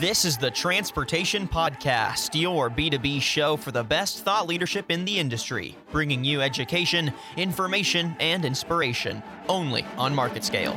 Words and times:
This 0.00 0.24
is 0.24 0.36
the 0.36 0.50
Transportation 0.50 1.46
Podcast, 1.46 2.40
your 2.40 2.68
B2B 2.68 3.22
show 3.22 3.56
for 3.56 3.70
the 3.70 3.84
best 3.84 4.24
thought 4.24 4.48
leadership 4.48 4.90
in 4.90 5.04
the 5.04 5.18
industry, 5.20 5.76
bringing 5.92 6.24
you 6.24 6.40
education, 6.40 7.12
information, 7.36 8.16
and 8.18 8.44
inspiration 8.44 9.22
only 9.48 9.86
on 9.96 10.12
Market 10.12 10.42
Scale. 10.42 10.76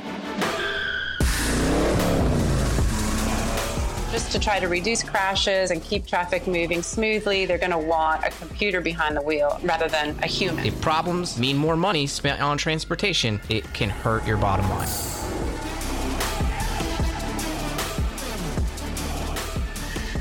Just 4.11 4.31
to 4.33 4.39
try 4.39 4.59
to 4.59 4.67
reduce 4.67 5.01
crashes 5.01 5.71
and 5.71 5.81
keep 5.81 6.05
traffic 6.05 6.45
moving 6.45 6.83
smoothly, 6.83 7.47
they're 7.47 7.57
going 7.57 7.71
to 7.71 7.77
want 7.79 8.23
a 8.23 8.29
computer 8.29 8.81
behind 8.81 9.17
the 9.17 9.21
wheel 9.21 9.59
rather 9.63 9.87
than 9.87 10.15
a 10.21 10.27
human. 10.27 10.63
If 10.63 10.79
problems 10.79 11.39
mean 11.39 11.57
more 11.57 11.75
money 11.75 12.05
spent 12.05 12.39
on 12.39 12.59
transportation, 12.59 13.41
it 13.49 13.63
can 13.73 13.89
hurt 13.89 14.27
your 14.27 14.37
bottom 14.37 14.69
line. 14.69 15.16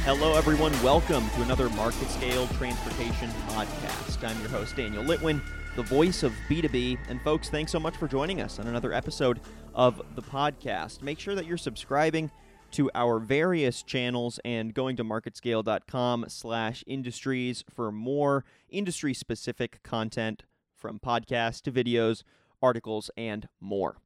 Hello, 0.07 0.37
everyone. 0.37 0.71
Welcome 0.85 1.29
to 1.31 1.43
another 1.43 1.69
Market 1.71 2.09
Scale 2.11 2.47
Transportation 2.59 3.29
Podcast. 3.49 4.23
I'm 4.23 4.39
your 4.39 4.51
host, 4.51 4.77
Daniel 4.77 5.03
Litwin, 5.03 5.41
the 5.75 5.83
voice 5.83 6.23
of 6.23 6.33
B2B. 6.49 6.97
And, 7.09 7.21
folks, 7.23 7.49
thanks 7.49 7.73
so 7.73 7.81
much 7.81 7.97
for 7.97 8.07
joining 8.07 8.41
us 8.41 8.61
on 8.61 8.69
another 8.69 8.93
episode 8.93 9.41
of 9.75 10.01
the 10.15 10.23
podcast. 10.23 11.03
Make 11.03 11.19
sure 11.19 11.35
that 11.35 11.45
you're 11.45 11.57
subscribing 11.57 12.31
to 12.71 12.89
our 12.95 13.19
various 13.19 13.83
channels 13.83 14.39
and 14.45 14.73
going 14.73 14.95
to 14.95 15.03
marketscale.com 15.03 16.27
slash 16.29 16.85
industries 16.87 17.65
for 17.69 17.91
more 17.91 18.45
industry 18.69 19.13
specific 19.13 19.83
content 19.83 20.45
from 20.77 21.01
podcasts 21.01 21.61
to 21.63 21.73
videos, 21.73 22.23
articles, 22.63 23.11
and 23.17 23.49
more. 23.61 23.97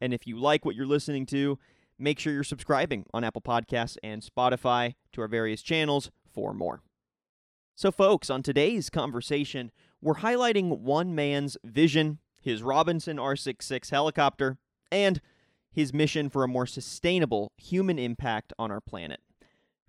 And 0.00 0.12
if 0.12 0.26
you 0.26 0.40
like 0.40 0.64
what 0.64 0.74
you're 0.74 0.86
listening 0.86 1.24
to, 1.26 1.56
make 1.98 2.18
sure 2.18 2.32
you're 2.32 2.44
subscribing 2.44 3.04
on 3.12 3.24
Apple 3.24 3.42
Podcasts 3.42 3.96
and 4.02 4.22
Spotify 4.22 4.94
to 5.12 5.20
our 5.22 5.28
various 5.28 5.62
channels 5.62 6.10
for 6.32 6.52
more. 6.52 6.82
So, 7.74 7.90
folks, 7.90 8.30
on 8.30 8.42
today's 8.42 8.88
conversation, 8.88 9.70
we're 10.00 10.16
highlighting 10.16 10.78
one 10.78 11.14
man's 11.14 11.56
vision, 11.64 12.18
his 12.40 12.62
Robinson 12.62 13.18
R66 13.18 13.90
helicopter, 13.90 14.58
and 14.90 15.20
his 15.70 15.92
mission 15.92 16.30
for 16.30 16.42
a 16.42 16.48
more 16.48 16.66
sustainable 16.66 17.52
human 17.56 17.98
impact 17.98 18.52
on 18.58 18.70
our 18.70 18.80
planet. 18.80 19.20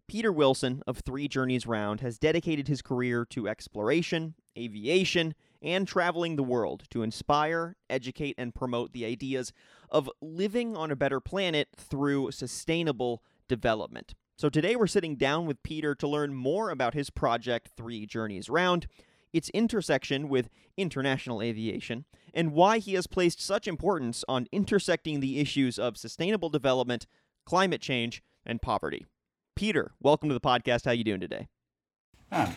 Peter 0.07 0.31
Wilson 0.31 0.81
of 0.87 0.99
Three 0.99 1.27
Journeys 1.27 1.67
Round 1.67 2.01
has 2.01 2.17
dedicated 2.17 2.67
his 2.67 2.81
career 2.81 3.25
to 3.29 3.47
exploration, 3.47 4.35
aviation, 4.57 5.33
and 5.61 5.87
traveling 5.87 6.35
the 6.35 6.43
world 6.43 6.83
to 6.91 7.03
inspire, 7.03 7.75
educate, 7.89 8.35
and 8.37 8.53
promote 8.53 8.93
the 8.93 9.05
ideas 9.05 9.53
of 9.89 10.09
living 10.21 10.75
on 10.75 10.91
a 10.91 10.95
better 10.95 11.19
planet 11.19 11.69
through 11.75 12.31
sustainable 12.31 13.23
development. 13.47 14.13
So 14.37 14.49
today 14.49 14.75
we're 14.75 14.87
sitting 14.87 15.15
down 15.15 15.45
with 15.45 15.63
Peter 15.63 15.95
to 15.95 16.07
learn 16.07 16.33
more 16.35 16.69
about 16.69 16.93
his 16.93 17.09
project, 17.09 17.71
Three 17.75 18.05
Journeys 18.05 18.49
Round, 18.49 18.87
its 19.33 19.49
intersection 19.49 20.29
with 20.29 20.49
international 20.77 21.41
aviation, 21.41 22.05
and 22.33 22.53
why 22.53 22.77
he 22.77 22.93
has 22.93 23.07
placed 23.07 23.41
such 23.41 23.67
importance 23.67 24.23
on 24.27 24.47
intersecting 24.51 25.19
the 25.19 25.39
issues 25.39 25.79
of 25.79 25.97
sustainable 25.97 26.49
development, 26.49 27.07
climate 27.45 27.81
change, 27.81 28.21
and 28.45 28.61
poverty. 28.61 29.05
Peter, 29.55 29.93
welcome 29.99 30.29
to 30.29 30.35
the 30.35 30.39
podcast. 30.39 30.85
How 30.85 30.91
are 30.91 30.93
you 30.93 31.03
doing 31.03 31.19
today? 31.19 31.47
Ah, 32.31 32.55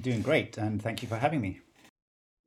doing 0.00 0.22
great, 0.22 0.56
and 0.56 0.80
thank 0.80 1.02
you 1.02 1.08
for 1.08 1.16
having 1.16 1.40
me. 1.42 1.60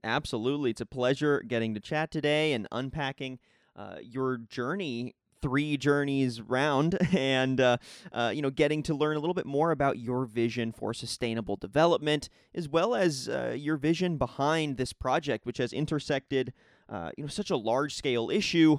Absolutely. 0.03 0.71
It's 0.71 0.81
a 0.81 0.85
pleasure 0.85 1.41
getting 1.47 1.73
to 1.75 1.80
chat 1.80 2.11
today 2.11 2.53
and 2.53 2.67
unpacking 2.71 3.39
uh, 3.75 3.97
your 4.02 4.38
journey 4.38 5.16
three 5.41 5.75
journeys 5.75 6.39
round 6.41 6.97
and 7.17 7.59
uh, 7.59 7.77
uh, 8.11 8.31
you 8.33 8.41
know 8.41 8.49
getting 8.49 8.83
to 8.83 8.94
learn 8.94 9.17
a 9.17 9.19
little 9.19 9.33
bit 9.33 9.45
more 9.45 9.72
about 9.72 9.97
your 9.97 10.25
vision 10.25 10.72
for 10.72 10.94
sustainable 10.94 11.55
development 11.55 12.29
as 12.53 12.69
well 12.69 12.94
as 12.94 13.27
uh, 13.27 13.55
your 13.57 13.77
vision 13.77 14.17
behind 14.17 14.77
this 14.77 14.94
project 14.94 15.45
which 15.45 15.57
has 15.57 15.73
intersected 15.73 16.53
uh, 16.90 17.09
you 17.17 17.23
know 17.23 17.28
such 17.28 17.50
a 17.50 17.57
large 17.57 17.95
scale 17.95 18.29
issue 18.29 18.78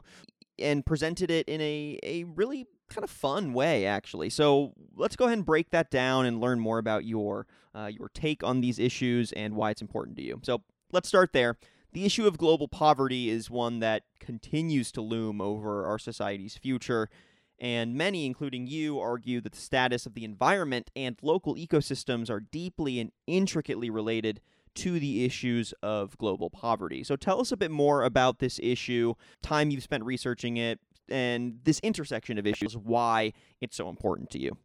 and 0.58 0.86
presented 0.86 1.30
it 1.30 1.48
in 1.48 1.60
a, 1.60 1.98
a 2.02 2.24
really 2.24 2.66
kind 2.88 3.02
of 3.02 3.10
fun 3.10 3.52
way 3.52 3.86
actually 3.86 4.30
so 4.30 4.72
let's 4.94 5.16
go 5.16 5.24
ahead 5.24 5.38
and 5.38 5.46
break 5.46 5.70
that 5.70 5.90
down 5.90 6.26
and 6.26 6.40
learn 6.40 6.60
more 6.60 6.78
about 6.78 7.04
your 7.04 7.46
uh, 7.74 7.86
your 7.86 8.08
take 8.10 8.44
on 8.44 8.60
these 8.60 8.78
issues 8.78 9.32
and 9.32 9.54
why 9.54 9.70
it's 9.70 9.82
important 9.82 10.16
to 10.16 10.22
you 10.22 10.38
so 10.42 10.62
let's 10.92 11.08
start 11.08 11.32
there 11.32 11.56
the 11.92 12.04
issue 12.06 12.26
of 12.26 12.38
global 12.38 12.68
poverty 12.68 13.28
is 13.28 13.50
one 13.50 13.80
that 13.80 14.04
continues 14.18 14.90
to 14.92 15.00
loom 15.00 15.40
over 15.40 15.86
our 15.86 15.98
society's 15.98 16.56
future, 16.56 17.10
and 17.58 17.94
many, 17.94 18.24
including 18.24 18.66
you, 18.66 18.98
argue 18.98 19.40
that 19.42 19.52
the 19.52 19.58
status 19.58 20.06
of 20.06 20.14
the 20.14 20.24
environment 20.24 20.90
and 20.96 21.18
local 21.22 21.54
ecosystems 21.54 22.30
are 22.30 22.40
deeply 22.40 22.98
and 22.98 23.12
intricately 23.26 23.90
related 23.90 24.40
to 24.74 24.98
the 24.98 25.24
issues 25.24 25.74
of 25.82 26.16
global 26.16 26.48
poverty. 26.48 27.04
So 27.04 27.14
tell 27.14 27.40
us 27.42 27.52
a 27.52 27.58
bit 27.58 27.70
more 27.70 28.04
about 28.04 28.38
this 28.38 28.58
issue, 28.62 29.14
time 29.42 29.70
you've 29.70 29.82
spent 29.82 30.04
researching 30.04 30.56
it, 30.56 30.80
and 31.10 31.58
this 31.64 31.78
intersection 31.80 32.38
of 32.38 32.46
issues, 32.46 32.74
why 32.74 33.34
it's 33.60 33.76
so 33.76 33.90
important 33.90 34.30
to 34.30 34.38
you. 34.38 34.56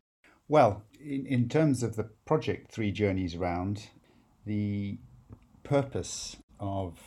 Well, 0.47 0.83
in, 0.97 1.25
in 1.25 1.49
terms 1.49 1.83
of 1.83 1.97
the 1.97 2.05
project 2.25 2.71
Three 2.71 2.93
Journeys 2.93 3.35
Round, 3.35 3.89
the 4.45 4.97
purpose 5.67 6.37
of 6.59 6.97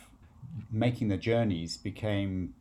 making 0.71 1.07
the 1.07 1.17
journeys 1.17 1.77
became 1.77 2.53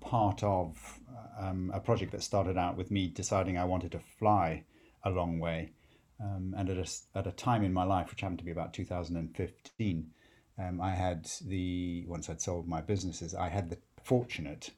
part 0.00 0.42
of 0.42 0.98
um, 1.38 1.70
a 1.74 1.80
project 1.80 2.12
that 2.12 2.22
started 2.22 2.56
out 2.56 2.76
with 2.76 2.90
me 2.90 3.08
deciding 3.08 3.58
I 3.58 3.64
wanted 3.64 3.92
to 3.92 4.00
fly 4.18 4.64
a 5.04 5.10
long 5.10 5.38
way. 5.38 5.72
Um, 6.22 6.54
and 6.56 6.70
at 6.70 6.78
a, 6.78 7.18
at 7.18 7.26
a 7.26 7.32
time 7.32 7.64
in 7.64 7.72
my 7.72 7.84
life, 7.84 8.10
which 8.10 8.20
happened 8.20 8.38
to 8.38 8.44
be 8.44 8.50
about 8.50 8.72
2015, 8.72 10.10
um, 10.58 10.80
I 10.80 10.90
had 10.90 11.28
the, 11.44 12.04
once 12.06 12.30
I'd 12.30 12.40
sold 12.40 12.68
my 12.68 12.80
businesses, 12.80 13.34
I 13.34 13.48
had 13.48 13.68
the 13.68 13.78
fortunate 14.02 14.70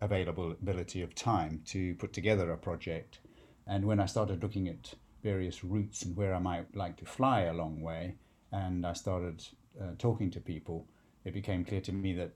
availability 0.00 1.02
of 1.02 1.14
time 1.14 1.62
to 1.66 1.94
put 1.94 2.12
together 2.12 2.52
a 2.52 2.58
project. 2.58 3.18
And 3.66 3.84
when 3.84 4.00
I 4.00 4.06
started 4.06 4.42
looking 4.42 4.68
at 4.68 4.94
various 5.22 5.64
routes 5.64 6.02
and 6.02 6.16
where 6.16 6.34
I 6.34 6.38
might 6.38 6.74
like 6.76 6.96
to 6.98 7.04
fly 7.04 7.42
a 7.42 7.54
long 7.54 7.80
way, 7.80 8.16
and 8.52 8.86
I 8.86 8.92
started 8.92 9.44
uh, 9.80 9.92
talking 9.98 10.30
to 10.30 10.40
people, 10.40 10.86
it 11.24 11.34
became 11.34 11.64
clear 11.64 11.80
to 11.82 11.92
me 11.92 12.12
that 12.14 12.32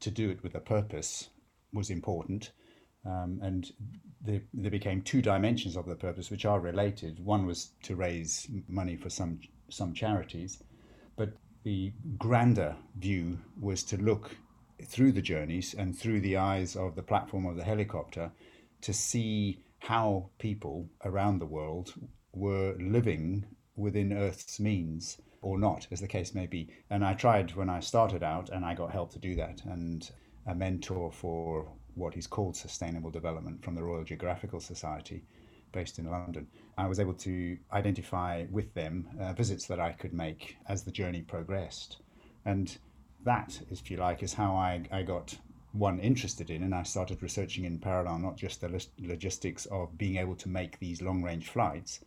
to 0.00 0.10
do 0.10 0.30
it 0.30 0.42
with 0.42 0.54
a 0.54 0.60
purpose 0.60 1.30
was 1.72 1.90
important. 1.90 2.52
Um, 3.04 3.38
and 3.42 3.70
there, 4.20 4.42
there 4.52 4.70
became 4.70 5.02
two 5.02 5.22
dimensions 5.22 5.76
of 5.76 5.86
the 5.86 5.94
purpose 5.94 6.30
which 6.30 6.44
are 6.44 6.60
related. 6.60 7.24
One 7.24 7.46
was 7.46 7.70
to 7.84 7.94
raise 7.96 8.48
money 8.68 8.96
for 8.96 9.10
some 9.10 9.40
some 9.68 9.94
charities, 9.94 10.62
but 11.16 11.30
the 11.64 11.92
grander 12.18 12.76
view 12.96 13.38
was 13.60 13.82
to 13.82 13.96
look 13.96 14.36
through 14.84 15.10
the 15.10 15.22
journeys 15.22 15.74
and 15.74 15.98
through 15.98 16.20
the 16.20 16.36
eyes 16.36 16.76
of 16.76 16.94
the 16.94 17.02
platform 17.02 17.46
of 17.46 17.56
the 17.56 17.64
helicopter 17.64 18.30
to 18.82 18.92
see 18.92 19.64
how 19.80 20.30
people 20.38 20.88
around 21.04 21.38
the 21.38 21.46
world 21.46 21.94
were 22.32 22.76
living 22.78 23.44
within 23.74 24.12
Earth's 24.12 24.60
means 24.60 25.20
or 25.46 25.56
not, 25.56 25.86
as 25.92 26.00
the 26.00 26.08
case 26.08 26.34
may 26.34 26.46
be. 26.46 26.68
And 26.90 27.04
I 27.04 27.14
tried 27.14 27.54
when 27.54 27.70
I 27.70 27.78
started 27.78 28.24
out, 28.24 28.48
and 28.48 28.64
I 28.64 28.74
got 28.74 28.90
help 28.90 29.12
to 29.12 29.18
do 29.20 29.36
that. 29.36 29.62
And 29.64 30.10
a 30.48 30.54
mentor 30.54 31.12
for 31.12 31.68
what 31.94 32.16
is 32.16 32.26
called 32.26 32.56
sustainable 32.56 33.12
development 33.12 33.62
from 33.62 33.76
the 33.76 33.82
Royal 33.84 34.02
Geographical 34.02 34.58
Society, 34.58 35.22
based 35.70 36.00
in 36.00 36.10
London. 36.10 36.48
I 36.76 36.88
was 36.88 36.98
able 36.98 37.14
to 37.14 37.56
identify 37.72 38.46
with 38.50 38.74
them 38.74 39.08
uh, 39.20 39.34
visits 39.34 39.66
that 39.66 39.78
I 39.78 39.92
could 39.92 40.12
make 40.12 40.56
as 40.68 40.82
the 40.82 40.90
journey 40.90 41.22
progressed. 41.22 41.98
And 42.44 42.76
that, 43.24 43.60
if 43.70 43.88
you 43.88 43.98
like, 43.98 44.24
is 44.24 44.34
how 44.34 44.52
I, 44.56 44.82
I 44.90 45.02
got 45.02 45.38
one 45.72 46.00
interested 46.00 46.50
in, 46.50 46.64
and 46.64 46.74
I 46.74 46.82
started 46.82 47.22
researching 47.22 47.66
in 47.66 47.78
parallel 47.78 48.18
not 48.18 48.36
just 48.36 48.60
the 48.60 48.84
logistics 48.98 49.66
of 49.66 49.96
being 49.96 50.16
able 50.16 50.34
to 50.36 50.48
make 50.48 50.80
these 50.80 51.02
long 51.02 51.22
range 51.22 51.50
flights, 51.50 52.00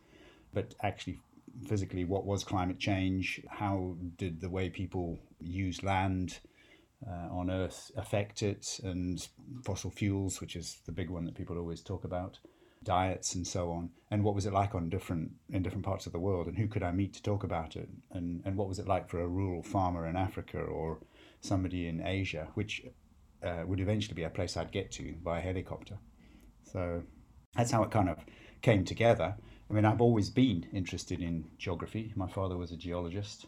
but 0.52 0.74
actually 0.82 1.20
physically 1.66 2.04
what 2.04 2.26
was 2.26 2.44
climate 2.44 2.78
change, 2.78 3.40
how 3.48 3.96
did 4.16 4.40
the 4.40 4.50
way 4.50 4.70
people 4.70 5.18
use 5.40 5.82
land 5.82 6.38
uh, 7.06 7.28
on 7.34 7.50
Earth 7.50 7.90
affect 7.96 8.42
it, 8.42 8.80
and 8.82 9.26
fossil 9.64 9.90
fuels, 9.90 10.40
which 10.40 10.56
is 10.56 10.80
the 10.86 10.92
big 10.92 11.10
one 11.10 11.24
that 11.24 11.34
people 11.34 11.58
always 11.58 11.80
talk 11.80 12.04
about, 12.04 12.38
diets 12.82 13.34
and 13.34 13.46
so 13.46 13.70
on, 13.70 13.90
and 14.10 14.24
what 14.24 14.34
was 14.34 14.46
it 14.46 14.52
like 14.52 14.74
on 14.74 14.88
different 14.88 15.30
in 15.50 15.62
different 15.62 15.84
parts 15.84 16.06
of 16.06 16.12
the 16.12 16.18
world, 16.18 16.46
and 16.46 16.58
who 16.58 16.68
could 16.68 16.82
I 16.82 16.92
meet 16.92 17.14
to 17.14 17.22
talk 17.22 17.44
about 17.44 17.76
it, 17.76 17.88
and 18.10 18.42
and 18.44 18.56
what 18.56 18.68
was 18.68 18.78
it 18.78 18.88
like 18.88 19.08
for 19.08 19.20
a 19.20 19.28
rural 19.28 19.62
farmer 19.62 20.06
in 20.06 20.16
Africa 20.16 20.58
or 20.58 21.00
somebody 21.40 21.88
in 21.88 22.06
Asia, 22.06 22.48
which 22.54 22.82
uh, 23.42 23.62
would 23.66 23.80
eventually 23.80 24.14
be 24.14 24.24
a 24.24 24.30
place 24.30 24.56
I'd 24.56 24.72
get 24.72 24.90
to 24.92 25.14
by 25.22 25.40
helicopter. 25.40 25.98
So 26.72 27.02
that's 27.54 27.70
how 27.70 27.82
it 27.82 27.90
kind 27.90 28.08
of 28.08 28.18
came 28.62 28.84
together. 28.84 29.36
I 29.70 29.72
mean, 29.72 29.84
I've 29.84 30.00
always 30.00 30.30
been 30.30 30.66
interested 30.72 31.22
in 31.22 31.44
geography. 31.56 32.12
My 32.16 32.26
father 32.26 32.56
was 32.56 32.72
a 32.72 32.76
geologist. 32.76 33.46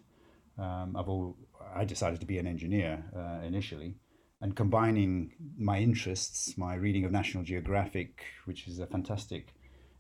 Um, 0.56 0.96
I've 0.96 1.08
all, 1.08 1.36
I 1.74 1.84
decided 1.84 2.20
to 2.20 2.26
be 2.26 2.38
an 2.38 2.46
engineer 2.46 3.04
uh, 3.16 3.44
initially, 3.44 3.96
and 4.40 4.54
combining 4.54 5.32
my 5.58 5.78
interests, 5.78 6.56
my 6.56 6.74
reading 6.74 7.04
of 7.04 7.10
National 7.10 7.42
Geographic, 7.42 8.22
which 8.44 8.69
is 8.69 8.78
a 8.78 8.86
fantastic 8.86 9.48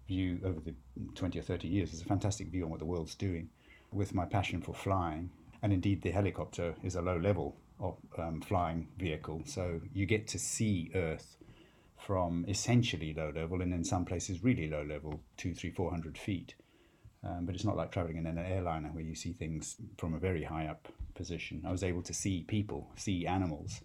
view 0.06 0.38
over 0.44 0.60
the 0.60 0.74
20 1.16 1.40
or 1.40 1.42
30 1.42 1.66
years. 1.66 1.92
is 1.92 2.02
a 2.02 2.04
fantastic 2.04 2.52
view 2.52 2.64
on 2.64 2.70
what 2.70 2.78
the 2.78 2.86
world's 2.86 3.16
doing 3.16 3.48
with 3.92 4.14
my 4.14 4.24
passion 4.24 4.62
for 4.62 4.74
flying. 4.74 5.30
And 5.62 5.72
indeed, 5.72 6.02
the 6.02 6.10
helicopter 6.10 6.76
is 6.84 6.94
a 6.94 7.02
low 7.02 7.16
level 7.16 7.56
of, 7.80 7.96
um, 8.16 8.40
flying 8.42 8.86
vehicle. 8.96 9.42
So 9.44 9.80
you 9.92 10.06
get 10.06 10.28
to 10.28 10.38
see 10.38 10.92
Earth 10.94 11.36
from 12.06 12.44
essentially 12.48 13.14
low 13.14 13.32
level 13.34 13.62
and 13.62 13.72
in 13.72 13.84
some 13.84 14.04
places 14.04 14.42
really 14.42 14.68
low 14.68 14.82
level, 14.82 15.20
two, 15.36 15.54
three, 15.54 15.70
four 15.70 15.90
hundred 15.90 16.18
feet. 16.18 16.54
Um, 17.24 17.46
but 17.46 17.54
it's 17.54 17.64
not 17.64 17.76
like 17.76 17.92
traveling 17.92 18.16
in 18.16 18.26
an 18.26 18.38
airliner 18.38 18.88
where 18.88 19.04
you 19.04 19.14
see 19.14 19.32
things 19.32 19.76
from 19.96 20.14
a 20.14 20.18
very 20.18 20.42
high 20.42 20.66
up 20.66 20.88
position. 21.14 21.62
I 21.64 21.70
was 21.70 21.84
able 21.84 22.02
to 22.02 22.12
see 22.12 22.42
people, 22.42 22.90
see 22.96 23.26
animals, 23.26 23.82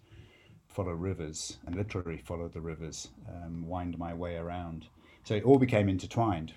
follow 0.66 0.92
rivers, 0.92 1.58
and 1.66 1.76
literally 1.76 2.18
follow 2.18 2.48
the 2.48 2.60
rivers, 2.60 3.08
um, 3.28 3.66
wind 3.68 3.96
my 3.96 4.12
way 4.12 4.36
around. 4.36 4.86
So 5.22 5.34
it 5.34 5.44
all 5.44 5.58
became 5.58 5.88
intertwined. 5.88 6.54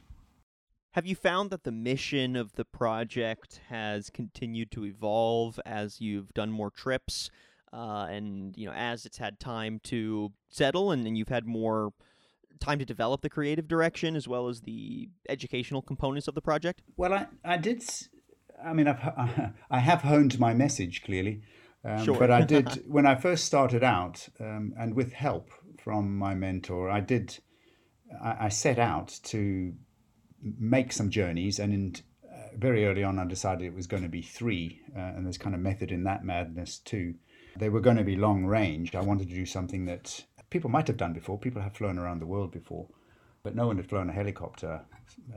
Have 0.93 1.05
you 1.05 1.15
found 1.15 1.51
that 1.51 1.63
the 1.63 1.71
mission 1.71 2.35
of 2.35 2.53
the 2.55 2.65
project 2.65 3.61
has 3.69 4.09
continued 4.09 4.71
to 4.71 4.85
evolve 4.85 5.59
as 5.65 6.01
you've 6.01 6.33
done 6.33 6.51
more 6.51 6.71
trips? 6.71 7.29
Uh, 7.73 8.07
and 8.09 8.57
you 8.57 8.65
know, 8.65 8.73
as 8.73 9.05
it's 9.05 9.17
had 9.17 9.39
time 9.39 9.79
to 9.83 10.31
settle, 10.49 10.91
and, 10.91 11.05
and 11.07 11.17
you've 11.17 11.29
had 11.29 11.45
more 11.45 11.93
time 12.61 12.79
to 12.79 12.85
develop 12.85 13.21
the 13.21 13.29
creative 13.29 13.67
direction 13.67 14.15
as 14.15 14.27
well 14.27 14.47
as 14.47 14.61
the 14.61 15.09
educational 15.27 15.81
components 15.81 16.27
of 16.27 16.35
the 16.35 16.41
project? 16.41 16.81
Well, 16.95 17.13
I, 17.13 17.27
I 17.43 17.57
did. 17.57 17.83
I 18.63 18.73
mean, 18.73 18.87
I've, 18.87 18.99
I 19.71 19.79
have 19.79 20.01
honed 20.01 20.39
my 20.39 20.53
message 20.53 21.03
clearly. 21.03 21.41
Um, 21.83 22.05
sure. 22.05 22.19
but 22.19 22.29
I 22.29 22.41
did, 22.41 22.83
when 22.87 23.05
I 23.05 23.15
first 23.15 23.45
started 23.45 23.83
out, 23.83 24.29
um, 24.39 24.73
and 24.77 24.93
with 24.95 25.13
help 25.13 25.49
from 25.79 26.15
my 26.15 26.35
mentor, 26.35 26.89
I 26.89 26.99
did, 26.99 27.39
I, 28.23 28.45
I 28.45 28.49
set 28.49 28.77
out 28.77 29.19
to 29.23 29.73
make 30.41 30.93
some 30.93 31.09
journeys. 31.09 31.59
And 31.59 31.73
in, 31.73 31.95
uh, 32.31 32.55
very 32.55 32.85
early 32.85 33.03
on, 33.03 33.17
I 33.17 33.25
decided 33.25 33.65
it 33.65 33.73
was 33.73 33.87
going 33.87 34.03
to 34.03 34.09
be 34.09 34.21
three. 34.21 34.81
Uh, 34.95 34.99
and 34.99 35.25
there's 35.25 35.39
kind 35.39 35.55
of 35.55 35.61
method 35.61 35.91
in 35.91 36.03
that 36.03 36.23
madness 36.23 36.77
too. 36.77 37.15
They 37.57 37.69
were 37.69 37.81
going 37.81 37.97
to 37.97 38.03
be 38.03 38.15
long 38.15 38.45
range. 38.45 38.95
I 38.95 39.01
wanted 39.01 39.29
to 39.29 39.35
do 39.35 39.45
something 39.45 39.85
that 39.85 40.23
people 40.49 40.69
might 40.69 40.87
have 40.87 40.97
done 40.97 41.13
before. 41.13 41.37
People 41.37 41.61
have 41.61 41.75
flown 41.75 41.97
around 41.97 42.19
the 42.19 42.25
world 42.27 42.51
before, 42.51 42.87
but 43.43 43.55
no 43.55 43.67
one 43.67 43.77
had 43.77 43.89
flown 43.89 44.09
a 44.09 44.13
helicopter 44.13 44.81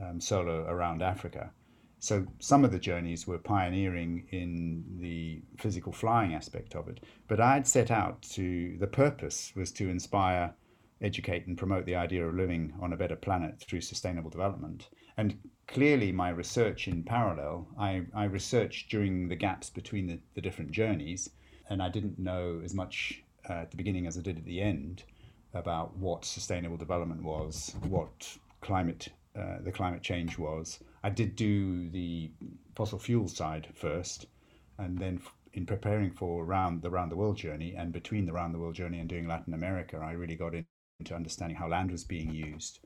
um, 0.01 0.19
solo 0.19 0.65
around 0.67 1.01
Africa. 1.01 1.51
So 1.99 2.25
some 2.39 2.63
of 2.63 2.71
the 2.71 2.79
journeys 2.79 3.25
were 3.25 3.39
pioneering 3.39 4.27
in 4.31 4.83
the 4.99 5.41
physical 5.57 5.91
flying 5.91 6.35
aspect 6.35 6.75
of 6.75 6.87
it. 6.87 6.99
But 7.27 7.39
I 7.39 7.55
had 7.55 7.67
set 7.67 7.89
out 7.89 8.21
to, 8.33 8.77
the 8.77 8.87
purpose 8.87 9.53
was 9.55 9.71
to 9.71 9.89
inspire, 9.89 10.53
educate, 11.01 11.47
and 11.47 11.57
promote 11.57 11.85
the 11.85 11.95
idea 11.95 12.27
of 12.27 12.35
living 12.35 12.73
on 12.79 12.93
a 12.93 12.97
better 12.97 13.15
planet 13.15 13.59
through 13.59 13.81
sustainable 13.81 14.29
development. 14.29 14.89
And 15.17 15.39
clearly, 15.67 16.11
my 16.11 16.29
research 16.29 16.87
in 16.87 17.03
parallel, 17.03 17.67
I, 17.79 18.03
I 18.13 18.25
researched 18.25 18.91
during 18.91 19.27
the 19.27 19.35
gaps 19.35 19.69
between 19.69 20.05
the, 20.07 20.19
the 20.35 20.41
different 20.41 20.71
journeys, 20.71 21.29
and 21.69 21.81
I 21.81 21.89
didn't 21.89 22.19
know 22.19 22.61
as 22.63 22.73
much 22.73 23.23
uh, 23.49 23.53
at 23.53 23.71
the 23.71 23.77
beginning 23.77 24.07
as 24.07 24.17
I 24.17 24.21
did 24.21 24.37
at 24.37 24.45
the 24.45 24.61
end 24.61 25.03
about 25.53 25.95
what 25.97 26.25
sustainable 26.25 26.77
development 26.77 27.23
was, 27.23 27.75
what 27.87 28.37
climate 28.61 29.09
uh, 29.37 29.57
the 29.63 29.71
climate 29.71 30.01
change 30.01 30.37
was. 30.37 30.79
I 31.03 31.09
did 31.09 31.35
do 31.35 31.89
the 31.89 32.31
fossil 32.75 32.99
fuel 32.99 33.27
side 33.27 33.67
first, 33.73 34.27
and 34.77 34.97
then 34.97 35.21
in 35.53 35.65
preparing 35.65 36.11
for 36.11 36.45
round 36.45 36.81
the 36.81 36.89
round 36.89 37.11
the 37.11 37.15
world 37.15 37.37
journey 37.37 37.75
and 37.75 37.91
between 37.91 38.25
the 38.25 38.33
round 38.33 38.53
the 38.53 38.59
world 38.59 38.75
journey 38.75 38.99
and 38.99 39.09
doing 39.09 39.27
Latin 39.27 39.53
America, 39.53 39.97
I 39.97 40.11
really 40.11 40.35
got 40.35 40.53
into 40.99 41.15
understanding 41.15 41.57
how 41.57 41.67
land 41.67 41.91
was 41.91 42.03
being 42.03 42.33
used. 42.33 42.79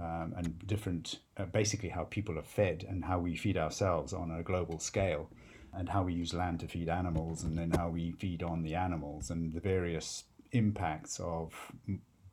Um, 0.00 0.34
and 0.36 0.66
different, 0.66 1.20
uh, 1.36 1.44
basically, 1.44 1.90
how 1.90 2.04
people 2.04 2.38
are 2.38 2.42
fed 2.42 2.84
and 2.88 3.04
how 3.04 3.20
we 3.20 3.36
feed 3.36 3.56
ourselves 3.56 4.12
on 4.12 4.30
a 4.30 4.42
global 4.42 4.78
scale 4.78 5.30
and 5.72 5.88
how 5.88 6.02
we 6.02 6.12
use 6.12 6.34
land 6.34 6.60
to 6.60 6.68
feed 6.68 6.88
animals 6.88 7.44
and 7.44 7.56
then 7.56 7.70
how 7.70 7.88
we 7.88 8.12
feed 8.12 8.42
on 8.42 8.62
the 8.62 8.74
animals 8.74 9.30
and 9.30 9.52
the 9.52 9.60
various 9.60 10.24
impacts 10.52 11.20
of 11.20 11.54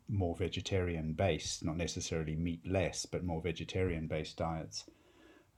more 0.09 0.35
vegetarian 0.35 1.13
based, 1.13 1.63
not 1.63 1.77
necessarily 1.77 2.35
meat 2.35 2.61
less, 2.65 3.05
but 3.05 3.23
more 3.23 3.41
vegetarian 3.41 4.07
based 4.07 4.37
diets. 4.37 4.85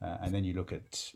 Uh, 0.02 0.16
and 0.22 0.34
then 0.34 0.44
you 0.44 0.54
look 0.54 0.72
at 0.72 1.12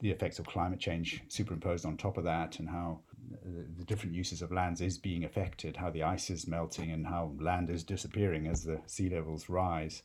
the 0.00 0.10
effects 0.10 0.38
of 0.38 0.46
climate 0.46 0.78
change 0.78 1.22
superimposed 1.28 1.84
on 1.84 1.96
top 1.96 2.16
of 2.16 2.24
that 2.24 2.58
and 2.58 2.68
how 2.68 3.00
the, 3.44 3.66
the 3.78 3.84
different 3.84 4.14
uses 4.14 4.42
of 4.42 4.52
lands 4.52 4.80
is 4.80 4.98
being 4.98 5.24
affected, 5.24 5.76
how 5.76 5.90
the 5.90 6.02
ice 6.02 6.30
is 6.30 6.46
melting 6.46 6.92
and 6.92 7.06
how 7.06 7.32
land 7.40 7.70
is 7.70 7.82
disappearing 7.82 8.46
as 8.46 8.62
the 8.62 8.80
sea 8.86 9.08
levels 9.08 9.48
rise, 9.48 10.02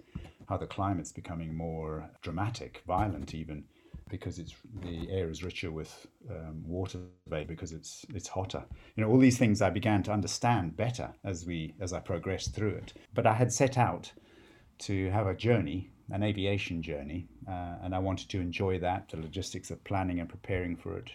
how 0.48 0.58
the 0.58 0.66
climate's 0.66 1.12
becoming 1.12 1.56
more 1.56 2.10
dramatic, 2.22 2.82
violent 2.88 3.36
even 3.36 3.64
because 4.10 4.40
it's 4.40 4.54
the 4.82 5.10
air 5.10 5.30
is 5.30 5.44
richer 5.44 5.72
with 5.72 6.08
um, 6.30 6.64
water 6.66 7.00
vapor 7.28 7.48
because 7.48 7.72
it's 7.72 8.06
it's 8.14 8.28
hotter. 8.28 8.64
You 8.96 9.04
know, 9.04 9.10
all 9.10 9.20
these 9.20 9.38
things 9.38 9.62
I 9.62 9.70
began 9.70 10.04
to 10.04 10.12
understand 10.12 10.76
better 10.76 11.14
as 11.24 11.46
we 11.46 11.76
as 11.80 11.94
I 11.94 12.00
progressed 12.00 12.54
through 12.54 12.76
it. 12.76 12.94
But 13.14 13.26
I 13.26 13.34
had 13.34 13.54
set 13.54 13.78
out 13.78 14.12
to 14.80 15.10
have 15.12 15.28
a 15.28 15.36
journey, 15.36 15.92
an 16.10 16.24
aviation 16.24 16.82
journey, 16.82 17.28
uh, 17.48 17.76
and 17.84 17.94
I 17.94 18.00
wanted 18.00 18.30
to 18.30 18.40
enjoy 18.40 18.80
that, 18.80 19.10
the 19.10 19.18
logistics 19.18 19.72
of 19.72 19.84
planning 19.84 20.20
and 20.20 20.30
preparing 20.30 20.76
for 20.76 20.98
it, 20.98 21.12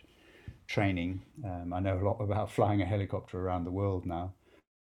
training. 0.66 1.22
Um, 1.44 1.72
I 1.72 1.80
know 1.80 1.98
a 1.98 2.04
lot 2.04 2.20
about 2.20 2.50
flying 2.58 2.82
a 2.82 2.86
helicopter 2.86 3.40
around 3.40 3.64
the 3.64 3.70
world 3.70 4.06
now, 4.06 4.34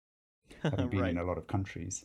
having 0.62 0.88
been 0.88 1.00
right. 1.00 1.10
in 1.10 1.18
a 1.18 1.24
lot 1.24 1.38
of 1.38 1.46
countries, 1.46 2.04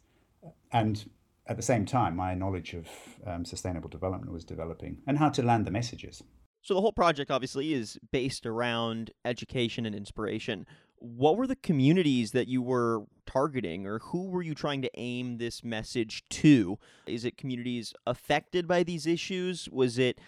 and 0.72 1.10
at 1.48 1.58
the 1.58 1.64
same 1.64 1.86
time, 1.86 2.16
my 2.16 2.34
knowledge 2.34 2.74
of 2.74 2.88
um, 3.26 3.46
sustainable 3.46 3.90
development 3.90 4.32
was 4.32 4.44
developing 4.44 4.98
and 5.08 5.18
how 5.18 5.30
to 5.30 5.44
land 5.44 5.66
the 5.66 5.72
messages. 5.72 6.24
So, 6.62 6.74
the 6.74 6.82
whole 6.82 6.94
project 6.94 7.30
obviously 7.30 7.74
is 7.74 8.00
based 8.12 8.46
around 8.46 9.12
education 9.24 9.86
and 9.86 9.94
inspiration. 9.94 10.66
What 10.98 11.38
were 11.38 11.46
the 11.46 11.56
communities 11.56 12.32
that 12.32 12.48
you 12.48 12.64
were 12.64 13.04
targeting, 13.28 13.86
or 13.86 14.00
who 14.00 14.30
were 14.30 14.42
you 14.42 14.56
trying 14.56 14.82
to 14.82 14.90
aim 14.98 15.38
this 15.38 15.64
message 15.64 16.24
to? 16.30 16.80
Is 17.06 17.24
it 17.24 17.38
communities 17.38 17.94
affected 18.08 18.68
by 18.68 18.82
these 18.82 19.06
issues? 19.06 19.70
Was 19.72 20.00
it 20.00 20.20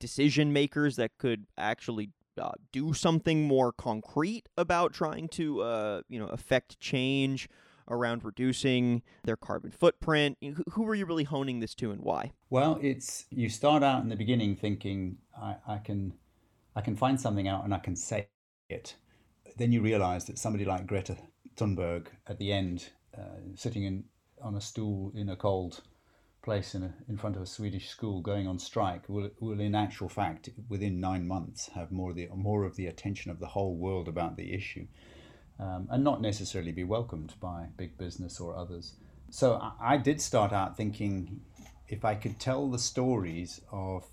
decision 0.00 0.52
makers 0.52 0.96
that 0.96 1.16
could 1.18 1.46
actually 1.56 2.10
uh, 2.36 2.50
do 2.72 2.92
something 2.92 3.44
more 3.44 3.70
concrete 3.70 4.48
about 4.58 4.92
trying 4.92 5.28
to, 5.28 5.62
uh, 5.62 6.02
you 6.08 6.18
know, 6.18 6.26
affect 6.26 6.80
change? 6.80 7.48
Around 7.88 8.24
reducing 8.24 9.02
their 9.24 9.36
carbon 9.36 9.70
footprint? 9.70 10.38
Who 10.72 10.82
were 10.82 10.94
you 10.94 11.06
really 11.06 11.24
honing 11.24 11.60
this 11.60 11.74
to 11.76 11.90
and 11.90 12.00
why? 12.02 12.32
Well, 12.50 12.78
it's 12.82 13.26
you 13.30 13.48
start 13.48 13.82
out 13.82 14.02
in 14.02 14.08
the 14.08 14.16
beginning 14.16 14.56
thinking 14.56 15.18
I, 15.40 15.56
I 15.66 15.78
can 15.78 16.14
I 16.76 16.80
can 16.80 16.96
find 16.96 17.20
something 17.20 17.48
out 17.48 17.64
and 17.64 17.74
I 17.74 17.78
can 17.78 17.96
say 17.96 18.28
it. 18.68 18.96
Then 19.56 19.72
you 19.72 19.80
realize 19.80 20.24
that 20.24 20.38
somebody 20.38 20.64
like 20.64 20.86
Greta 20.86 21.16
Thunberg 21.56 22.08
at 22.26 22.38
the 22.38 22.52
end, 22.52 22.90
uh, 23.16 23.54
sitting 23.54 23.84
in 23.84 24.04
on 24.42 24.56
a 24.56 24.60
stool 24.60 25.12
in 25.14 25.28
a 25.28 25.36
cold 25.36 25.80
place 26.42 26.74
in, 26.74 26.82
a, 26.82 26.94
in 27.08 27.16
front 27.16 27.36
of 27.36 27.42
a 27.42 27.46
Swedish 27.46 27.88
school 27.88 28.20
going 28.20 28.46
on 28.46 28.58
strike 28.58 29.08
will, 29.08 29.30
will 29.40 29.60
in 29.60 29.74
actual 29.74 30.08
fact 30.08 30.50
within 30.68 31.00
nine 31.00 31.26
months 31.26 31.70
have 31.74 31.90
more 31.90 32.10
of 32.10 32.16
the 32.16 32.28
more 32.34 32.64
of 32.64 32.76
the 32.76 32.86
attention 32.86 33.30
of 33.30 33.40
the 33.40 33.46
whole 33.46 33.76
world 33.76 34.08
about 34.08 34.36
the 34.36 34.52
issue 34.52 34.86
um, 35.58 35.88
and 35.90 36.02
not 36.02 36.20
necessarily 36.20 36.72
be 36.72 36.84
welcomed 36.84 37.34
by 37.40 37.66
big 37.76 37.96
business 37.96 38.40
or 38.40 38.56
others. 38.56 38.94
So 39.30 39.54
I, 39.54 39.94
I 39.94 39.96
did 39.96 40.20
start 40.20 40.52
out 40.52 40.76
thinking 40.76 41.40
if 41.88 42.04
I 42.04 42.14
could 42.14 42.38
tell 42.38 42.68
the 42.68 42.78
stories 42.78 43.60
of 43.70 44.06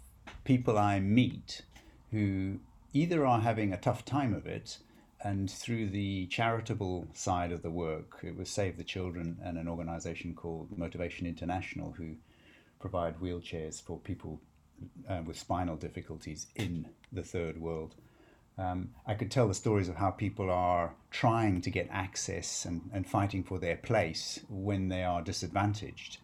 people 0.44 0.78
I 0.78 1.00
meet 1.00 1.62
who 2.12 2.60
either 2.94 3.26
are 3.26 3.42
having 3.42 3.74
a 3.74 3.78
tough 3.78 4.04
time 4.04 4.34
of 4.34 4.46
it 4.46 4.78
and 5.24 5.50
through 5.50 5.90
the 5.90 6.26
charitable 6.28 7.08
side 7.14 7.52
of 7.52 7.62
the 7.62 7.70
work, 7.70 8.20
it 8.24 8.36
was 8.36 8.50
Save 8.50 8.78
the 8.78 8.84
Children 8.84 9.38
and 9.44 9.58
an 9.58 9.68
organization 9.68 10.34
called 10.34 10.76
Motivation 10.78 11.28
International 11.28 11.92
who 11.92 12.16
provide 12.80 13.20
wheelchairs 13.20 13.82
for 13.82 14.00
people 14.00 14.42
uh, 15.08 15.22
with 15.24 15.38
spinal 15.38 15.76
difficulties 15.76 16.48
in 16.56 16.88
the 17.12 17.22
third 17.24 17.62
world. 17.62 17.96
Um, 18.62 18.89
I 19.08 19.15
could 19.15 19.32
tell 19.32 19.48
the 19.48 19.53
stories 19.53 19.89
of 19.89 19.96
how 19.96 20.12
people 20.12 20.50
are 20.51 20.94
trying 21.10 21.62
to 21.62 21.70
get 21.70 21.88
access 21.89 22.65
and, 22.65 22.89
and 22.94 23.08
fighting 23.08 23.44
for 23.44 23.58
their 23.58 23.77
place 23.77 24.39
when 24.50 24.89
they 24.89 25.03
are 25.03 25.22
disadvantaged. 25.22 26.18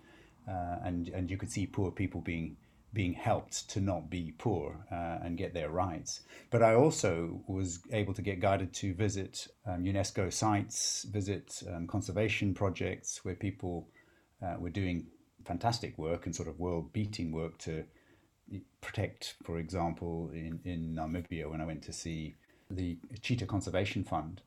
Uh, 0.48 0.77
and, 0.84 1.10
and 1.10 1.32
you 1.32 1.38
could 1.38 1.51
see 1.51 1.65
poor 1.65 1.91
people 1.91 2.22
being, 2.22 2.56
being 2.94 3.13
helped 3.13 3.70
to 3.70 3.82
not 3.82 4.10
be 4.10 4.34
poor 4.38 4.86
uh, 4.91 5.17
and 5.24 5.38
get 5.38 5.53
their 5.53 5.70
rights. 5.70 6.22
But 6.51 6.62
I 6.62 6.75
also 6.75 7.41
was 7.48 7.79
able 7.91 8.13
to 8.13 8.22
get 8.22 8.39
guided 8.39 8.72
to 8.75 8.94
visit 8.94 9.48
um, 9.65 9.84
UNESCO 9.84 10.32
sites, 10.32 11.06
visit 11.12 11.63
um, 11.74 11.88
conservation 11.88 12.53
projects 12.53 13.25
where 13.25 13.36
people 13.36 13.88
uh, 14.46 14.56
were 14.60 14.70
doing 14.70 15.08
fantastic 15.44 15.98
work 15.98 16.25
and 16.25 16.36
sort 16.36 16.48
of 16.48 16.60
world 16.60 16.94
beating 16.94 17.32
work 17.32 17.58
to 17.60 17.84
protect, 18.82 19.36
for 19.44 19.58
example, 19.58 20.30
in, 20.34 20.60
in 20.63 20.96
Namibia 20.96 21.50
when 21.50 21.62
I 21.62 21.66
went 21.66 21.84
to 21.84 21.94
see 21.94 22.36
the 22.70 22.98
Cheetah 23.22 23.46
Conservation 23.46 24.04
Fund 24.04 24.42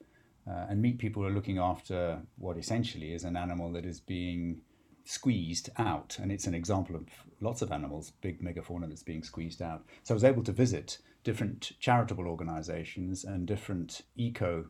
uh, 0.48 0.66
and 0.68 0.80
meet 0.80 0.98
people 0.98 1.22
who 1.22 1.28
are 1.28 1.32
looking 1.32 1.58
after 1.58 2.20
what 2.38 2.56
essentially 2.56 3.12
is 3.12 3.24
an 3.24 3.36
animal 3.36 3.72
that 3.72 3.84
is 3.84 4.00
being 4.00 4.60
squeezed 5.04 5.70
out. 5.78 6.18
And 6.20 6.30
it's 6.30 6.46
an 6.46 6.54
example 6.54 6.96
of 6.96 7.04
lots 7.40 7.62
of 7.62 7.72
animals, 7.72 8.12
big 8.20 8.42
megafauna 8.42 8.88
that's 8.88 9.02
being 9.02 9.22
squeezed 9.22 9.62
out. 9.62 9.84
So 10.02 10.14
I 10.14 10.16
was 10.16 10.24
able 10.24 10.42
to 10.44 10.52
visit 10.52 10.98
different 11.24 11.72
charitable 11.80 12.26
organizations 12.26 13.24
and 13.24 13.46
different 13.46 14.02
eco 14.16 14.66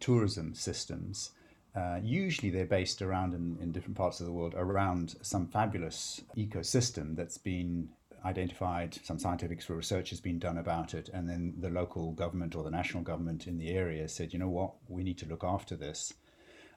tourism 0.00 0.54
systems. 0.54 1.30
Uh, 1.74 1.98
usually 2.02 2.50
they're 2.50 2.66
based 2.66 3.02
around 3.02 3.34
in, 3.34 3.56
in 3.60 3.72
different 3.72 3.96
parts 3.96 4.20
of 4.20 4.26
the 4.26 4.32
world 4.32 4.54
around 4.56 5.16
some 5.22 5.46
fabulous 5.46 6.20
ecosystem 6.36 7.16
that's 7.16 7.38
been 7.38 7.88
identified, 8.24 8.98
some 9.02 9.18
scientific 9.18 9.68
research 9.68 10.10
has 10.10 10.20
been 10.20 10.38
done 10.38 10.58
about 10.58 10.94
it, 10.94 11.10
and 11.12 11.28
then 11.28 11.54
the 11.58 11.70
local 11.70 12.12
government 12.12 12.54
or 12.54 12.64
the 12.64 12.70
national 12.70 13.02
government 13.02 13.46
in 13.46 13.58
the 13.58 13.70
area 13.70 14.08
said, 14.08 14.32
you 14.32 14.38
know 14.38 14.48
what, 14.48 14.72
we 14.88 15.02
need 15.02 15.18
to 15.18 15.26
look 15.26 15.44
after 15.44 15.76
this. 15.76 16.14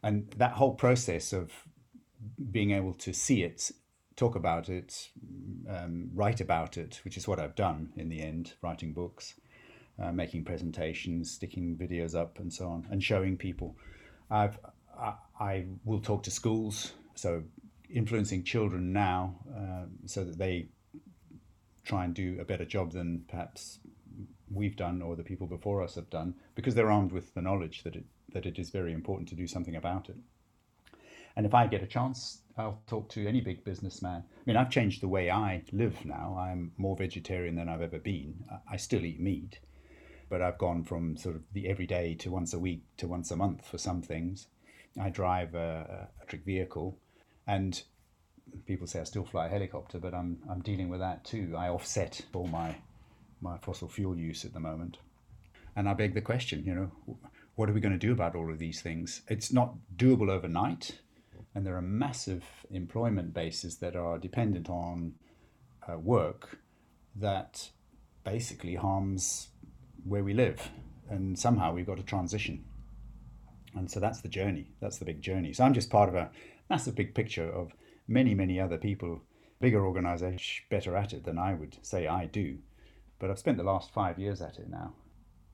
And 0.04 0.30
that 0.38 0.54
whole 0.54 0.76
process 0.76 1.34
of 1.34 1.52
being 2.52 2.72
able 2.72 2.94
to 2.96 3.14
see 3.14 3.44
it, 3.44 3.72
talk 4.16 4.36
about 4.36 4.70
it, 4.70 5.10
um, 5.70 6.10
write 6.14 6.42
about 6.42 6.78
it, 6.78 7.00
which 7.04 7.18
is 7.18 7.28
what 7.28 7.40
I've 7.40 7.56
done 7.56 7.94
in 7.96 8.10
the 8.10 8.22
end, 8.22 8.54
writing 8.62 8.94
books, 8.94 9.36
uh, 10.02 10.12
making 10.12 10.44
presentations, 10.44 11.32
sticking 11.32 11.78
videos 11.78 12.14
up, 12.14 12.40
and 12.40 12.52
so 12.52 12.68
on, 12.68 12.88
and 12.92 13.04
showing 13.04 13.38
people. 13.38 13.76
I've, 14.30 14.60
I, 15.00 15.14
I 15.40 15.66
will 15.86 16.02
talk 16.02 16.24
to 16.24 16.32
schools, 16.32 16.94
so 17.16 17.44
influencing 17.90 18.44
children 18.44 18.92
now 18.92 19.36
uh, 19.56 19.86
so 20.06 20.24
that 20.26 20.38
they 20.38 20.68
try 21.88 22.04
and 22.04 22.14
do 22.14 22.38
a 22.40 22.46
better 22.46 22.66
job 22.66 22.92
than 22.92 23.24
perhaps 23.30 23.80
we've 24.52 24.76
done 24.76 25.02
or 25.02 25.16
the 25.16 25.24
people 25.24 25.48
before 25.48 25.82
us 25.82 25.96
have 25.96 26.10
done 26.10 26.36
because 26.54 26.76
they're 26.76 26.92
armed 26.92 27.12
with 27.12 27.34
the 27.34 27.42
knowledge 27.42 27.84
that 27.84 27.96
it, 27.96 28.04
that 28.34 28.46
it 28.46 28.60
is 28.60 28.70
very 28.70 28.92
important 28.94 29.30
to 29.30 29.36
do 29.36 29.48
something 29.48 29.76
about 29.76 30.10
it. 30.10 30.18
And 31.36 31.46
if 31.46 31.54
I 31.54 31.68
get 31.68 31.84
a 31.84 31.88
chance, 31.88 32.42
I'll 32.58 32.82
talk 32.88 33.10
to 33.10 33.28
any 33.28 33.42
big 33.42 33.64
businessman. 33.64 34.24
I 34.36 34.42
mean, 34.46 34.58
I've 34.58 34.72
changed 34.72 35.02
the 35.02 35.08
way 35.08 35.30
I 35.30 35.64
live 35.72 36.04
now. 36.04 36.36
I'm 36.38 36.72
more 36.78 36.98
vegetarian 36.98 37.56
than 37.56 37.70
I've 37.70 37.82
ever 37.82 38.00
been. 38.00 38.44
I 38.70 38.76
still 38.78 39.06
eat 39.06 39.20
meat, 39.20 39.60
but 40.30 40.42
I've 40.42 40.58
gone 40.58 40.84
from 40.84 41.16
sort 41.16 41.36
of 41.36 41.44
the 41.54 41.70
everyday 41.70 42.16
to 42.16 42.32
once 42.32 42.54
a 42.54 42.60
week 42.60 42.84
to 42.98 43.08
once 43.08 43.32
a 43.32 43.36
month 43.36 43.68
for 43.68 43.78
some 43.78 44.02
things. 44.02 44.48
I 45.00 45.10
drive 45.10 45.54
a 45.54 46.10
electric 46.18 46.44
vehicle, 46.44 46.98
and 47.46 47.84
people 48.66 48.88
say 48.88 49.00
I 49.00 49.04
still 49.04 49.26
fly 49.26 49.48
a 49.48 49.50
helicopter, 49.50 50.00
but 50.00 50.14
I'm 50.14 50.38
I'm 50.50 50.62
dealing 50.62 50.90
with 50.90 51.00
that 51.00 51.24
too. 51.26 51.56
I 51.58 51.70
offset 51.70 52.22
all 52.34 52.48
my 52.48 52.76
my 53.42 53.58
fossil 53.58 53.88
fuel 53.88 54.18
use 54.18 54.46
at 54.46 54.54
the 54.54 54.60
moment, 54.60 54.98
and 55.76 55.88
I 55.88 55.94
beg 55.94 56.14
the 56.14 56.22
question, 56.22 56.64
you 56.66 56.74
know, 56.74 56.92
what 57.56 57.70
are 57.70 57.74
we 57.74 57.82
going 57.82 57.98
to 58.00 58.08
do 58.08 58.12
about 58.12 58.36
all 58.36 58.52
of 58.52 58.60
these 58.60 58.82
things? 58.82 59.22
It's 59.28 59.52
not 59.52 59.76
doable 59.96 60.30
overnight, 60.30 61.00
and 61.54 61.66
there 61.66 61.76
are 61.76 61.82
massive 61.82 62.44
employment 62.72 63.34
bases 63.34 63.78
that 63.78 63.96
are 63.96 64.18
dependent 64.18 64.70
on 64.70 65.14
uh, 65.88 65.98
work 65.98 66.60
that 67.16 67.70
basically 68.24 68.76
harms 68.76 69.50
where 70.04 70.24
we 70.24 70.34
live, 70.34 70.70
and 71.10 71.38
somehow 71.38 71.74
we've 71.74 71.88
got 71.88 71.98
to 71.98 72.04
transition. 72.04 72.64
And 73.76 73.90
so 73.90 74.00
that's 74.00 74.22
the 74.22 74.30
journey. 74.30 74.72
That's 74.80 74.98
the 74.98 75.06
big 75.06 75.22
journey. 75.22 75.54
So 75.54 75.64
I'm 75.64 75.74
just 75.74 75.90
part 75.90 76.10
of 76.10 76.16
a 76.16 76.32
massive 76.70 76.96
big 76.96 77.14
picture 77.14 77.50
of 77.50 77.72
many, 78.08 78.34
many 78.34 78.60
other 78.60 78.78
people, 78.78 79.22
bigger 79.60 79.86
organizations, 79.86 80.62
better 80.70 80.96
at 80.96 81.14
it 81.14 81.24
than 81.24 81.38
I 81.38 81.54
would 81.54 81.78
say 81.82 82.08
I 82.08 82.26
do. 82.26 82.60
But 83.20 83.32
I've 83.32 83.40
spent 83.40 83.58
the 83.58 83.64
last 83.64 83.92
five 83.92 84.20
years 84.20 84.42
at 84.42 84.60
it 84.60 84.70
now. 84.70 84.94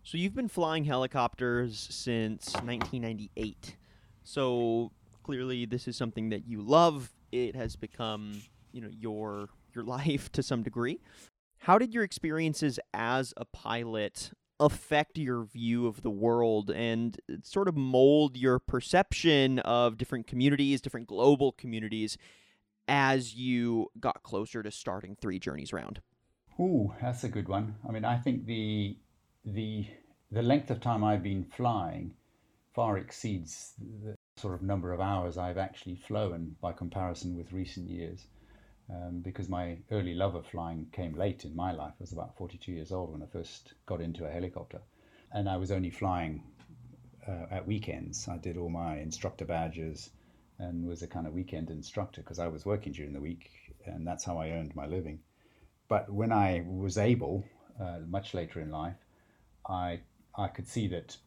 So 0.04 0.18
you've 0.18 0.36
been 0.36 0.50
flying 0.50 0.84
helicopters 0.84 1.88
since 1.90 2.54
1998. 2.56 3.78
So 4.24 4.92
clearly 5.24 5.66
this 5.66 5.88
is 5.88 5.96
something 5.96 6.30
that 6.30 6.46
you 6.46 6.62
love. 6.62 7.14
It 7.32 7.56
has 7.56 7.76
become, 7.76 8.42
you 8.72 8.82
know, 8.82 8.90
your 8.92 9.50
your 9.74 9.84
life 9.86 10.32
to 10.34 10.44
some 10.44 10.62
degree. 10.62 11.00
How 11.60 11.78
did 11.78 11.94
your 11.94 12.04
experiences 12.04 12.80
as 12.94 13.34
a 13.38 13.46
pilot 13.46 14.32
affect 14.60 15.18
your 15.18 15.46
view 15.46 15.88
of 15.88 16.02
the 16.02 16.10
world 16.10 16.70
and 16.70 17.18
sort 17.42 17.68
of 17.68 17.76
mold 17.76 18.38
your 18.38 18.60
perception 18.60 19.60
of 19.60 19.98
different 19.98 20.28
communities, 20.28 20.82
different 20.82 21.08
global 21.08 21.54
communities 21.54 22.18
as 22.88 23.36
you 23.36 23.88
got 24.00 24.24
closer 24.24 24.64
to 24.64 24.72
starting 24.72 25.16
three 25.16 25.40
journeys 25.40 25.74
round? 25.74 26.02
Ooh, 26.60 26.94
that's 27.02 27.24
a 27.24 27.30
good 27.30 27.48
one. 27.48 27.76
I 27.88 27.92
mean, 27.92 28.06
I 28.06 28.18
think 28.18 28.46
the 28.46 28.98
the 29.46 29.86
the 30.32 30.42
length 30.42 30.72
of 30.72 30.82
time 30.82 31.04
I've 31.04 31.24
been 31.24 31.46
flying 31.46 32.14
far 32.74 32.98
exceeds 32.98 33.74
the 34.04 34.16
sort 34.36 34.56
of 34.56 34.62
number 34.62 34.92
of 34.92 35.00
hours 35.00 35.38
I've 35.38 35.58
actually 35.58 35.96
flown 35.96 36.56
by 36.60 36.74
comparison 36.74 37.38
with 37.38 37.54
recent 37.54 37.90
years. 37.90 38.26
Um, 38.90 39.22
because 39.22 39.48
my 39.48 39.78
early 39.92 40.14
love 40.14 40.36
of 40.36 40.46
flying 40.46 40.88
came 40.92 41.14
late 41.14 41.46
in 41.46 41.56
my 41.56 41.72
life. 41.72 41.94
I 42.00 42.04
was 42.04 42.12
about 42.12 42.36
42 42.36 42.72
years 42.74 42.92
old 42.92 43.14
when 43.14 43.24
I 43.24 43.28
first 43.28 43.74
got 43.86 44.02
into 44.02 44.26
a 44.26 44.30
helicopter, 44.30 44.82
and 45.32 45.48
I 45.48 45.56
was 45.56 45.72
only 45.72 45.90
flying 45.90 46.44
uh, 47.28 47.46
at 47.50 47.66
weekends. 47.66 48.28
I 48.28 48.38
did 48.38 48.58
all 48.58 48.70
my 48.70 48.98
instructor 48.98 49.46
badges, 49.46 50.10
and 50.60 50.88
was 50.88 51.02
a 51.02 51.08
kind 51.08 51.28
of 51.28 51.34
weekend 51.34 51.70
instructor 51.70 52.22
because 52.22 52.40
I 52.40 52.48
was 52.48 52.66
working 52.66 52.94
during 52.94 53.14
the 53.14 53.22
week, 53.22 53.52
and 53.86 54.06
that's 54.06 54.24
how 54.24 54.38
I 54.38 54.52
earned 54.52 54.76
my 54.76 54.86
living. 54.86 55.20
But 55.88 56.12
when 56.12 56.32
I 56.32 56.64
was 56.66 56.98
able, 56.98 57.44
uh, 57.80 58.00
much 58.08 58.34
later 58.34 58.60
in 58.60 58.72
life, 58.72 58.98
I 59.68 60.02
I 60.36 60.48
could 60.48 60.68
see 60.68 60.88
that 60.88 61.18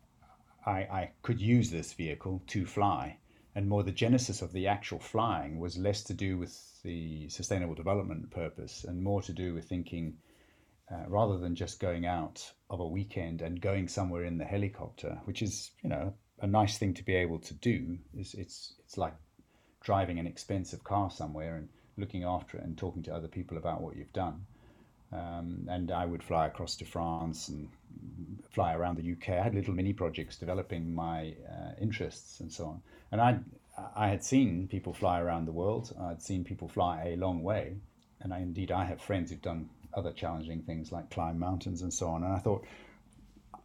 I, 0.66 0.78
I 0.80 1.10
could 1.22 1.40
use 1.40 1.70
this 1.70 1.92
vehicle 1.92 2.42
to 2.48 2.66
fly, 2.66 3.18
and 3.54 3.68
more 3.68 3.82
the 3.82 3.92
genesis 3.92 4.42
of 4.42 4.52
the 4.52 4.66
actual 4.66 4.98
flying 4.98 5.60
was 5.60 5.78
less 5.78 6.02
to 6.04 6.14
do 6.14 6.38
with 6.38 6.82
the 6.82 7.28
sustainable 7.28 7.74
development 7.74 8.30
purpose 8.30 8.84
and 8.84 9.02
more 9.02 9.22
to 9.22 9.32
do 9.32 9.54
with 9.54 9.68
thinking. 9.68 10.18
Uh, 10.88 11.02
rather 11.08 11.36
than 11.36 11.56
just 11.56 11.80
going 11.80 12.06
out 12.06 12.52
of 12.70 12.78
a 12.78 12.86
weekend 12.86 13.42
and 13.42 13.60
going 13.60 13.88
somewhere 13.88 14.22
in 14.22 14.38
the 14.38 14.44
helicopter, 14.44 15.20
which 15.24 15.42
is 15.42 15.72
you 15.82 15.90
know 15.90 16.14
a 16.40 16.46
nice 16.46 16.78
thing 16.78 16.94
to 16.94 17.04
be 17.04 17.14
able 17.14 17.38
to 17.40 17.54
do. 17.54 17.98
It's 18.16 18.34
it's 18.34 18.74
it's 18.84 18.98
like 18.98 19.14
driving 19.80 20.18
an 20.18 20.26
expensive 20.26 20.82
car 20.84 21.10
somewhere 21.10 21.56
and 21.56 21.68
looking 21.96 22.24
after 22.24 22.58
it 22.58 22.64
and 22.64 22.76
talking 22.76 23.02
to 23.04 23.14
other 23.14 23.28
people 23.28 23.56
about 23.56 23.80
what 23.80 23.96
you've 23.96 24.12
done. 24.12 24.44
Um, 25.12 25.66
and 25.70 25.90
I 25.92 26.04
would 26.04 26.22
fly 26.22 26.46
across 26.46 26.76
to 26.76 26.84
France 26.84 27.48
and 27.48 27.68
fly 28.50 28.74
around 28.74 28.98
the 28.98 29.12
UK. 29.12 29.38
I 29.38 29.42
had 29.42 29.54
little 29.54 29.72
mini 29.72 29.92
projects 29.92 30.36
developing 30.36 30.94
my 30.94 31.34
uh, 31.48 31.72
interests 31.80 32.40
and 32.40 32.52
so 32.52 32.66
on. 32.66 32.82
And 33.12 33.20
I 33.20 33.38
I 33.94 34.08
had 34.08 34.24
seen 34.24 34.68
people 34.68 34.94
fly 34.94 35.20
around 35.20 35.44
the 35.44 35.52
world. 35.52 35.94
I'd 36.00 36.22
seen 36.22 36.44
people 36.44 36.68
fly 36.68 37.08
a 37.08 37.16
long 37.16 37.42
way, 37.42 37.76
and 38.20 38.32
I, 38.32 38.38
indeed 38.38 38.72
I 38.72 38.84
have 38.84 39.00
friends 39.00 39.30
who've 39.30 39.42
done 39.42 39.68
other 39.92 40.12
challenging 40.12 40.62
things 40.62 40.92
like 40.92 41.10
climb 41.10 41.38
mountains 41.38 41.82
and 41.82 41.92
so 41.92 42.08
on. 42.08 42.22
And 42.22 42.32
I 42.32 42.38
thought 42.38 42.64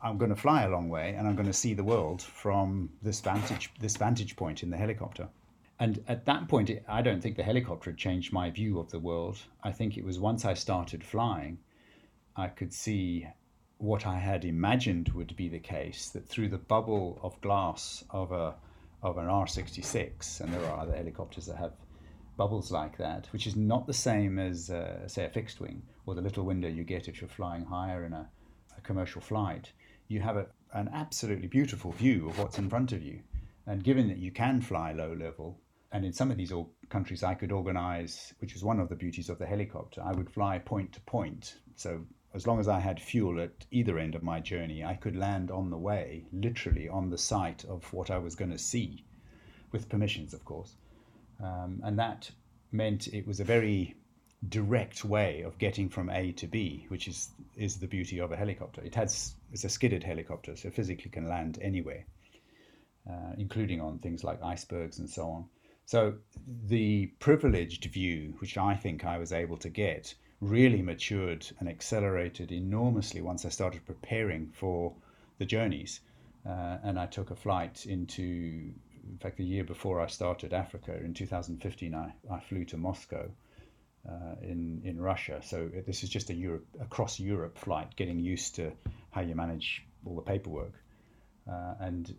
I'm 0.03 0.17
going 0.17 0.29
to 0.33 0.41
fly 0.41 0.63
a 0.63 0.69
long 0.69 0.89
way 0.89 1.13
and 1.15 1.27
I'm 1.27 1.35
going 1.35 1.47
to 1.47 1.53
see 1.53 1.73
the 1.73 1.83
world 1.83 2.21
from 2.21 2.89
this 3.03 3.21
vantage 3.21 3.71
this 3.79 3.97
vantage 3.97 4.35
point 4.35 4.63
in 4.63 4.71
the 4.71 4.77
helicopter. 4.77 5.27
And 5.79 6.03
at 6.07 6.25
that 6.25 6.47
point, 6.47 6.69
it, 6.69 6.83
I 6.87 7.01
don't 7.01 7.21
think 7.21 7.37
the 7.37 7.43
helicopter 7.43 7.91
had 7.91 7.97
changed 7.97 8.33
my 8.33 8.49
view 8.49 8.79
of 8.79 8.91
the 8.91 8.99
world. 8.99 9.39
I 9.63 9.71
think 9.71 9.97
it 9.97 10.03
was 10.03 10.19
once 10.19 10.45
I 10.45 10.53
started 10.53 11.03
flying, 11.03 11.59
I 12.35 12.47
could 12.47 12.73
see 12.73 13.27
what 13.77 14.05
I 14.05 14.19
had 14.19 14.45
imagined 14.45 15.09
would 15.09 15.35
be 15.35 15.49
the 15.49 15.59
case 15.59 16.09
that 16.09 16.27
through 16.27 16.49
the 16.49 16.57
bubble 16.57 17.19
of 17.23 17.39
glass 17.41 18.03
of 18.11 18.31
a 18.31 18.55
of 19.03 19.17
an 19.17 19.25
R66, 19.25 20.41
and 20.41 20.53
there 20.53 20.63
are 20.65 20.79
other 20.79 20.95
helicopters 20.95 21.47
that 21.47 21.57
have 21.57 21.73
bubbles 22.37 22.71
like 22.71 22.97
that, 22.97 23.27
which 23.33 23.47
is 23.47 23.55
not 23.55 23.87
the 23.87 23.93
same 23.93 24.37
as, 24.37 24.69
uh, 24.69 25.07
say, 25.07 25.25
a 25.25 25.29
fixed 25.29 25.59
wing 25.59 25.81
or 26.05 26.13
the 26.13 26.21
little 26.21 26.43
window 26.43 26.67
you 26.67 26.83
get 26.83 27.07
if 27.07 27.19
you're 27.19 27.27
flying 27.27 27.65
higher 27.65 28.05
in 28.05 28.13
a, 28.13 28.29
a 28.77 28.81
commercial 28.81 29.21
flight 29.21 29.71
you 30.11 30.19
have 30.19 30.37
a, 30.37 30.47
an 30.73 30.89
absolutely 30.93 31.47
beautiful 31.47 31.91
view 31.93 32.29
of 32.29 32.37
what's 32.37 32.57
in 32.57 32.69
front 32.69 32.91
of 32.91 33.01
you. 33.01 33.21
And 33.65 33.83
given 33.83 34.07
that 34.09 34.17
you 34.17 34.31
can 34.31 34.61
fly 34.61 34.91
low 34.91 35.13
level, 35.13 35.59
and 35.91 36.05
in 36.05 36.13
some 36.13 36.31
of 36.31 36.37
these 36.37 36.53
countries 36.89 37.23
I 37.23 37.33
could 37.33 37.51
organize, 37.51 38.33
which 38.39 38.55
is 38.55 38.63
one 38.63 38.79
of 38.79 38.89
the 38.89 38.95
beauties 38.95 39.29
of 39.29 39.39
the 39.39 39.45
helicopter, 39.45 40.01
I 40.03 40.11
would 40.11 40.29
fly 40.29 40.59
point 40.59 40.93
to 40.93 41.01
point. 41.01 41.55
So 41.75 42.05
as 42.33 42.47
long 42.47 42.59
as 42.59 42.67
I 42.67 42.79
had 42.79 42.99
fuel 42.99 43.39
at 43.41 43.65
either 43.71 43.97
end 43.97 44.15
of 44.15 44.23
my 44.23 44.39
journey, 44.39 44.83
I 44.83 44.95
could 44.95 45.15
land 45.15 45.51
on 45.51 45.69
the 45.69 45.77
way, 45.77 46.25
literally 46.31 46.89
on 46.89 47.09
the 47.09 47.17
site 47.17 47.65
of 47.65 47.91
what 47.93 48.09
I 48.09 48.17
was 48.17 48.35
going 48.35 48.51
to 48.51 48.57
see, 48.57 49.05
with 49.71 49.89
permissions, 49.89 50.33
of 50.33 50.43
course. 50.45 50.75
Um, 51.43 51.81
and 51.83 51.99
that 51.99 52.31
meant 52.71 53.07
it 53.07 53.27
was 53.27 53.39
a 53.39 53.45
very 53.45 53.95
direct 54.49 55.05
way 55.05 55.41
of 55.41 55.57
getting 55.59 55.87
from 55.87 56.09
A 56.09 56.31
to 56.33 56.47
B, 56.47 56.85
which 56.89 57.07
is 57.07 57.29
is 57.55 57.77
the 57.77 57.87
beauty 57.87 58.19
of 58.19 58.31
a 58.31 58.35
helicopter. 58.35 58.81
It 58.81 58.95
has 58.95 59.35
it's 59.51 59.63
a 59.63 59.69
skidded 59.69 60.03
helicopter, 60.03 60.55
so 60.55 60.71
physically 60.71 61.11
can 61.11 61.27
land 61.27 61.59
anywhere, 61.61 62.05
uh, 63.09 63.33
including 63.37 63.81
on 63.81 63.99
things 63.99 64.23
like 64.23 64.41
icebergs 64.41 64.99
and 64.99 65.09
so 65.09 65.29
on. 65.29 65.45
So 65.85 66.15
the 66.67 67.07
privileged 67.19 67.85
view, 67.85 68.35
which 68.39 68.57
I 68.57 68.75
think 68.75 69.05
I 69.05 69.17
was 69.17 69.31
able 69.31 69.57
to 69.57 69.69
get, 69.69 70.15
really 70.39 70.81
matured 70.81 71.45
and 71.59 71.69
accelerated 71.69 72.51
enormously 72.51 73.21
once 73.21 73.45
I 73.45 73.49
started 73.49 73.85
preparing 73.85 74.47
for 74.47 74.95
the 75.37 75.45
journeys. 75.45 75.99
Uh, 76.43 76.77
and 76.83 76.99
I 76.99 77.05
took 77.05 77.29
a 77.29 77.35
flight 77.35 77.85
into 77.85 78.73
in 79.03 79.17
fact, 79.17 79.37
the 79.37 79.43
year 79.43 79.63
before 79.63 79.99
I 79.99 80.07
started 80.07 80.53
Africa 80.53 80.95
in 80.95 81.13
2015, 81.13 81.93
I, 81.93 82.13
I 82.31 82.39
flew 82.39 82.65
to 82.65 82.77
Moscow 82.77 83.29
uh, 84.07 84.35
in 84.41 84.81
in 84.83 84.99
Russia. 84.99 85.41
So 85.43 85.69
this 85.85 86.03
is 86.03 86.09
just 86.09 86.29
a 86.29 86.33
Europe 86.33 86.65
across 86.79 87.19
Europe 87.19 87.57
flight, 87.57 87.95
getting 87.95 88.19
used 88.19 88.55
to 88.55 88.71
how 89.11 89.21
you 89.21 89.35
manage 89.35 89.83
all 90.05 90.15
the 90.15 90.21
paperwork. 90.21 90.73
Uh, 91.47 91.75
and 91.79 92.15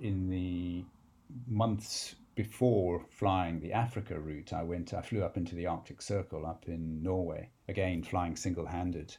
in 0.00 0.28
the 0.28 0.84
months 1.46 2.14
before 2.34 3.04
flying 3.10 3.60
the 3.60 3.72
Africa 3.72 4.18
route, 4.18 4.52
I 4.52 4.62
went. 4.62 4.94
I 4.94 5.02
flew 5.02 5.22
up 5.22 5.36
into 5.36 5.54
the 5.54 5.66
Arctic 5.66 6.02
Circle 6.02 6.46
up 6.46 6.64
in 6.66 7.02
Norway. 7.02 7.50
Again, 7.68 8.02
flying 8.02 8.36
single-handed 8.36 9.16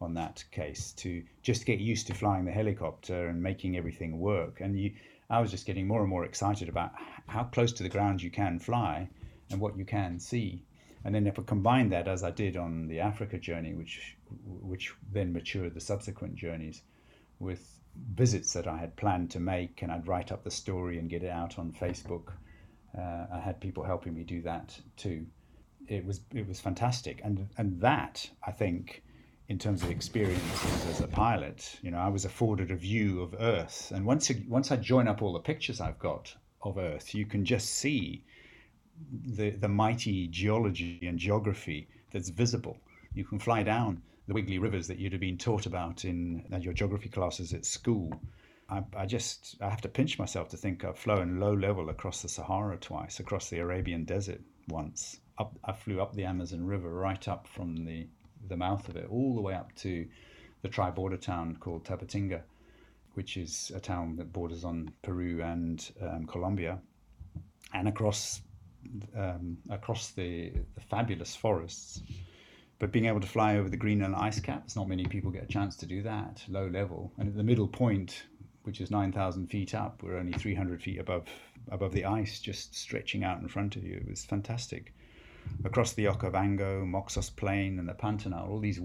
on 0.00 0.14
that 0.14 0.44
case 0.52 0.92
to 0.92 1.22
just 1.42 1.66
get 1.66 1.80
used 1.80 2.06
to 2.06 2.14
flying 2.14 2.44
the 2.44 2.52
helicopter 2.52 3.28
and 3.28 3.42
making 3.42 3.76
everything 3.76 4.18
work. 4.18 4.60
And 4.60 4.78
you, 4.78 4.92
I 5.30 5.40
was 5.40 5.50
just 5.50 5.66
getting 5.66 5.86
more 5.86 6.00
and 6.00 6.08
more 6.08 6.24
excited 6.24 6.68
about 6.68 6.92
how 7.26 7.44
close 7.44 7.72
to 7.72 7.82
the 7.82 7.88
ground 7.88 8.22
you 8.22 8.30
can 8.30 8.58
fly 8.58 9.08
and 9.50 9.60
what 9.60 9.76
you 9.76 9.84
can 9.84 10.18
see. 10.20 10.64
And 11.08 11.14
then 11.14 11.26
if 11.26 11.38
I 11.38 11.42
combine 11.42 11.88
that, 11.88 12.06
as 12.06 12.22
I 12.22 12.30
did 12.30 12.58
on 12.58 12.86
the 12.86 13.00
Africa 13.00 13.38
journey, 13.38 13.72
which 13.72 14.14
which 14.44 14.92
then 15.10 15.32
matured 15.32 15.72
the 15.72 15.80
subsequent 15.80 16.34
journeys, 16.34 16.82
with 17.38 17.80
visits 18.14 18.52
that 18.52 18.68
I 18.68 18.76
had 18.76 18.94
planned 18.94 19.30
to 19.30 19.40
make, 19.40 19.80
and 19.80 19.90
I'd 19.90 20.06
write 20.06 20.30
up 20.32 20.44
the 20.44 20.50
story 20.50 20.98
and 20.98 21.08
get 21.08 21.22
it 21.22 21.30
out 21.30 21.58
on 21.58 21.72
Facebook. 21.72 22.34
Uh, 22.94 23.24
I 23.32 23.40
had 23.42 23.58
people 23.58 23.84
helping 23.84 24.12
me 24.12 24.22
do 24.22 24.42
that 24.42 24.78
too. 24.98 25.24
It 25.86 26.04
was 26.04 26.20
it 26.34 26.46
was 26.46 26.60
fantastic, 26.60 27.22
and 27.24 27.48
and 27.56 27.80
that 27.80 28.30
I 28.46 28.50
think 28.50 29.02
in 29.48 29.58
terms 29.58 29.82
of 29.82 29.90
experiences 29.90 30.86
as 30.90 31.00
a 31.00 31.08
pilot, 31.08 31.78
you 31.80 31.90
know, 31.90 32.00
I 32.00 32.08
was 32.08 32.26
afforded 32.26 32.70
a 32.70 32.76
view 32.76 33.22
of 33.22 33.34
Earth. 33.40 33.92
And 33.94 34.04
once 34.04 34.30
once 34.46 34.70
I 34.70 34.76
join 34.76 35.08
up 35.08 35.22
all 35.22 35.32
the 35.32 35.40
pictures 35.40 35.80
I've 35.80 35.98
got 35.98 36.36
of 36.60 36.76
Earth, 36.76 37.14
you 37.14 37.24
can 37.24 37.46
just 37.46 37.70
see 37.70 38.24
the 39.10 39.50
the 39.50 39.68
mighty 39.68 40.28
geology 40.28 41.00
and 41.02 41.18
geography 41.18 41.88
that's 42.12 42.28
visible. 42.30 42.78
You 43.14 43.24
can 43.24 43.38
fly 43.38 43.62
down 43.62 44.02
the 44.26 44.34
wiggly 44.34 44.58
rivers 44.58 44.86
that 44.88 44.98
you'd 44.98 45.12
have 45.12 45.20
been 45.20 45.38
taught 45.38 45.66
about 45.66 46.04
in 46.04 46.44
your 46.60 46.74
geography 46.74 47.08
classes 47.08 47.52
at 47.54 47.64
school. 47.64 48.12
I, 48.68 48.82
I 48.96 49.06
just 49.06 49.56
I 49.62 49.70
have 49.70 49.80
to 49.80 49.88
pinch 49.88 50.18
myself 50.18 50.48
to 50.50 50.56
think 50.56 50.84
I've 50.84 50.98
flown 50.98 51.40
low 51.40 51.54
level 51.54 51.88
across 51.88 52.22
the 52.22 52.28
Sahara 52.28 52.76
twice, 52.76 53.20
across 53.20 53.48
the 53.48 53.58
Arabian 53.58 54.04
Desert 54.04 54.40
once. 54.68 55.20
Up, 55.38 55.56
I 55.64 55.72
flew 55.72 56.00
up 56.00 56.14
the 56.14 56.24
Amazon 56.24 56.64
River 56.64 56.92
right 56.92 57.26
up 57.28 57.46
from 57.46 57.84
the 57.84 58.06
the 58.48 58.56
mouth 58.56 58.88
of 58.88 58.96
it, 58.96 59.06
all 59.10 59.34
the 59.34 59.40
way 59.40 59.54
up 59.54 59.74
to 59.76 60.06
the 60.62 60.68
tri 60.68 60.90
border 60.90 61.16
town 61.16 61.56
called 61.56 61.84
Tabatinga, 61.84 62.42
which 63.14 63.36
is 63.36 63.72
a 63.74 63.80
town 63.80 64.16
that 64.16 64.32
borders 64.32 64.64
on 64.64 64.92
Peru 65.02 65.42
and 65.42 65.90
um, 66.02 66.26
Colombia, 66.26 66.78
and 67.72 67.88
across 67.88 68.42
um, 69.16 69.58
across 69.70 70.10
the, 70.10 70.50
the 70.74 70.80
fabulous 70.80 71.34
forests. 71.34 72.02
But 72.78 72.92
being 72.92 73.06
able 73.06 73.20
to 73.20 73.26
fly 73.26 73.56
over 73.56 73.68
the 73.68 73.76
Greenland 73.76 74.14
ice 74.14 74.38
caps, 74.38 74.76
not 74.76 74.88
many 74.88 75.04
people 75.04 75.30
get 75.30 75.42
a 75.42 75.46
chance 75.46 75.76
to 75.76 75.86
do 75.86 76.02
that, 76.02 76.44
low 76.48 76.68
level. 76.68 77.12
And 77.18 77.28
at 77.28 77.36
the 77.36 77.42
middle 77.42 77.66
point, 77.66 78.22
which 78.62 78.80
is 78.80 78.90
9,000 78.90 79.48
feet 79.48 79.74
up, 79.74 80.02
we're 80.02 80.16
only 80.16 80.32
300 80.32 80.82
feet 80.82 81.00
above 81.00 81.26
above 81.70 81.92
the 81.92 82.04
ice, 82.04 82.40
just 82.40 82.74
stretching 82.74 83.24
out 83.24 83.40
in 83.40 83.48
front 83.48 83.76
of 83.76 83.84
you. 83.84 83.96
It 83.96 84.08
was 84.08 84.24
fantastic 84.24 84.94
across 85.64 85.92
the 85.92 86.04
Okavango, 86.06 86.84
Moxos 86.84 87.34
Plain, 87.34 87.78
and 87.78 87.88
the 87.88 87.94
Pantanal, 87.94 88.48
all 88.48 88.60
these 88.60 88.80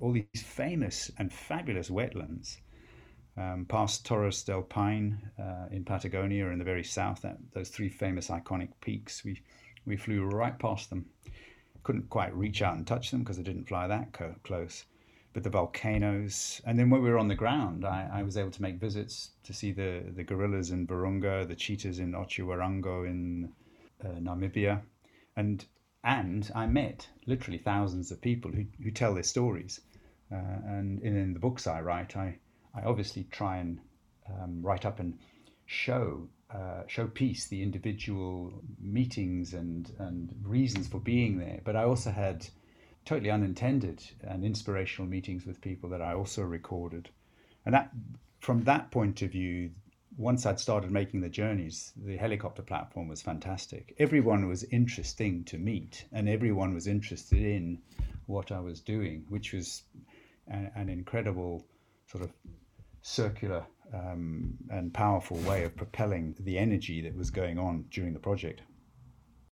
all 0.00 0.12
these 0.12 0.42
famous 0.42 1.10
and 1.18 1.32
fabulous 1.32 1.90
wetlands. 1.90 2.58
Um, 3.38 3.66
past 3.66 4.04
Torres 4.04 4.42
del 4.42 4.62
Paine 4.62 5.30
uh, 5.38 5.66
in 5.70 5.84
Patagonia 5.84 6.48
in 6.48 6.58
the 6.58 6.64
very 6.64 6.82
south, 6.82 7.22
that, 7.22 7.38
those 7.52 7.68
three 7.68 7.88
famous 7.88 8.28
iconic 8.28 8.70
peaks, 8.80 9.24
we, 9.24 9.40
we 9.86 9.96
flew 9.96 10.24
right 10.24 10.58
past 10.58 10.90
them. 10.90 11.06
Couldn't 11.84 12.10
quite 12.10 12.34
reach 12.36 12.62
out 12.62 12.76
and 12.76 12.84
touch 12.84 13.12
them 13.12 13.20
because 13.20 13.38
I 13.38 13.42
didn't 13.42 13.68
fly 13.68 13.86
that 13.86 14.12
co- 14.12 14.34
close. 14.42 14.86
But 15.32 15.44
the 15.44 15.50
volcanoes, 15.50 16.60
and 16.66 16.76
then 16.76 16.90
when 16.90 17.00
we 17.00 17.10
were 17.10 17.18
on 17.18 17.28
the 17.28 17.36
ground, 17.36 17.84
I, 17.84 18.08
I 18.12 18.22
was 18.24 18.36
able 18.36 18.50
to 18.50 18.62
make 18.62 18.80
visits 18.80 19.30
to 19.44 19.52
see 19.52 19.70
the, 19.70 20.02
the 20.16 20.24
gorillas 20.24 20.72
in 20.72 20.86
Virunga, 20.86 21.46
the 21.46 21.54
cheetahs 21.54 22.00
in 22.00 22.12
Otjiwarongo 22.12 23.06
in 23.06 23.52
uh, 24.04 24.18
Namibia, 24.20 24.82
and 25.36 25.64
and 26.02 26.50
I 26.54 26.66
met 26.66 27.08
literally 27.26 27.58
thousands 27.58 28.10
of 28.10 28.20
people 28.20 28.50
who, 28.50 28.64
who 28.82 28.90
tell 28.90 29.14
their 29.14 29.22
stories. 29.22 29.80
Uh, 30.32 30.58
and 30.66 31.00
in, 31.02 31.16
in, 31.16 31.32
the 31.34 31.40
books 31.40 31.66
I 31.66 31.80
write, 31.80 32.16
I, 32.16 32.38
I 32.78 32.86
obviously 32.86 33.24
try 33.30 33.58
and 33.58 33.80
um, 34.28 34.62
write 34.62 34.84
up 34.84 35.00
and 35.00 35.18
show 35.66 36.28
uh, 36.50 36.82
showpiece 36.88 37.48
the 37.48 37.62
individual 37.62 38.62
meetings 38.80 39.52
and, 39.52 39.92
and 39.98 40.34
reasons 40.42 40.88
for 40.88 40.98
being 40.98 41.38
there. 41.38 41.60
But 41.62 41.76
I 41.76 41.84
also 41.84 42.10
had 42.10 42.46
totally 43.04 43.30
unintended 43.30 44.02
and 44.22 44.44
inspirational 44.44 45.10
meetings 45.10 45.44
with 45.44 45.60
people 45.60 45.90
that 45.90 46.00
I 46.00 46.14
also 46.14 46.42
recorded. 46.42 47.10
And 47.66 47.74
that, 47.74 47.90
from 48.40 48.64
that 48.64 48.90
point 48.90 49.20
of 49.22 49.32
view, 49.32 49.70
once 50.16 50.46
I'd 50.46 50.58
started 50.58 50.90
making 50.90 51.20
the 51.20 51.28
journeys, 51.28 51.92
the 51.96 52.16
helicopter 52.16 52.62
platform 52.62 53.08
was 53.08 53.20
fantastic. 53.20 53.94
Everyone 53.98 54.48
was 54.48 54.64
interesting 54.64 55.44
to 55.44 55.58
meet, 55.58 56.06
and 56.12 56.28
everyone 56.28 56.72
was 56.72 56.86
interested 56.86 57.42
in 57.42 57.78
what 58.26 58.50
I 58.50 58.60
was 58.60 58.80
doing, 58.80 59.26
which 59.28 59.52
was 59.52 59.82
an 60.48 60.88
incredible 60.88 61.66
sort 62.06 62.24
of 62.24 62.32
circular 63.08 63.64
um, 63.94 64.54
and 64.70 64.92
powerful 64.92 65.36
way 65.38 65.64
of 65.64 65.74
propelling 65.76 66.34
the 66.40 66.58
energy 66.58 67.00
that 67.00 67.16
was 67.16 67.30
going 67.30 67.58
on 67.58 67.84
during 67.90 68.12
the 68.12 68.18
project. 68.18 68.62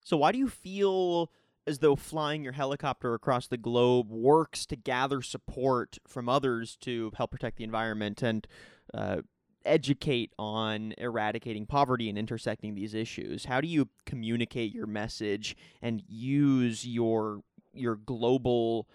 So, 0.01 0.17
why 0.17 0.33
do 0.33 0.39
you 0.39 0.49
feel 0.49 1.31
as 1.67 1.79
though 1.79 1.95
flying 1.95 2.43
your 2.43 2.55
helicopter 2.55 3.15
across 3.15 3.47
the 3.47 3.57
globe 3.57 4.11
works 4.11 4.67
to 4.67 4.75
gather 4.75 5.23
support 5.23 5.99
from 6.09 6.29
others 6.29 6.77
to 6.81 7.13
help 7.17 7.31
protect 7.31 7.57
the 7.57 7.65
environment 7.65 8.23
and 8.23 8.47
uh, 8.93 9.19
educate 9.65 10.33
on 10.39 10.93
eradicating 10.99 11.67
poverty 11.67 12.09
and 12.09 12.19
intersecting 12.19 12.75
these 12.75 12.95
issues? 12.95 13.45
How 13.45 13.61
do 13.61 13.69
you 13.69 13.89
communicate 14.07 14.75
your 14.75 14.87
message 14.87 15.57
and 15.81 16.03
use 16.09 16.87
your 16.87 17.43
your 17.75 17.97
global 17.97 18.89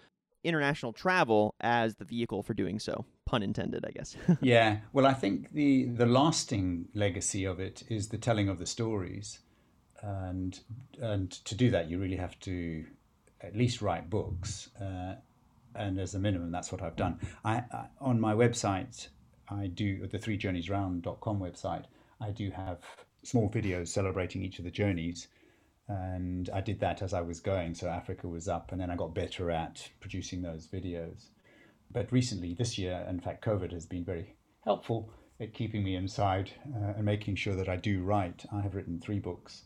international 0.48 0.92
travel 0.92 1.54
as 1.60 1.96
the 1.96 2.04
vehicle 2.04 2.42
for 2.42 2.54
doing 2.54 2.78
so? 2.78 3.04
Pun 3.26 3.42
intended, 3.42 3.84
I 3.86 3.90
guess. 3.90 4.16
yeah. 4.40 4.78
Well, 4.92 5.06
I 5.06 5.12
think 5.12 5.52
the 5.52 5.84
the 5.84 6.06
lasting 6.06 6.88
legacy 6.94 7.44
of 7.44 7.60
it 7.60 7.82
is 7.88 8.08
the 8.08 8.18
telling 8.18 8.48
of 8.48 8.58
the 8.58 8.66
stories. 8.66 9.40
And 10.00 10.58
and 11.00 11.30
to 11.30 11.54
do 11.54 11.70
that, 11.70 11.90
you 11.90 11.98
really 11.98 12.16
have 12.16 12.38
to 12.40 12.84
at 13.40 13.56
least 13.56 13.82
write 13.82 14.10
books. 14.10 14.70
Uh, 14.80 15.16
and 15.74 16.00
as 16.00 16.14
a 16.14 16.18
minimum, 16.18 16.50
that's 16.50 16.72
what 16.72 16.82
I've 16.82 16.96
done. 16.96 17.20
I, 17.44 17.62
I 17.72 17.86
on 18.00 18.20
my 18.20 18.34
website, 18.34 19.08
I 19.48 19.66
do 19.66 20.06
the 20.06 20.18
three 20.18 20.36
journeys 20.36 20.70
round.com 20.70 21.38
website. 21.38 21.84
I 22.20 22.30
do 22.30 22.50
have 22.50 22.78
small 23.22 23.48
videos 23.48 23.88
celebrating 23.88 24.42
each 24.42 24.58
of 24.58 24.64
the 24.64 24.70
journeys. 24.70 25.28
And 25.88 26.50
I 26.52 26.60
did 26.60 26.80
that 26.80 27.00
as 27.00 27.14
I 27.14 27.22
was 27.22 27.40
going. 27.40 27.74
So 27.74 27.88
Africa 27.88 28.28
was 28.28 28.48
up, 28.48 28.72
and 28.72 28.80
then 28.80 28.90
I 28.90 28.96
got 28.96 29.14
better 29.14 29.50
at 29.50 29.88
producing 30.00 30.42
those 30.42 30.66
videos. 30.66 31.28
But 31.90 32.12
recently, 32.12 32.54
this 32.54 32.76
year, 32.76 33.06
in 33.08 33.20
fact, 33.20 33.44
COVID 33.44 33.72
has 33.72 33.86
been 33.86 34.04
very 34.04 34.36
helpful 34.64 35.10
at 35.40 35.54
keeping 35.54 35.82
me 35.82 35.96
inside 35.96 36.50
uh, 36.76 36.94
and 36.96 37.04
making 37.04 37.36
sure 37.36 37.54
that 37.54 37.68
I 37.68 37.76
do 37.76 38.02
write. 38.02 38.44
I 38.52 38.60
have 38.60 38.74
written 38.74 39.00
three 39.00 39.18
books, 39.18 39.62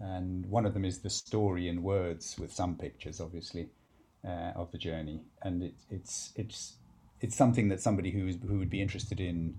and 0.00 0.44
one 0.46 0.66
of 0.66 0.74
them 0.74 0.84
is 0.84 1.00
the 1.00 1.10
story 1.10 1.68
in 1.68 1.82
words 1.82 2.36
with 2.38 2.52
some 2.52 2.76
pictures, 2.76 3.20
obviously, 3.20 3.70
uh, 4.26 4.52
of 4.54 4.70
the 4.72 4.78
journey. 4.78 5.22
And 5.42 5.62
it, 5.62 5.74
it's 5.88 6.32
it's 6.36 6.76
it's 7.20 7.36
something 7.36 7.68
that 7.68 7.80
somebody 7.80 8.10
who 8.10 8.26
is 8.26 8.36
who 8.46 8.58
would 8.58 8.70
be 8.70 8.82
interested 8.82 9.20
in 9.20 9.56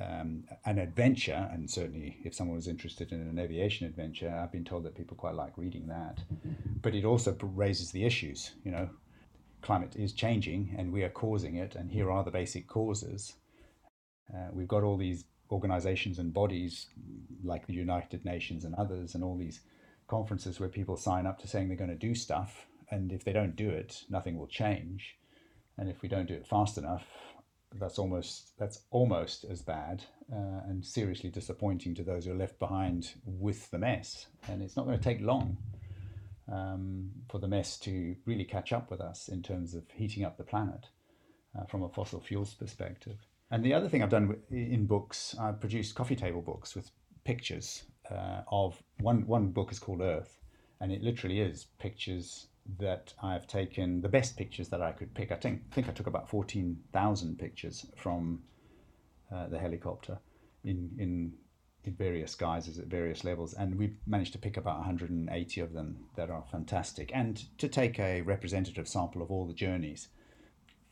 um, 0.00 0.44
an 0.64 0.78
adventure, 0.78 1.48
and 1.52 1.70
certainly 1.70 2.18
if 2.24 2.34
someone 2.34 2.56
was 2.56 2.68
interested 2.68 3.12
in 3.12 3.20
an 3.20 3.38
aviation 3.38 3.86
adventure, 3.86 4.30
I've 4.30 4.52
been 4.52 4.64
told 4.64 4.84
that 4.84 4.94
people 4.94 5.16
quite 5.16 5.34
like 5.34 5.56
reading 5.56 5.86
that. 5.88 6.20
But 6.82 6.94
it 6.94 7.04
also 7.04 7.36
raises 7.40 7.90
the 7.90 8.04
issues. 8.04 8.52
You 8.64 8.70
know, 8.70 8.90
climate 9.62 9.94
is 9.96 10.12
changing, 10.12 10.74
and 10.78 10.92
we 10.92 11.02
are 11.02 11.08
causing 11.08 11.56
it, 11.56 11.74
and 11.74 11.90
here 11.90 12.10
are 12.10 12.24
the 12.24 12.30
basic 12.30 12.68
causes. 12.68 13.34
Uh, 14.32 14.48
we've 14.52 14.68
got 14.68 14.82
all 14.82 14.96
these 14.96 15.24
organizations 15.50 16.18
and 16.18 16.34
bodies 16.34 16.86
like 17.42 17.66
the 17.66 17.72
United 17.72 18.24
Nations 18.24 18.64
and 18.64 18.74
others, 18.74 19.14
and 19.14 19.24
all 19.24 19.36
these 19.36 19.60
conferences 20.06 20.60
where 20.60 20.68
people 20.68 20.96
sign 20.96 21.26
up 21.26 21.38
to 21.40 21.48
saying 21.48 21.68
they're 21.68 21.76
going 21.76 21.90
to 21.90 21.96
do 21.96 22.14
stuff, 22.14 22.66
and 22.90 23.12
if 23.12 23.24
they 23.24 23.32
don't 23.32 23.56
do 23.56 23.68
it, 23.68 24.04
nothing 24.08 24.38
will 24.38 24.46
change 24.46 25.18
and 25.78 25.88
if 25.88 26.02
we 26.02 26.08
don't 26.08 26.26
do 26.26 26.34
it 26.34 26.46
fast 26.46 26.76
enough, 26.76 27.06
that's 27.74 27.98
almost 27.98 28.58
that's 28.58 28.82
almost 28.90 29.44
as 29.44 29.62
bad 29.62 30.04
uh, 30.32 30.60
and 30.68 30.84
seriously 30.84 31.30
disappointing 31.30 31.94
to 31.94 32.02
those 32.02 32.24
who 32.24 32.32
are 32.32 32.36
left 32.36 32.58
behind 32.58 33.12
with 33.24 33.70
the 33.70 33.78
mess. 33.78 34.26
And 34.48 34.62
it's 34.62 34.76
not 34.76 34.86
going 34.86 34.98
to 34.98 35.04
take 35.04 35.20
long 35.20 35.56
um, 36.50 37.10
for 37.28 37.38
the 37.38 37.48
mess 37.48 37.78
to 37.80 38.16
really 38.24 38.44
catch 38.44 38.72
up 38.72 38.90
with 38.90 39.00
us 39.00 39.28
in 39.28 39.42
terms 39.42 39.74
of 39.74 39.84
heating 39.94 40.24
up 40.24 40.36
the 40.36 40.44
planet 40.44 40.86
uh, 41.58 41.64
from 41.64 41.82
a 41.82 41.88
fossil 41.88 42.20
fuels 42.20 42.54
perspective. 42.54 43.18
And 43.50 43.64
the 43.64 43.74
other 43.74 43.88
thing 43.88 44.02
I've 44.02 44.10
done 44.10 44.36
in 44.50 44.86
books, 44.86 45.34
I've 45.40 45.60
produced 45.60 45.94
coffee 45.94 46.16
table 46.16 46.42
books 46.42 46.74
with 46.74 46.90
pictures 47.24 47.84
uh, 48.10 48.42
of 48.50 48.82
one 49.00 49.26
one 49.26 49.48
book 49.48 49.72
is 49.72 49.78
called 49.78 50.00
Earth, 50.00 50.38
and 50.80 50.92
it 50.92 51.02
literally 51.02 51.40
is 51.40 51.66
pictures 51.78 52.48
that 52.76 53.14
I've 53.22 53.46
taken 53.46 54.02
the 54.02 54.08
best 54.08 54.36
pictures 54.36 54.68
that 54.68 54.82
I 54.82 54.92
could 54.92 55.14
pick. 55.14 55.32
I 55.32 55.36
think 55.36 55.62
I 55.70 55.74
think 55.74 55.88
I 55.88 55.92
took 55.92 56.06
about 56.06 56.28
fourteen 56.28 56.78
thousand 56.92 57.38
pictures 57.38 57.86
from 57.96 58.42
uh, 59.32 59.48
the 59.48 59.58
helicopter 59.58 60.18
in 60.64 60.90
in 60.98 61.32
in 61.84 61.94
various 61.94 62.34
guises 62.34 62.78
at 62.78 62.86
various 62.86 63.24
levels, 63.24 63.54
and 63.54 63.76
we 63.76 63.94
managed 64.06 64.32
to 64.32 64.38
pick 64.38 64.56
about 64.56 64.78
180 64.78 65.60
of 65.60 65.72
them 65.72 65.96
that 66.16 66.28
are 66.28 66.44
fantastic, 66.50 67.10
and 67.14 67.44
to 67.58 67.68
take 67.68 67.98
a 67.98 68.20
representative 68.22 68.88
sample 68.88 69.22
of 69.22 69.30
all 69.30 69.46
the 69.46 69.54
journeys. 69.54 70.08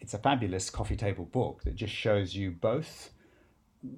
It's 0.00 0.14
a 0.14 0.18
fabulous 0.18 0.70
coffee 0.70 0.96
table 0.96 1.24
book 1.24 1.64
that 1.64 1.74
just 1.74 1.92
shows 1.92 2.36
you 2.36 2.50
both 2.52 3.10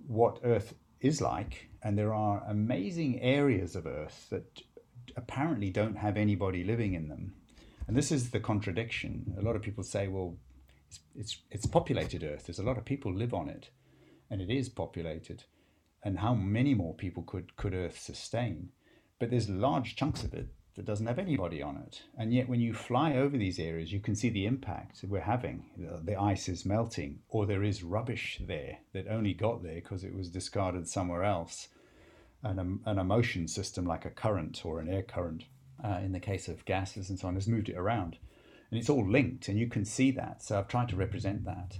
what 0.06 0.40
Earth 0.44 0.74
is 1.00 1.20
like, 1.20 1.68
and 1.82 1.96
there 1.96 2.14
are 2.14 2.42
amazing 2.48 3.20
areas 3.20 3.76
of 3.76 3.86
Earth 3.86 4.26
that 4.30 4.62
apparently 5.16 5.70
don't 5.70 5.96
have 5.96 6.16
anybody 6.16 6.64
living 6.64 6.94
in 6.94 7.08
them. 7.08 7.34
And 7.88 7.96
this 7.96 8.12
is 8.12 8.30
the 8.30 8.40
contradiction. 8.40 9.34
A 9.38 9.42
lot 9.42 9.56
of 9.56 9.62
people 9.62 9.82
say, 9.82 10.06
well, 10.08 10.36
it's, 10.86 11.00
it's, 11.16 11.38
it's 11.50 11.66
populated 11.66 12.22
Earth, 12.22 12.46
there's 12.46 12.58
a 12.58 12.62
lot 12.62 12.78
of 12.78 12.84
people 12.84 13.12
live 13.12 13.34
on 13.34 13.48
it, 13.48 13.70
and 14.30 14.40
it 14.40 14.50
is 14.50 14.68
populated 14.68 15.44
and 16.02 16.18
how 16.18 16.34
many 16.34 16.74
more 16.74 16.94
people 16.94 17.22
could, 17.24 17.56
could 17.56 17.74
Earth 17.74 17.98
sustain. 17.98 18.68
But 19.18 19.30
there's 19.30 19.48
large 19.48 19.96
chunks 19.96 20.22
of 20.22 20.32
it 20.32 20.48
that 20.76 20.84
doesn't 20.84 21.06
have 21.06 21.18
anybody 21.18 21.60
on 21.60 21.76
it. 21.76 22.02
And 22.16 22.32
yet, 22.32 22.48
when 22.48 22.60
you 22.60 22.72
fly 22.72 23.14
over 23.14 23.36
these 23.36 23.58
areas, 23.58 23.92
you 23.92 23.98
can 23.98 24.14
see 24.14 24.28
the 24.28 24.46
impact 24.46 25.04
we're 25.08 25.20
having. 25.20 25.64
The 26.04 26.14
ice 26.14 26.48
is 26.48 26.64
melting, 26.64 27.18
or 27.28 27.46
there 27.46 27.64
is 27.64 27.82
rubbish 27.82 28.40
there 28.46 28.78
that 28.92 29.08
only 29.08 29.34
got 29.34 29.62
there 29.62 29.74
because 29.74 30.04
it 30.04 30.14
was 30.14 30.28
discarded 30.28 30.86
somewhere 30.86 31.24
else. 31.24 31.68
And 32.44 32.80
an 32.86 32.98
emotion 32.98 33.48
system 33.48 33.84
like 33.84 34.04
a 34.04 34.10
current 34.10 34.64
or 34.64 34.78
an 34.78 34.88
air 34.88 35.02
current, 35.02 35.46
uh, 35.84 36.00
in 36.02 36.12
the 36.12 36.20
case 36.20 36.48
of 36.48 36.64
gases 36.64 37.10
and 37.10 37.18
so 37.18 37.28
on, 37.28 37.34
has 37.34 37.48
moved 37.48 37.68
it 37.68 37.76
around. 37.76 38.16
And 38.70 38.78
it's 38.78 38.90
all 38.90 39.08
linked, 39.08 39.48
and 39.48 39.58
you 39.58 39.68
can 39.68 39.84
see 39.84 40.10
that. 40.12 40.42
So 40.42 40.58
I've 40.58 40.68
tried 40.68 40.88
to 40.90 40.96
represent 40.96 41.44
that. 41.44 41.78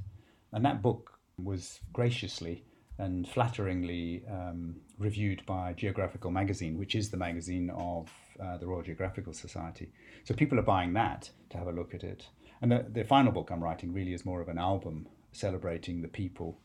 And 0.53 0.65
that 0.65 0.83
book 0.83 1.19
was 1.37 1.81
graciously 1.93 2.65
and 2.99 3.29
flatteringly 3.29 4.25
um, 4.29 4.77
reviewed 4.99 5.45
by 5.47 5.73
Geographical 5.73 6.31
Magazine, 6.31 6.79
which 6.79 6.95
is 6.95 7.11
the 7.11 7.17
magazine 7.17 7.71
of 7.71 8.11
uh, 8.43 8.57
the 8.57 8.67
Royal 8.67 8.83
Geographical 8.83 9.33
Society. 9.33 9.93
So 10.25 10.35
people 10.35 10.59
are 10.59 10.63
buying 10.63 10.95
that 10.95 11.31
to 11.51 11.59
have 11.59 11.69
a 11.69 11.73
look 11.73 11.95
at 11.95 12.03
it. 12.03 12.27
And 12.61 12.73
the, 12.73 12.87
the 12.91 13.05
final 13.05 13.31
book 13.31 13.51
I'm 13.51 13.63
writing 13.63 13.93
really 13.93 14.15
is 14.15 14.25
more 14.25 14.41
of 14.41 14.49
an 14.49 14.59
album 14.59 15.07
celebrating 15.33 16.03
the 16.03 16.09
people, 16.09 16.59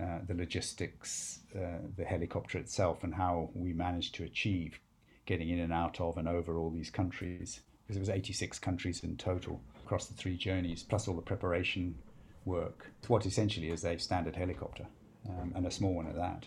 uh, 0.00 0.20
the 0.26 0.34
logistics, 0.34 1.40
uh, 1.54 1.80
the 1.96 2.04
helicopter 2.04 2.58
itself, 2.58 3.04
and 3.04 3.14
how 3.14 3.50
we 3.54 3.72
managed 3.72 4.14
to 4.14 4.24
achieve 4.24 4.78
getting 5.26 5.48
in 5.48 5.60
and 5.60 5.72
out 5.72 6.00
of 6.00 6.16
and 6.16 6.28
over 6.28 6.58
all 6.58 6.70
these 6.70 6.90
countries. 6.90 7.60
Because 7.86 7.96
it 7.96 8.00
was 8.00 8.08
86 8.08 8.58
countries 8.60 9.04
in 9.04 9.16
total 9.16 9.60
across 9.84 10.06
the 10.06 10.14
three 10.14 10.36
journeys, 10.36 10.82
plus 10.82 11.06
all 11.06 11.14
the 11.14 11.22
preparation 11.22 11.94
work. 12.44 12.90
What 13.08 13.26
essentially 13.26 13.70
is 13.70 13.84
a 13.84 13.98
standard 13.98 14.36
helicopter 14.36 14.86
um, 15.28 15.52
and 15.54 15.66
a 15.66 15.70
small 15.70 15.94
one 15.94 16.06
at 16.06 16.16
that. 16.16 16.46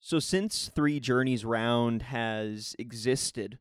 So, 0.00 0.18
since 0.18 0.70
Three 0.74 1.00
Journeys 1.00 1.44
Round 1.44 2.02
has 2.02 2.76
existed, 2.78 3.58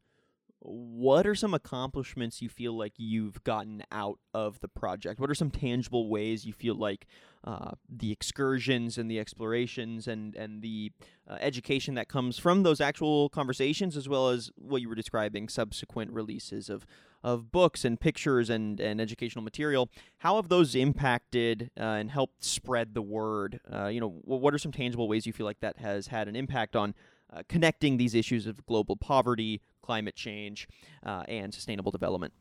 what 0.65 1.27
are 1.27 1.35
some 1.35 1.53
accomplishments 1.53 2.41
you 2.41 2.47
feel 2.47 2.77
like 2.77 2.93
you've 2.95 3.43
gotten 3.43 3.83
out 3.91 4.19
of 4.33 4.61
the 4.61 4.69
project? 4.69 5.19
What 5.19 5.29
are 5.29 5.35
some 5.35 5.51
tangible 5.51 6.09
ways 6.09 6.45
you 6.45 6.53
feel 6.53 6.75
like 6.75 7.05
uh, 7.43 7.71
the 7.89 8.13
excursions 8.13 8.97
and 8.97 9.11
the 9.11 9.19
explorations 9.19 10.07
and 10.07 10.35
and 10.35 10.61
the 10.61 10.93
uh, 11.27 11.37
education 11.41 11.95
that 11.95 12.07
comes 12.07 12.39
from 12.39 12.63
those 12.63 12.79
actual 12.79 13.27
conversations, 13.27 13.97
as 13.97 14.07
well 14.07 14.29
as 14.29 14.51
what 14.55 14.81
you 14.81 14.87
were 14.87 14.95
describing, 14.95 15.49
subsequent 15.49 16.11
releases 16.11 16.69
of 16.69 16.85
of 17.23 17.51
books 17.51 17.85
and 17.85 17.99
pictures 17.99 18.49
and, 18.49 18.79
and 18.79 18.99
educational 18.99 19.43
material. 19.43 19.89
How 20.19 20.35
have 20.35 20.49
those 20.49 20.75
impacted 20.75 21.71
uh, 21.79 21.83
and 21.83 22.11
helped 22.11 22.43
spread 22.43 22.93
the 22.93 23.01
word? 23.01 23.61
Uh, 23.71 23.87
you 23.87 23.99
know, 23.99 24.21
what 24.23 24.53
are 24.53 24.57
some 24.57 24.73
tangible 24.73 25.07
ways 25.07 25.25
you 25.25 25.33
feel 25.33 25.45
like 25.45 25.61
that 25.61 25.77
has 25.77 26.07
had 26.07 26.27
an 26.27 26.35
impact 26.35 26.75
on 26.75 26.93
uh, 27.35 27.43
connecting 27.49 27.97
these 27.97 28.15
issues 28.15 28.47
of 28.47 28.65
global 28.65 28.95
poverty, 28.95 29.61
climate 29.81 30.15
change, 30.15 30.67
uh, 31.05 31.23
and 31.27 31.53
sustainable 31.53 31.91
development? 31.91 32.33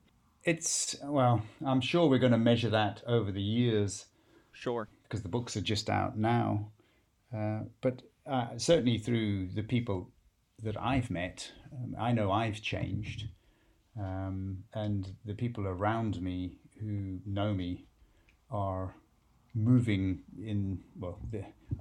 It's, 0.44 0.96
well, 1.04 1.42
I'm 1.64 1.80
sure 1.80 2.08
we're 2.08 2.18
going 2.18 2.32
to 2.32 2.38
measure 2.38 2.70
that 2.70 3.02
over 3.06 3.30
the 3.30 3.42
years. 3.42 4.06
Sure. 4.52 4.88
Because 5.04 5.22
the 5.22 5.28
books 5.28 5.56
are 5.56 5.60
just 5.60 5.88
out 5.88 6.18
now. 6.18 6.68
Uh, 7.34 7.60
but 7.80 8.02
uh, 8.26 8.48
certainly 8.56 8.98
through 8.98 9.48
the 9.48 9.62
people 9.62 10.10
that 10.62 10.80
I've 10.80 11.10
met, 11.10 11.50
um, 11.72 11.96
I 11.98 12.12
know 12.12 12.30
I've 12.30 12.60
changed. 12.60 13.28
Um, 13.98 14.64
and 14.74 15.14
the 15.24 15.34
people 15.34 15.66
around 15.66 16.20
me 16.20 16.58
who 16.80 17.18
know 17.26 17.54
me 17.54 17.84
are 18.50 18.94
moving 19.54 20.20
in, 20.40 20.80
well, 20.98 21.18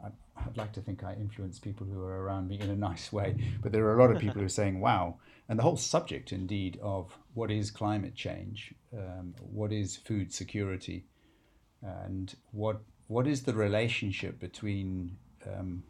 I, 0.04 0.08
I'd 0.38 0.58
like 0.58 0.74
to 0.74 0.82
think 0.82 1.04
I 1.04 1.14
influence 1.14 1.60
people 1.60 1.88
who 1.88 2.02
are 2.02 2.24
around 2.24 2.48
me 2.48 2.60
in 2.60 2.70
a 2.70 2.76
nice 2.76 3.14
way, 3.14 3.36
but 3.62 3.72
there 3.72 3.86
are 3.86 3.98
a 3.98 4.02
lot 4.02 4.14
of 4.14 4.22
people 4.22 4.40
who 4.40 4.46
are 4.46 4.50
saying, 4.50 4.80
wow. 4.80 5.18
And 5.48 5.60
the 5.60 5.64
whole 5.64 5.78
subject, 5.78 6.32
indeed, 6.32 6.80
of 6.82 7.18
what 7.34 7.52
is 7.52 7.72
climate 7.72 8.16
change, 8.16 8.74
um, 8.98 9.36
what 9.52 9.72
is 9.72 9.98
food 9.98 10.34
security, 10.34 11.06
and 11.82 12.34
what 12.52 12.82
what 13.08 13.28
is 13.28 13.44
the 13.44 13.54
relationship 13.54 14.40
between 14.40 15.18
um, 15.46 15.84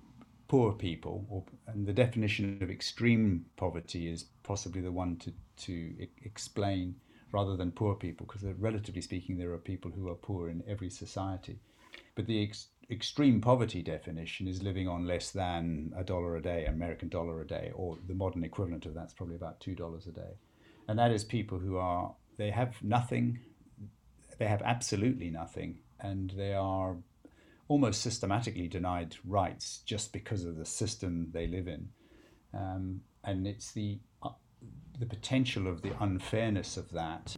poor 0.48 0.74
people, 0.74 1.26
or, 1.30 1.44
and 1.68 1.86
the 1.86 1.94
definition 1.94 2.58
of 2.62 2.72
extreme 2.72 3.46
poverty 3.56 4.12
is 4.12 4.26
possibly 4.42 4.82
the 4.82 4.92
one 4.92 5.16
to, 5.18 5.32
to 5.56 5.94
explain 6.26 6.96
rather 7.32 7.56
than 7.56 7.72
poor 7.72 7.94
people, 7.94 8.26
because 8.26 8.44
relatively 8.58 9.02
speaking, 9.02 9.38
there 9.38 9.54
are 9.54 9.60
people 9.60 9.92
who 9.92 10.10
are 10.10 10.16
poor 10.16 10.50
in 10.50 10.64
every 10.68 10.90
society. 10.90 11.60
But 12.16 12.28
the 12.28 12.44
ex- 12.44 12.68
extreme 12.90 13.42
poverty 13.42 13.82
definition 13.82 14.48
is 14.48 14.62
living 14.62 14.88
on 14.88 15.08
less 15.08 15.32
than 15.32 15.94
a 15.96 16.04
dollar 16.04 16.36
a 16.36 16.42
day, 16.42 16.66
American 16.66 17.10
dollar 17.10 17.42
a 17.42 17.48
day, 17.48 17.72
or 17.74 17.98
the 18.08 18.14
modern 18.14 18.44
equivalent 18.44 18.86
of 18.86 18.94
that's 18.94 19.14
probably 19.14 19.36
about 19.36 19.60
two 19.60 19.76
dollars 19.76 20.08
a 20.08 20.12
day. 20.12 20.38
And 20.88 21.00
that 21.00 21.12
is 21.12 21.24
people 21.24 21.60
who 21.60 21.78
are 21.78 22.14
they 22.38 22.52
have 22.52 22.82
nothing, 22.82 23.40
they 24.38 24.48
have 24.48 24.62
absolutely 24.64 25.30
nothing, 25.30 25.80
and 26.00 26.32
they 26.32 26.54
are 26.54 26.98
almost 27.68 28.02
systematically 28.02 28.68
denied 28.68 29.16
rights 29.26 29.82
just 29.86 30.12
because 30.12 30.44
of 30.44 30.58
the 30.58 30.66
system 30.66 31.30
they 31.32 31.48
live 31.48 31.68
in. 31.68 31.88
Um, 32.54 33.02
and 33.24 33.48
it's 33.48 33.72
the 33.72 34.00
uh, 34.22 34.30
the 35.00 35.06
potential 35.06 35.68
of 35.68 35.82
the 35.82 35.94
unfairness 36.04 36.76
of 36.76 36.92
that 36.92 37.38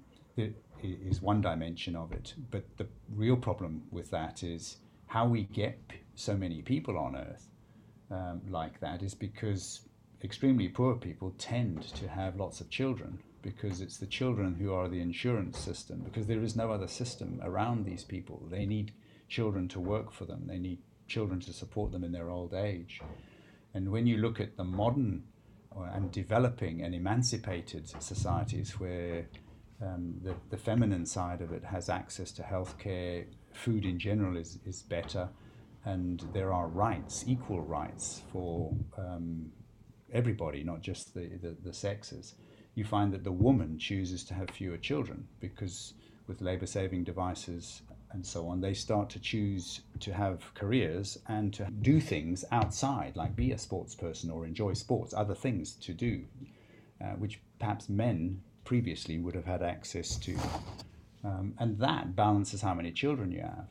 is 0.83 1.21
one 1.21 1.41
dimension 1.41 1.95
of 1.95 2.11
it. 2.11 2.33
But 2.51 2.63
the 2.77 2.87
real 3.09 3.37
problem 3.37 3.83
with 3.91 4.11
that 4.11 4.43
is 4.43 4.77
how 5.07 5.27
we 5.27 5.43
get 5.43 5.79
so 6.15 6.35
many 6.35 6.61
people 6.61 6.97
on 6.97 7.15
Earth 7.15 7.47
um, 8.11 8.41
like 8.49 8.79
that 8.79 9.01
is 9.01 9.13
because 9.13 9.81
extremely 10.23 10.67
poor 10.67 10.95
people 10.95 11.33
tend 11.37 11.81
to 11.95 12.07
have 12.07 12.35
lots 12.35 12.61
of 12.61 12.69
children 12.69 13.19
because 13.41 13.81
it's 13.81 13.97
the 13.97 14.05
children 14.05 14.55
who 14.55 14.73
are 14.73 14.87
the 14.87 15.01
insurance 15.01 15.59
system 15.59 15.99
because 15.99 16.27
there 16.27 16.41
is 16.41 16.55
no 16.55 16.71
other 16.71 16.87
system 16.87 17.39
around 17.43 17.85
these 17.85 18.03
people. 18.03 18.41
They 18.49 18.65
need 18.65 18.93
children 19.27 19.67
to 19.69 19.79
work 19.79 20.11
for 20.11 20.25
them. 20.25 20.43
They 20.47 20.59
need 20.59 20.79
children 21.07 21.39
to 21.41 21.53
support 21.53 21.91
them 21.91 22.03
in 22.03 22.11
their 22.11 22.29
old 22.29 22.53
age. 22.53 23.01
And 23.73 23.91
when 23.91 24.07
you 24.07 24.17
look 24.17 24.39
at 24.39 24.55
the 24.55 24.63
modern 24.63 25.23
uh, 25.75 25.89
and 25.93 26.11
developing 26.11 26.83
and 26.83 26.93
emancipated 26.93 27.89
societies 28.01 28.79
where 28.79 29.25
um, 29.85 30.15
the, 30.23 30.35
the 30.49 30.57
feminine 30.57 31.05
side 31.05 31.41
of 31.41 31.51
it 31.51 31.63
has 31.63 31.89
access 31.89 32.31
to 32.33 32.41
healthcare, 32.41 33.25
food 33.53 33.85
in 33.85 33.99
general 33.99 34.37
is, 34.37 34.59
is 34.65 34.81
better, 34.81 35.29
and 35.85 36.25
there 36.33 36.53
are 36.53 36.67
rights, 36.67 37.25
equal 37.27 37.61
rights 37.61 38.21
for 38.31 38.73
um, 38.97 39.51
everybody, 40.11 40.63
not 40.63 40.81
just 40.81 41.13
the, 41.13 41.29
the, 41.41 41.55
the 41.63 41.73
sexes, 41.73 42.35
you 42.75 42.85
find 42.85 43.13
that 43.13 43.23
the 43.23 43.31
woman 43.31 43.77
chooses 43.77 44.23
to 44.25 44.33
have 44.33 44.49
fewer 44.49 44.77
children 44.77 45.27
because 45.39 45.93
with 46.27 46.41
labor 46.41 46.65
saving 46.65 47.03
devices 47.03 47.81
and 48.11 48.25
so 48.25 48.47
on, 48.47 48.61
they 48.61 48.73
start 48.73 49.09
to 49.09 49.19
choose 49.19 49.81
to 49.99 50.13
have 50.13 50.53
careers 50.53 51.17
and 51.27 51.53
to 51.53 51.65
do 51.81 51.99
things 51.99 52.45
outside, 52.51 53.15
like 53.15 53.35
be 53.35 53.51
a 53.51 53.57
sports 53.57 53.95
person 53.95 54.29
or 54.29 54.45
enjoy 54.45 54.73
sports, 54.73 55.13
other 55.13 55.35
things 55.35 55.73
to 55.73 55.93
do, 55.93 56.23
uh, 57.03 57.13
which 57.17 57.41
perhaps 57.59 57.89
men 57.89 58.39
previously 58.63 59.17
would 59.17 59.35
have 59.35 59.45
had 59.45 59.61
access 59.63 60.17
to. 60.17 60.37
Um, 61.23 61.53
and 61.59 61.79
that 61.79 62.15
balances 62.15 62.61
how 62.61 62.73
many 62.73 62.91
children 62.91 63.31
you 63.31 63.41
have. 63.41 63.67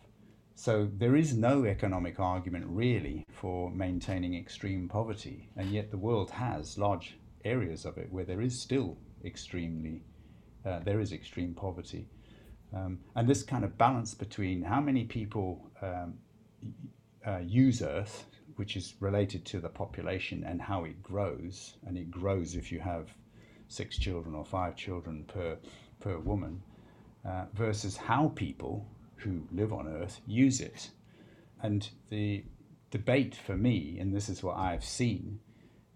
So 0.54 0.88
there 0.96 1.16
is 1.16 1.34
no 1.34 1.64
economic 1.64 2.20
argument 2.20 2.66
really 2.68 3.26
for 3.30 3.70
maintaining 3.70 4.34
extreme 4.34 4.88
poverty, 4.88 5.50
and 5.56 5.70
yet 5.70 5.90
the 5.90 5.98
world 5.98 6.30
has 6.30 6.78
large 6.78 7.18
areas 7.44 7.84
of 7.84 7.98
it 7.98 8.12
where 8.12 8.24
there 8.24 8.40
is 8.40 8.60
still 8.60 8.96
extremely, 9.24 10.04
uh, 10.64 10.80
there 10.80 11.00
is 11.00 11.12
extreme 11.12 11.54
poverty. 11.54 12.06
Um, 12.74 13.00
and 13.16 13.28
this 13.28 13.42
kind 13.42 13.64
of 13.64 13.76
balance 13.76 14.14
between 14.14 14.62
how 14.62 14.80
many 14.80 15.04
people 15.04 15.70
um, 15.82 16.14
uh, 17.26 17.40
use 17.44 17.82
Earth, 17.82 18.26
which 18.56 18.76
is 18.76 18.94
related 19.00 19.44
to 19.46 19.60
the 19.60 19.68
population 19.68 20.44
and 20.44 20.60
how 20.60 20.84
it 20.84 21.02
grows, 21.02 21.76
and 21.86 21.96
it 21.98 22.10
grows 22.10 22.54
if 22.54 22.70
you 22.70 22.80
have 22.80 23.08
six 23.72 23.98
children 23.98 24.34
or 24.34 24.44
five 24.44 24.76
children 24.76 25.24
per 25.26 25.58
per 26.00 26.18
woman, 26.18 26.62
uh, 27.24 27.44
versus 27.54 27.96
how 27.96 28.32
people 28.34 28.86
who 29.16 29.42
live 29.52 29.72
on 29.72 29.86
Earth 29.86 30.20
use 30.26 30.60
it. 30.60 30.90
And 31.62 31.88
the 32.10 32.44
debate 32.90 33.34
for 33.34 33.56
me, 33.56 33.98
and 34.00 34.14
this 34.14 34.28
is 34.28 34.42
what 34.42 34.56
I've 34.56 34.84
seen, 34.84 35.38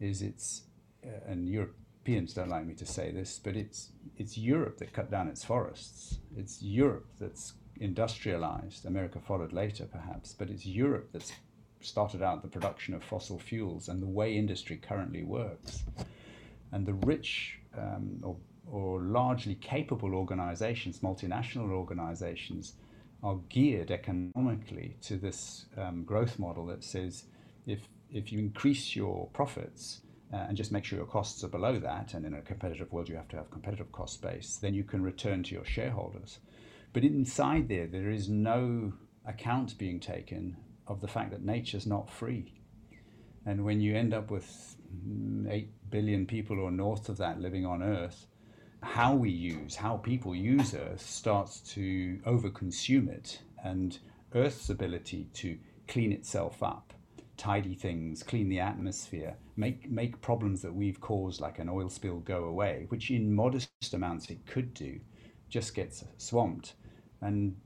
is 0.01 0.23
it's 0.23 0.63
uh, 1.05 1.31
and 1.31 1.49
Europeans 1.49 2.35
don't 2.35 2.49
like 2.49 2.67
me 2.67 2.75
to 2.75 2.87
say 2.87 3.11
this, 3.11 3.41
but 3.43 3.57
it's 3.57 3.91
it's 4.17 4.39
Europe 4.39 4.79
that 4.79 4.93
cut 4.93 5.11
down 5.11 5.29
its 5.29 5.45
forests. 5.45 6.19
It's 6.37 6.63
Europe 6.63 7.09
that's 7.21 7.55
industrialized. 7.79 8.87
America 8.87 9.21
followed 9.21 9.53
later, 9.53 9.87
perhaps, 9.87 10.33
but 10.33 10.49
it's 10.49 10.65
Europe 10.65 11.09
that's 11.13 11.33
started 11.81 12.23
out 12.23 12.43
the 12.43 12.49
production 12.49 12.95
of 12.95 13.05
fossil 13.05 13.39
fuels 13.39 13.89
and 13.89 14.03
the 14.03 14.07
way 14.07 14.37
industry 14.37 14.77
currently 14.77 15.23
works. 15.23 15.85
And 16.73 16.87
the 16.87 16.95
rich 16.95 17.59
um, 17.77 18.21
or, 18.23 18.37
or 18.71 19.01
largely 19.01 19.55
capable 19.57 20.15
organizations, 20.15 21.01
multinational 21.01 21.71
organizations, 21.71 22.75
are 23.23 23.39
geared 23.49 23.91
economically 23.91 24.97
to 25.03 25.17
this 25.17 25.67
um, 25.77 26.05
growth 26.05 26.39
model 26.39 26.67
that 26.67 26.85
says 26.85 27.25
if, 27.67 27.89
if 28.11 28.31
you 28.31 28.39
increase 28.39 28.95
your 28.95 29.29
profits 29.33 30.03
uh, 30.33 30.37
and 30.49 30.57
just 30.57 30.73
make 30.73 30.85
sure 30.85 30.99
your 30.99 31.07
costs 31.07 31.43
are 31.45 31.49
below 31.49 31.79
that, 31.79 32.15
and 32.15 32.27
in 32.27 32.35
a 32.35 32.43
competitive 32.43 32.93
world 32.93 33.09
you 33.09 33.17
have 33.17 33.29
to 33.29 33.37
have 33.37 33.51
competitive 33.51 33.91
cost 33.93 34.21
base, 34.21 34.57
then 34.57 34.75
you 34.75 34.85
can 34.85 35.03
return 35.03 35.43
to 35.43 35.55
your 35.55 35.65
shareholders. 35.65 36.39
But 36.93 37.05
inside 37.05 37.69
there, 37.69 37.87
there 37.87 38.11
is 38.11 38.29
no 38.29 38.93
account 39.27 39.77
being 39.79 40.01
taken 40.01 40.57
of 40.87 41.01
the 41.01 41.09
fact 41.09 41.31
that 41.31 41.45
nature's 41.45 41.87
not 41.87 42.11
free. 42.11 42.53
And 43.45 43.65
when 43.65 43.81
you 43.81 43.95
end 43.97 44.15
up 44.15 44.31
with 44.31 44.77
8 45.49 45.76
billion 45.91 46.27
people 46.27 46.61
or 46.61 46.71
north 46.71 47.09
of 47.09 47.17
that 47.19 47.41
living 47.41 47.65
on 47.65 47.83
Earth, 47.83 48.27
how 48.83 49.15
we 49.15 49.31
use, 49.31 49.77
how 49.77 49.97
people 49.97 50.35
use 50.35 50.75
Earth 50.75 51.01
starts 51.01 51.61
to 51.75 52.19
overconsume 52.27 53.09
it. 53.09 53.41
And 53.65 53.99
Earth's 54.35 54.71
ability 54.71 55.29
to 55.35 55.59
clean 55.89 56.13
itself 56.13 56.63
up, 56.63 56.93
tidy 57.37 57.75
things, 57.75 58.23
clean 58.23 58.49
the 58.49 58.61
atmosphere, 58.61 59.37
make, 59.57 59.91
make 59.91 60.21
problems 60.21 60.63
that 60.63 60.75
we've 60.75 61.01
caused, 61.01 61.41
like 61.41 61.59
an 61.59 61.69
oil 61.69 61.89
spill, 61.89 62.21
go 62.21 62.45
away, 62.45 62.87
which 62.89 63.11
in 63.11 63.35
modest 63.35 63.71
amounts 63.93 64.31
it 64.31 64.47
could 64.47 64.75
do, 64.75 65.01
just 65.49 65.75
gets 65.75 66.05
swamped. 66.17 66.75
And 67.21 67.57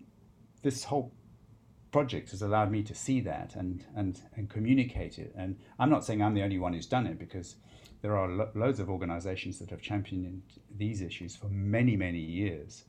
this 0.63 0.85
whole 0.85 1.13
project 1.91 2.31
has 2.31 2.43
allowed 2.43 2.71
me 2.71 2.83
to 2.85 2.95
see 2.95 3.21
that 3.21 3.57
and, 3.57 3.85
and, 3.97 4.21
and 4.37 4.49
communicate 4.49 5.19
it. 5.19 5.33
And 5.37 5.59
I'm 5.79 5.91
not 5.91 6.05
saying 6.05 6.23
I'm 6.23 6.35
the 6.35 6.43
only 6.43 6.59
one 6.59 6.73
who's 6.73 6.87
done 6.87 7.07
it 7.07 7.19
because 7.19 7.57
there 8.03 8.17
are 8.17 8.29
lo- 8.29 8.51
loads 8.55 8.81
of 8.81 8.91
organizations 8.91 9.59
that 9.59 9.71
have 9.71 9.81
championed 9.81 10.43
these 10.77 11.03
issues 11.03 11.37
for 11.37 11.49
many, 11.49 11.97
many 11.97 12.21
years. 12.21 12.85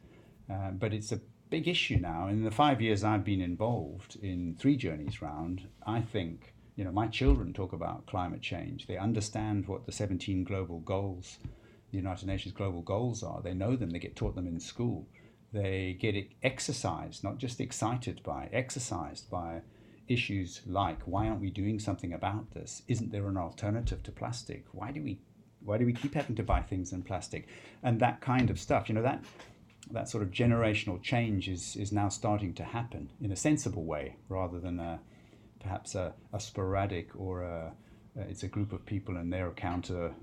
Uh, 0.51 0.71
but 0.71 0.93
it's 0.93 1.11
a 1.11 1.21
big 1.49 1.67
issue 1.67 1.97
now. 1.97 2.27
In 2.27 2.43
the 2.43 2.51
five 2.51 2.81
years 2.81 3.03
I've 3.03 3.25
been 3.25 3.41
involved 3.41 4.17
in 4.21 4.55
Three 4.59 4.75
Journeys 4.75 5.21
Round, 5.21 5.67
I 5.85 6.01
think, 6.01 6.53
you 6.75 6.83
know, 6.83 6.91
my 6.91 7.07
children 7.07 7.53
talk 7.53 7.73
about 7.73 8.05
climate 8.07 8.41
change. 8.41 8.87
They 8.87 8.97
understand 8.97 9.67
what 9.67 9.85
the 9.85 9.91
17 9.91 10.43
global 10.43 10.79
goals, 10.79 11.39
the 11.91 11.97
United 11.97 12.27
Nations 12.27 12.53
global 12.53 12.81
goals 12.81 13.23
are. 13.23 13.41
They 13.41 13.53
know 13.53 13.75
them, 13.75 13.89
they 13.89 13.99
get 13.99 14.15
taught 14.15 14.35
them 14.35 14.47
in 14.47 14.59
school 14.59 15.07
they 15.53 15.97
get 15.99 16.15
exercised, 16.43 17.23
not 17.23 17.37
just 17.37 17.59
excited 17.59 18.21
by, 18.23 18.49
exercised 18.53 19.29
by 19.29 19.61
issues 20.11 20.61
like 20.65 20.99
why 21.05 21.27
aren't 21.27 21.41
we 21.41 21.49
doing 21.49 21.79
something 21.79 22.13
about 22.13 22.51
this? 22.51 22.83
Isn't 22.87 23.11
there 23.11 23.27
an 23.27 23.37
alternative 23.37 24.03
to 24.03 24.11
plastic? 24.11 24.65
Why 24.71 24.91
do 24.91 25.01
we 25.01 25.19
why 25.63 25.77
do 25.77 25.85
we 25.85 25.93
keep 25.93 26.15
having 26.15 26.35
to 26.35 26.43
buy 26.43 26.61
things 26.61 26.91
in 26.91 27.03
plastic? 27.03 27.47
And 27.83 27.99
that 27.99 28.21
kind 28.21 28.49
of 28.49 28.59
stuff, 28.59 28.89
you 28.89 28.95
know, 28.95 29.03
that 29.03 29.23
that 29.91 30.09
sort 30.09 30.23
of 30.23 30.31
generational 30.31 31.01
change 31.01 31.49
is, 31.49 31.75
is 31.75 31.91
now 31.91 32.09
starting 32.09 32.53
to 32.53 32.63
happen 32.63 33.09
in 33.21 33.31
a 33.31 33.35
sensible 33.35 33.83
way 33.83 34.15
rather 34.29 34.59
than 34.59 34.79
a, 34.79 34.99
perhaps 35.59 35.95
a, 35.95 36.13
a 36.33 36.39
sporadic 36.39 37.09
or 37.15 37.43
a, 37.43 37.71
it's 38.15 38.43
a 38.43 38.47
group 38.47 38.73
of 38.73 38.85
people 38.85 39.17
and 39.17 39.31
they're 39.31 39.51
counter 39.51 40.13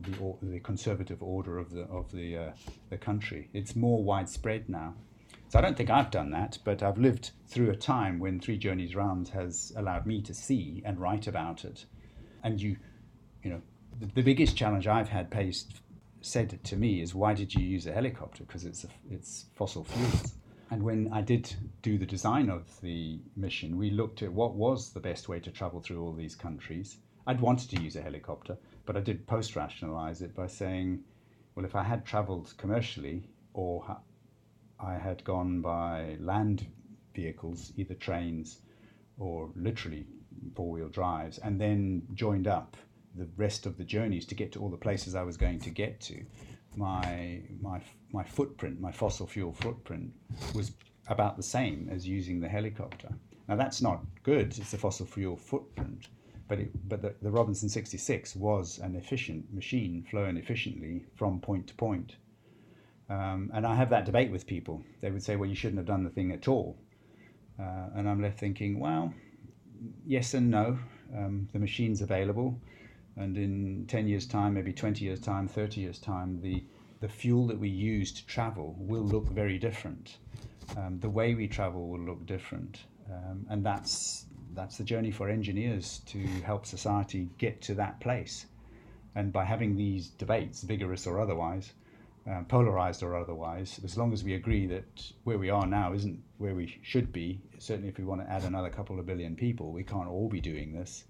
the, 0.00 0.34
the 0.42 0.60
conservative 0.60 1.22
order 1.22 1.58
of 1.58 1.70
the 1.70 1.82
of 1.82 2.10
the 2.12 2.36
uh, 2.36 2.50
the 2.90 2.98
country. 2.98 3.48
It's 3.52 3.76
more 3.76 4.02
widespread 4.02 4.68
now. 4.68 4.94
So 5.48 5.58
I 5.58 5.62
don't 5.62 5.76
think 5.76 5.90
I've 5.90 6.10
done 6.10 6.30
that, 6.30 6.58
but 6.64 6.82
I've 6.82 6.98
lived 6.98 7.30
through 7.46 7.70
a 7.70 7.76
time 7.76 8.18
when 8.18 8.40
Three 8.40 8.58
Journeys 8.58 8.96
Round 8.96 9.28
has 9.28 9.72
allowed 9.76 10.06
me 10.06 10.20
to 10.22 10.34
see 10.34 10.82
and 10.84 10.98
write 10.98 11.26
about 11.26 11.64
it. 11.64 11.86
And 12.42 12.60
you, 12.60 12.76
you 13.42 13.50
know, 13.50 13.62
the, 14.00 14.06
the 14.06 14.22
biggest 14.22 14.56
challenge 14.56 14.86
I've 14.86 15.08
had 15.08 15.30
faced 15.32 15.80
said 16.20 16.58
to 16.64 16.76
me 16.76 17.00
is 17.00 17.14
why 17.14 17.34
did 17.34 17.54
you 17.54 17.64
use 17.64 17.86
a 17.86 17.92
helicopter? 17.92 18.44
Because 18.44 18.64
it's 18.64 18.84
a, 18.84 18.88
it's 19.10 19.46
fossil 19.54 19.84
fuels. 19.84 20.34
And 20.70 20.82
when 20.82 21.12
I 21.12 21.20
did 21.20 21.54
do 21.82 21.96
the 21.96 22.06
design 22.06 22.50
of 22.50 22.80
the 22.80 23.20
mission, 23.36 23.76
we 23.76 23.90
looked 23.90 24.22
at 24.22 24.32
what 24.32 24.54
was 24.54 24.92
the 24.92 25.00
best 25.00 25.28
way 25.28 25.38
to 25.40 25.50
travel 25.52 25.80
through 25.80 26.02
all 26.02 26.12
these 26.12 26.34
countries 26.34 26.98
I'd 27.26 27.40
wanted 27.40 27.70
to 27.70 27.82
use 27.82 27.96
a 27.96 28.02
helicopter, 28.02 28.56
but 28.84 28.96
I 28.96 29.00
did 29.00 29.26
post 29.26 29.56
rationalize 29.56 30.22
it 30.22 30.34
by 30.34 30.46
saying, 30.46 31.02
well, 31.54 31.64
if 31.64 31.74
I 31.74 31.82
had 31.82 32.04
traveled 32.04 32.54
commercially 32.56 33.24
or 33.52 33.96
I 34.78 34.94
had 34.94 35.24
gone 35.24 35.60
by 35.60 36.16
land 36.20 36.66
vehicles, 37.14 37.72
either 37.76 37.94
trains 37.94 38.60
or 39.18 39.50
literally 39.56 40.06
four 40.54 40.70
wheel 40.70 40.88
drives, 40.88 41.38
and 41.38 41.60
then 41.60 42.02
joined 42.14 42.46
up 42.46 42.76
the 43.14 43.28
rest 43.36 43.64
of 43.66 43.78
the 43.78 43.84
journeys 43.84 44.26
to 44.26 44.34
get 44.34 44.52
to 44.52 44.60
all 44.60 44.68
the 44.68 44.76
places 44.76 45.14
I 45.14 45.22
was 45.22 45.36
going 45.36 45.60
to 45.60 45.70
get 45.70 46.00
to, 46.02 46.24
my, 46.76 47.40
my, 47.60 47.80
my 48.12 48.24
footprint, 48.24 48.80
my 48.80 48.92
fossil 48.92 49.26
fuel 49.26 49.52
footprint, 49.52 50.12
was 50.54 50.72
about 51.08 51.36
the 51.36 51.42
same 51.42 51.88
as 51.90 52.06
using 52.06 52.40
the 52.40 52.48
helicopter. 52.48 53.08
Now, 53.48 53.56
that's 53.56 53.80
not 53.80 54.04
good, 54.22 54.58
it's 54.58 54.74
a 54.74 54.78
fossil 54.78 55.06
fuel 55.06 55.36
footprint 55.36 56.08
but 56.48 56.58
it, 56.60 56.88
but 56.88 57.02
the, 57.02 57.14
the 57.22 57.30
Robinson 57.30 57.68
66 57.68 58.36
was 58.36 58.78
an 58.78 58.96
efficient 58.96 59.52
machine 59.52 60.04
flowing 60.08 60.36
efficiently 60.36 61.04
from 61.14 61.40
point 61.40 61.66
to 61.68 61.74
point. 61.74 62.16
Um, 63.08 63.50
and 63.54 63.66
I 63.66 63.74
have 63.76 63.90
that 63.90 64.04
debate 64.04 64.30
with 64.30 64.46
people. 64.46 64.82
They 65.00 65.10
would 65.10 65.22
say, 65.22 65.36
well, 65.36 65.48
you 65.48 65.54
shouldn't 65.54 65.78
have 65.78 65.86
done 65.86 66.02
the 66.02 66.10
thing 66.10 66.32
at 66.32 66.48
all. 66.48 66.76
Uh, 67.58 67.88
and 67.94 68.08
I'm 68.08 68.20
left 68.20 68.38
thinking, 68.38 68.80
well, 68.80 69.14
yes 70.04 70.34
and 70.34 70.50
no. 70.50 70.78
Um, 71.16 71.48
the 71.52 71.58
machine's 71.58 72.02
available. 72.02 72.60
And 73.16 73.38
in 73.38 73.86
10 73.86 74.08
years' 74.08 74.26
time, 74.26 74.54
maybe 74.54 74.72
20 74.72 75.04
years' 75.04 75.20
time, 75.20 75.48
30 75.48 75.80
years' 75.80 75.98
time, 75.98 76.40
the, 76.42 76.64
the 77.00 77.08
fuel 77.08 77.46
that 77.46 77.58
we 77.58 77.68
use 77.68 78.12
to 78.12 78.26
travel 78.26 78.74
will 78.78 79.04
look 79.04 79.28
very 79.28 79.58
different. 79.58 80.18
Um, 80.76 80.98
the 81.00 81.08
way 81.08 81.34
we 81.34 81.46
travel 81.46 81.88
will 81.88 82.00
look 82.00 82.26
different. 82.26 82.80
Um, 83.10 83.46
and 83.48 83.64
that's 83.64 84.26
that's 84.54 84.78
the 84.78 84.84
journey 84.84 85.10
for 85.10 85.28
engineers 85.28 86.00
to 86.06 86.18
help 86.42 86.64
society 86.64 87.28
get 87.36 87.60
to 87.60 87.74
that 87.74 88.00
place. 88.00 88.46
And 89.14 89.32
by 89.32 89.44
having 89.44 89.76
these 89.76 90.08
debates, 90.08 90.62
vigorous 90.62 91.06
or 91.06 91.20
otherwise, 91.20 91.72
uh, 92.30 92.42
polarized 92.48 93.02
or 93.02 93.16
otherwise, 93.16 93.80
as 93.84 93.96
long 93.96 94.12
as 94.12 94.24
we 94.24 94.34
agree 94.34 94.66
that 94.66 95.12
where 95.24 95.38
we 95.38 95.50
are 95.50 95.66
now 95.66 95.92
isn't 95.92 96.20
where 96.38 96.54
we 96.54 96.78
should 96.82 97.12
be, 97.12 97.40
certainly 97.58 97.88
if 97.88 97.98
we 97.98 98.04
want 98.04 98.20
to 98.20 98.30
add 98.30 98.44
another 98.44 98.70
couple 98.70 98.98
of 98.98 99.06
billion 99.06 99.36
people, 99.36 99.72
we 99.72 99.84
can't 99.84 100.08
all 100.08 100.28
be 100.28 100.40
doing 100.40 100.72
this. 100.72 101.04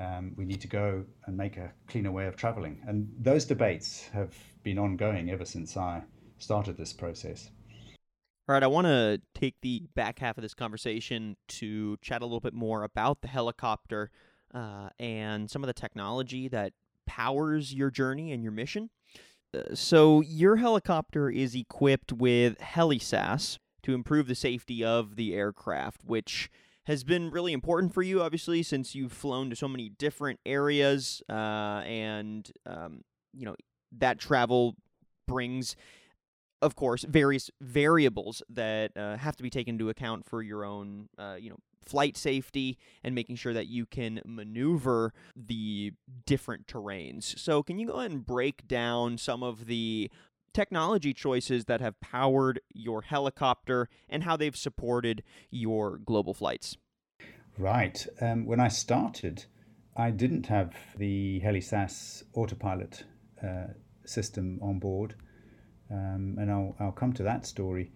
Um, 0.00 0.32
we 0.36 0.44
need 0.44 0.60
to 0.60 0.68
go 0.68 1.04
and 1.26 1.36
make 1.36 1.56
a 1.56 1.72
cleaner 1.88 2.10
way 2.10 2.26
of 2.26 2.36
traveling. 2.36 2.80
And 2.86 3.10
those 3.18 3.44
debates 3.44 4.08
have 4.12 4.34
been 4.62 4.78
ongoing 4.78 5.30
ever 5.30 5.44
since 5.44 5.76
I 5.76 6.02
started 6.38 6.76
this 6.76 6.92
process. 6.92 7.50
All 8.48 8.52
right, 8.52 8.62
I 8.62 8.68
want 8.68 8.86
to 8.86 9.20
take 9.34 9.56
the 9.60 9.84
back 9.94 10.20
half 10.20 10.38
of 10.38 10.42
this 10.42 10.54
conversation 10.54 11.36
to 11.48 11.96
chat 12.00 12.22
a 12.22 12.24
little 12.24 12.40
bit 12.40 12.54
more 12.54 12.84
about 12.84 13.20
the 13.20 13.28
helicopter 13.28 14.10
uh, 14.54 14.90
and 14.98 15.50
some 15.50 15.62
of 15.64 15.66
the 15.66 15.74
technology 15.74 16.46
that 16.48 16.72
powers 17.06 17.74
your 17.74 17.90
journey 17.90 18.32
and 18.32 18.42
your 18.42 18.52
mission. 18.52 18.90
So, 19.74 20.20
your 20.20 20.56
helicopter 20.56 21.30
is 21.30 21.54
equipped 21.54 22.12
with 22.12 22.58
HeliSAS 22.58 23.58
to 23.82 23.94
improve 23.94 24.26
the 24.26 24.34
safety 24.34 24.84
of 24.84 25.16
the 25.16 25.34
aircraft, 25.34 26.04
which 26.04 26.50
has 26.84 27.04
been 27.04 27.30
really 27.30 27.52
important 27.52 27.92
for 27.92 28.02
you, 28.02 28.22
obviously, 28.22 28.62
since 28.62 28.94
you've 28.94 29.12
flown 29.12 29.50
to 29.50 29.56
so 29.56 29.68
many 29.68 29.88
different 29.88 30.40
areas, 30.46 31.22
uh, 31.28 31.82
and 31.84 32.50
um, 32.64 33.02
you 33.32 33.44
know 33.44 33.56
that 33.92 34.18
travel 34.18 34.76
brings 35.26 35.76
of 36.62 36.74
course, 36.74 37.04
various 37.04 37.50
variables 37.60 38.42
that 38.48 38.96
uh, 38.96 39.16
have 39.16 39.36
to 39.36 39.42
be 39.42 39.50
taken 39.50 39.74
into 39.74 39.90
account 39.90 40.26
for 40.26 40.42
your 40.42 40.64
own, 40.64 41.08
uh, 41.18 41.36
you 41.38 41.50
know, 41.50 41.58
flight 41.86 42.16
safety 42.16 42.78
and 43.02 43.14
making 43.14 43.36
sure 43.36 43.52
that 43.52 43.68
you 43.68 43.86
can 43.86 44.20
maneuver 44.24 45.12
the 45.34 45.92
different 46.26 46.66
terrains. 46.66 47.38
So, 47.38 47.62
can 47.62 47.78
you 47.78 47.86
go 47.86 47.94
ahead 47.94 48.10
and 48.10 48.26
break 48.26 48.66
down 48.66 49.18
some 49.18 49.42
of 49.42 49.66
the 49.66 50.10
technology 50.52 51.12
choices 51.12 51.66
that 51.66 51.82
have 51.82 52.00
powered 52.00 52.60
your 52.72 53.02
helicopter 53.02 53.88
and 54.08 54.24
how 54.24 54.36
they've 54.36 54.56
supported 54.56 55.22
your 55.50 55.98
global 55.98 56.32
flights? 56.32 56.76
Right. 57.58 58.06
Um, 58.20 58.46
when 58.46 58.60
I 58.60 58.68
started, 58.68 59.44
I 59.96 60.10
didn't 60.10 60.46
have 60.46 60.74
the 60.96 61.40
HeliSAS 61.44 62.22
autopilot 62.34 63.04
uh, 63.42 63.68
system 64.04 64.58
on 64.62 64.78
board, 64.78 65.14
um, 65.90 66.36
and 66.38 66.50
I'll, 66.50 66.74
I'll 66.80 66.92
come 66.92 67.12
to 67.14 67.22
that 67.22 67.46
story. 67.46 67.92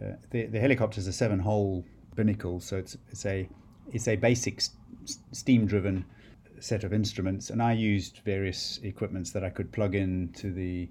Uh, 0.00 0.16
the, 0.30 0.46
the 0.46 0.60
helicopter 0.60 0.98
is 0.98 1.06
a 1.06 1.12
seven-hole 1.12 1.84
binnacle, 2.14 2.60
so 2.60 2.76
it's, 2.76 2.96
it's 3.10 3.26
a 3.26 3.48
it's 3.92 4.08
a 4.08 4.16
basic 4.16 4.62
steam-driven 5.32 6.04
set 6.60 6.84
of 6.84 6.92
instruments, 6.92 7.50
and 7.50 7.60
I 7.62 7.72
used 7.72 8.20
various 8.24 8.78
equipments 8.82 9.32
that 9.32 9.44
I 9.44 9.50
could 9.50 9.72
plug 9.72 9.94
into 9.94 10.52
the 10.52 10.88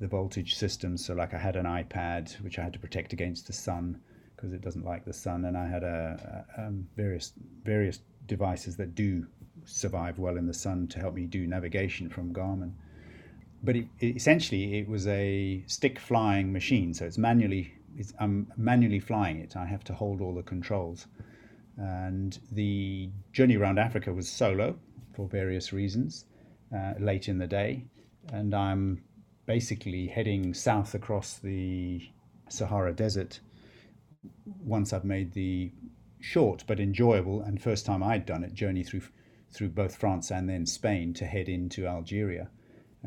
the 0.00 0.06
voltage 0.06 0.54
system. 0.54 0.96
So, 0.96 1.14
like 1.14 1.34
I 1.34 1.38
had 1.38 1.56
an 1.56 1.66
iPad 1.66 2.40
which 2.42 2.58
I 2.58 2.62
had 2.62 2.72
to 2.72 2.78
protect 2.78 3.12
against 3.12 3.46
the 3.46 3.52
sun 3.52 4.00
because 4.36 4.52
it 4.52 4.60
doesn't 4.60 4.84
like 4.84 5.04
the 5.04 5.12
sun, 5.12 5.44
and 5.46 5.56
I 5.56 5.66
had 5.66 5.82
a, 5.82 6.44
a 6.56 6.66
um, 6.66 6.86
various 6.96 7.32
various 7.64 8.00
devices 8.26 8.76
that 8.76 8.94
do 8.94 9.26
survive 9.64 10.18
well 10.18 10.36
in 10.36 10.46
the 10.46 10.54
sun 10.54 10.86
to 10.88 11.00
help 11.00 11.14
me 11.14 11.24
do 11.24 11.46
navigation 11.46 12.08
from 12.08 12.32
Garmin. 12.32 12.72
But 13.62 13.76
it, 13.76 13.86
it, 13.98 14.16
essentially, 14.16 14.78
it 14.78 14.88
was 14.88 15.06
a 15.08 15.64
stick 15.66 15.98
flying 15.98 16.52
machine, 16.52 16.94
so 16.94 17.04
it's 17.04 17.18
manually. 17.18 17.74
I'm 18.18 18.52
manually 18.56 19.00
flying 19.00 19.38
it. 19.38 19.56
I 19.56 19.66
have 19.66 19.84
to 19.84 19.94
hold 19.94 20.20
all 20.20 20.34
the 20.34 20.42
controls, 20.42 21.06
and 21.76 22.38
the 22.52 23.10
journey 23.32 23.56
around 23.56 23.78
Africa 23.78 24.12
was 24.12 24.28
solo 24.28 24.78
for 25.14 25.26
various 25.28 25.72
reasons, 25.72 26.26
uh, 26.74 26.94
late 26.98 27.28
in 27.28 27.38
the 27.38 27.46
day, 27.46 27.84
and 28.32 28.54
I'm 28.54 29.02
basically 29.46 30.06
heading 30.06 30.52
south 30.54 30.94
across 30.94 31.38
the 31.38 32.08
Sahara 32.48 32.92
Desert 32.92 33.40
once 34.64 34.92
I've 34.92 35.04
made 35.04 35.32
the 35.32 35.72
short 36.20 36.64
but 36.66 36.80
enjoyable 36.80 37.42
and 37.42 37.60
first 37.60 37.86
time 37.86 38.02
I'd 38.02 38.26
done 38.26 38.44
it 38.44 38.52
journey 38.52 38.82
through 38.82 39.02
through 39.50 39.70
both 39.70 39.96
France 39.96 40.30
and 40.30 40.48
then 40.48 40.66
Spain 40.66 41.14
to 41.14 41.24
head 41.24 41.48
into 41.48 41.86
Algeria, 41.86 42.50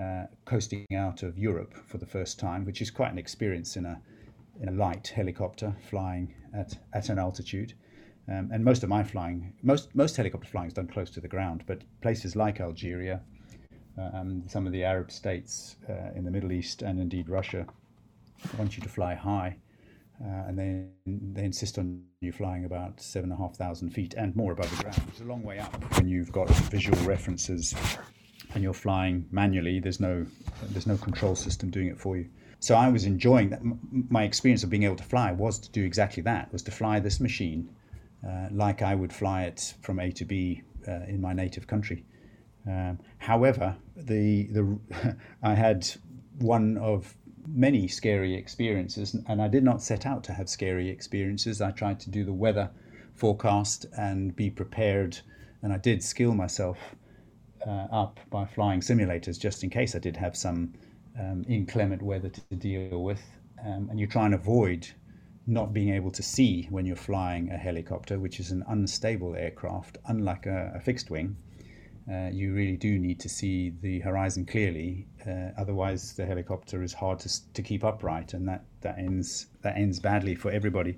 uh, 0.01 0.23
coasting 0.43 0.88
out 0.95 1.21
of 1.21 1.38
Europe 1.38 1.75
for 1.86 1.99
the 1.99 2.06
first 2.06 2.39
time, 2.39 2.65
which 2.65 2.82
is 2.82 2.89
quite 2.89 3.12
an 3.12 3.19
experience 3.19 3.77
in 3.77 3.86
a 3.86 4.01
in 4.62 4.69
a 4.69 4.71
light 4.71 5.08
helicopter 5.08 5.76
flying 5.89 6.34
at 6.54 6.78
at 6.93 7.10
an 7.10 7.19
altitude. 7.19 7.74
Um, 8.28 8.50
and 8.54 8.63
most 8.63 8.84
of 8.84 8.89
my 8.89 9.04
flying, 9.04 9.54
most 9.63 9.93
most 9.95 10.15
helicopter 10.15 10.47
flying 10.47 10.67
is 10.67 10.74
done 10.74 10.88
close 10.88 11.10
to 11.12 11.21
the 11.21 11.28
ground, 11.28 11.63
but 11.65 11.82
places 12.02 12.36
like 12.36 12.62
Algeria, 12.62 13.21
um, 13.97 14.43
some 14.47 14.67
of 14.67 14.71
the 14.71 14.84
Arab 14.84 15.12
states 15.12 15.76
uh, 15.89 16.12
in 16.15 16.24
the 16.24 16.32
Middle 16.32 16.52
East, 16.52 16.84
and 16.84 17.00
indeed 17.00 17.28
Russia, 17.28 17.65
want 18.58 18.78
you 18.78 18.84
to 18.84 18.89
fly 18.89 19.15
high. 19.15 19.58
Uh, 20.24 20.47
and 20.47 20.60
they 20.60 20.86
they 21.34 21.43
insist 21.43 21.80
on 21.80 22.04
you 22.21 22.32
flying 22.32 22.65
about 22.65 23.02
seven 23.02 23.32
and 23.32 23.39
a 23.39 23.43
half 23.43 23.56
thousand 23.56 23.89
feet 23.89 24.13
and 24.15 24.36
more 24.36 24.52
above 24.52 24.69
the 24.69 24.84
ground. 24.84 25.02
It's 25.08 25.21
a 25.21 25.24
long 25.24 25.41
way 25.41 25.58
up 25.58 25.97
when 25.97 26.08
you've 26.08 26.32
got 26.32 26.47
visual 26.69 27.00
references 27.00 27.74
and 28.54 28.63
you're 28.63 28.74
flying 28.74 29.26
manually. 29.32 29.80
There's 29.80 30.00
no 30.00 30.28
there's 30.69 30.86
no 30.86 30.97
control 30.97 31.36
system 31.36 31.71
doing 31.71 31.88
it 31.88 32.00
for 32.00 32.17
you. 32.17 32.30
So 32.62 32.76
I 32.76 32.88
was 32.89 33.06
enjoying 33.06 33.50
that. 33.50 33.62
My 33.91 34.24
experience 34.24 34.63
of 34.63 34.69
being 34.69 34.84
able 34.84 34.95
to 34.95 35.04
fly 35.04 35.32
was 35.32 35.60
to 35.60 35.69
do 35.71 35.84
exactly 35.84 36.24
that: 36.24 36.54
was 36.54 36.62
to 36.63 36.71
fly 36.71 37.00
this 37.00 37.19
machine 37.19 37.69
uh, 38.28 38.47
like 38.52 38.82
I 38.82 38.95
would 38.95 39.12
fly 39.12 39.43
it 39.43 39.74
from 39.82 40.00
A 40.00 40.12
to 40.12 40.26
B 40.26 40.62
uh, 40.88 41.02
in 41.08 41.19
my 41.19 41.34
native 41.34 41.67
country. 41.67 42.06
Um, 42.67 43.00
however, 43.17 43.76
the 43.95 44.43
the 44.52 44.80
I 45.43 45.56
had 45.56 45.89
one 46.39 46.78
of 46.78 47.15
many 47.47 47.88
scary 47.88 48.36
experiences, 48.36 49.15
and 49.28 49.41
I 49.41 49.47
did 49.47 49.63
not 49.63 49.82
set 49.82 50.06
out 50.06 50.24
to 50.26 50.34
have 50.34 50.47
scary 50.47 50.89
experiences. 50.89 51.62
I 51.62 51.71
tried 51.71 52.00
to 52.02 52.12
do 52.12 52.24
the 52.24 52.34
weather 52.34 52.69
forecast 53.15 53.88
and 53.97 54.36
be 54.36 54.52
prepared, 54.52 55.17
and 55.63 55.74
I 55.74 55.78
did 55.78 56.04
skill 56.04 56.36
myself 56.36 56.78
uh, 57.65 57.88
up 57.91 58.19
by 58.30 58.45
flying 58.45 58.82
simulators 58.82 59.39
just 59.39 59.63
in 59.63 59.71
case 59.71 59.95
I 59.95 60.00
did 60.00 60.17
have 60.17 60.36
some 60.36 60.74
um, 61.19 61.45
inclement 61.47 62.02
weather 62.02 62.30
to 62.30 62.56
deal 62.56 63.04
with. 63.04 63.21
Um, 63.65 63.89
and 63.89 64.00
you 64.00 64.08
try 64.08 64.26
and 64.26 64.34
avoid 64.34 64.88
not 65.47 65.74
being 65.74 65.93
able 65.93 66.12
to 66.12 66.24
see 66.24 66.67
when 66.69 66.86
you're 66.86 66.95
flying 66.95 67.50
a 67.52 67.58
helicopter, 67.58 68.19
which 68.19 68.39
is 68.39 68.52
an 68.52 68.63
unstable 68.67 69.36
aircraft, 69.36 69.97
unlike 70.08 70.45
a, 70.45 70.74
a 70.76 70.80
fixed 70.80 71.10
wing 71.10 71.36
uh, 72.10 72.30
you 72.32 72.54
really 72.54 72.78
do 72.78 72.97
need 72.97 73.19
to 73.19 73.30
see 73.30 73.74
the 73.82 74.00
horizon 74.00 74.45
clearly. 74.45 75.08
Uh, 75.26 75.50
otherwise, 75.58 76.13
the 76.13 76.26
helicopter 76.26 76.82
is 76.82 76.93
hard 76.93 77.19
to, 77.19 77.54
to 77.54 77.62
keep 77.62 77.84
upright, 77.84 78.34
and 78.34 78.47
that, 78.47 78.65
that 78.82 78.97
ends 78.97 79.47
that 79.62 79.78
ends 79.78 80.00
badly 80.00 80.36
for 80.36 80.52
everybody. 80.52 80.97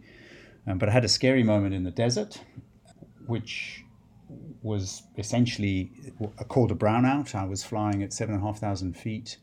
Um, 0.65 0.77
but 0.77 0.89
I 0.89 0.93
had 0.93 1.03
a 1.03 1.09
scary 1.09 1.43
moment 1.43 1.73
in 1.73 1.83
the 1.83 1.91
desert, 1.91 2.41
which 3.27 3.83
was 4.61 5.03
essentially 5.17 5.91
called 6.47 6.71
a 6.71 6.75
brownout. 6.75 7.35
I 7.35 7.45
was 7.45 7.63
flying 7.63 8.01
at 8.01 8.13
seven 8.13 8.35
and 8.35 8.43
a 8.43 8.47
half 8.47 8.59
thousand 8.59 8.95
feet, 8.95 9.37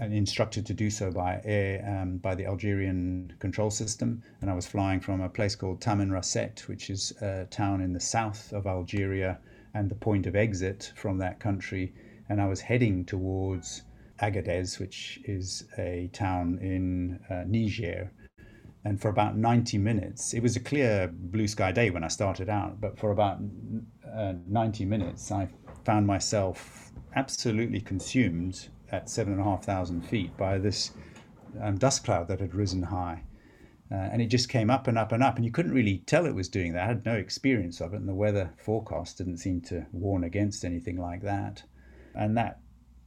and 0.00 0.12
instructed 0.12 0.66
to 0.66 0.74
do 0.74 0.90
so 0.90 1.10
by 1.10 1.40
air 1.44 1.84
um, 1.86 2.18
by 2.18 2.34
the 2.34 2.46
Algerian 2.46 3.32
control 3.38 3.70
system. 3.70 4.22
And 4.40 4.50
I 4.50 4.54
was 4.54 4.66
flying 4.66 5.00
from 5.00 5.20
a 5.20 5.28
place 5.28 5.54
called 5.54 5.80
Tamanrasset, 5.80 6.60
which 6.68 6.90
is 6.90 7.12
a 7.20 7.46
town 7.50 7.80
in 7.80 7.92
the 7.92 8.00
south 8.00 8.52
of 8.52 8.66
Algeria 8.66 9.38
and 9.74 9.90
the 9.90 9.94
point 9.94 10.26
of 10.26 10.36
exit 10.36 10.92
from 10.96 11.18
that 11.18 11.40
country. 11.40 11.94
And 12.28 12.40
I 12.40 12.46
was 12.46 12.60
heading 12.60 13.04
towards 13.04 13.82
Agadez, 14.20 14.78
which 14.78 15.20
is 15.24 15.64
a 15.78 16.10
town 16.12 16.58
in 16.60 17.20
uh, 17.30 17.44
Niger. 17.46 18.10
And 18.84 19.00
for 19.00 19.08
about 19.08 19.36
90 19.36 19.78
minutes, 19.78 20.32
it 20.32 20.40
was 20.40 20.56
a 20.56 20.60
clear 20.60 21.10
blue 21.12 21.48
sky 21.48 21.72
day 21.72 21.90
when 21.90 22.04
I 22.04 22.08
started 22.08 22.48
out, 22.48 22.80
but 22.80 22.96
for 22.98 23.10
about 23.10 23.38
uh, 24.16 24.34
90 24.46 24.84
minutes, 24.84 25.32
I 25.32 25.48
found 25.84 26.06
myself 26.06 26.92
absolutely 27.16 27.80
consumed 27.80 28.68
at 28.90 29.08
seven 29.08 29.32
and 29.32 29.42
a 29.42 29.44
half 29.44 29.64
thousand 29.64 30.02
feet 30.02 30.36
by 30.36 30.58
this 30.58 30.92
um, 31.60 31.78
dust 31.78 32.04
cloud 32.04 32.28
that 32.28 32.40
had 32.40 32.54
risen 32.54 32.82
high. 32.82 33.22
Uh, 33.90 33.94
and 33.94 34.20
it 34.20 34.26
just 34.26 34.48
came 34.48 34.68
up 34.68 34.88
and 34.88 34.98
up 34.98 35.12
and 35.12 35.22
up, 35.22 35.36
and 35.36 35.44
you 35.44 35.50
couldn't 35.50 35.74
really 35.74 35.98
tell 35.98 36.26
it 36.26 36.34
was 36.34 36.48
doing 36.48 36.72
that. 36.72 36.82
I 36.82 36.86
had 36.86 37.06
no 37.06 37.14
experience 37.14 37.80
of 37.80 37.94
it, 37.94 37.98
and 37.98 38.08
the 38.08 38.14
weather 38.14 38.52
forecast 38.58 39.18
didn't 39.18 39.36
seem 39.36 39.60
to 39.62 39.86
warn 39.92 40.24
against 40.24 40.64
anything 40.64 40.96
like 40.96 41.22
that. 41.22 41.62
And 42.14 42.36
that 42.36 42.60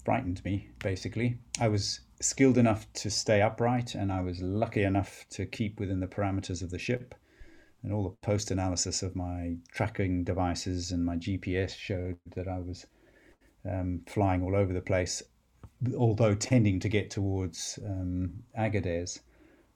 frightened 0.05 0.43
me, 0.45 0.69
basically. 0.81 1.37
I 1.59 1.67
was 1.67 1.99
skilled 2.21 2.57
enough 2.57 2.91
to 2.93 3.09
stay 3.09 3.41
upright, 3.41 3.93
and 3.93 4.09
I 4.09 4.21
was 4.21 4.41
lucky 4.41 4.83
enough 4.83 5.25
to 5.31 5.45
keep 5.45 5.79
within 5.79 5.99
the 5.99 6.07
parameters 6.07 6.61
of 6.61 6.69
the 6.69 6.79
ship. 6.79 7.13
And 7.83 7.93
all 7.93 8.03
the 8.03 8.27
post 8.27 8.49
analysis 8.49 9.03
of 9.03 9.15
my 9.15 9.55
tracking 9.73 10.23
devices 10.23 10.91
and 10.91 11.03
my 11.03 11.17
GPS 11.17 11.75
showed 11.75 12.17
that 12.35 12.47
I 12.47 12.59
was 12.59 12.85
um, 13.69 14.01
flying 14.07 14.43
all 14.43 14.55
over 14.55 14.73
the 14.73 14.81
place, 14.81 15.23
although 15.97 16.35
tending 16.35 16.79
to 16.79 16.89
get 16.89 17.09
towards 17.09 17.79
um, 17.85 18.43
Agadez. 18.57 19.19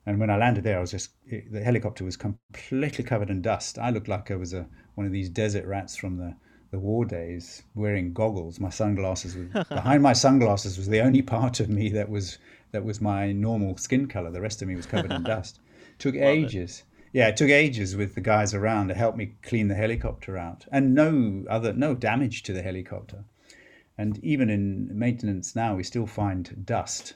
And 0.06 0.20
when 0.20 0.30
I 0.30 0.36
landed 0.36 0.64
there, 0.64 0.78
I 0.78 0.80
was 0.80 0.90
just 0.90 1.10
it, 1.26 1.50
the 1.50 1.62
helicopter 1.62 2.04
was 2.04 2.16
completely 2.16 3.04
covered 3.04 3.30
in 3.30 3.40
dust. 3.40 3.78
I 3.78 3.90
looked 3.90 4.08
like 4.08 4.30
I 4.30 4.36
was 4.36 4.52
a 4.52 4.66
one 4.94 5.06
of 5.06 5.12
these 5.12 5.30
desert 5.30 5.66
rats 5.66 5.96
from 5.96 6.18
the 6.18 6.36
the 6.70 6.78
war 6.80 7.04
days, 7.04 7.62
wearing 7.74 8.12
goggles. 8.12 8.58
My 8.58 8.68
sunglasses 8.68 9.36
were 9.36 9.64
behind 9.68 10.02
my 10.02 10.12
sunglasses 10.12 10.76
was 10.76 10.88
the 10.88 11.00
only 11.00 11.22
part 11.22 11.60
of 11.60 11.68
me 11.68 11.88
that 11.90 12.10
was 12.10 12.38
that 12.72 12.84
was 12.84 13.00
my 13.00 13.32
normal 13.32 13.76
skin 13.76 14.08
color. 14.08 14.30
The 14.30 14.40
rest 14.40 14.60
of 14.60 14.68
me 14.68 14.74
was 14.74 14.86
covered 14.86 15.12
in 15.12 15.22
dust. 15.34 15.60
Took 15.98 16.16
Love 16.16 16.24
ages. 16.24 16.80
It. 16.80 17.18
Yeah, 17.18 17.28
it 17.28 17.36
took 17.36 17.48
ages 17.48 17.94
with 17.94 18.16
the 18.16 18.20
guys 18.20 18.52
around 18.52 18.88
to 18.88 18.94
help 18.94 19.14
me 19.14 19.36
clean 19.42 19.68
the 19.68 19.76
helicopter 19.76 20.36
out, 20.36 20.66
and 20.72 20.94
no 20.94 21.44
other 21.48 21.72
no 21.72 21.94
damage 21.94 22.42
to 22.42 22.52
the 22.52 22.62
helicopter. 22.62 23.24
And 23.96 24.18
even 24.24 24.50
in 24.50 24.90
maintenance 24.92 25.54
now, 25.54 25.76
we 25.76 25.84
still 25.84 26.06
find 26.06 26.64
dust 26.64 27.14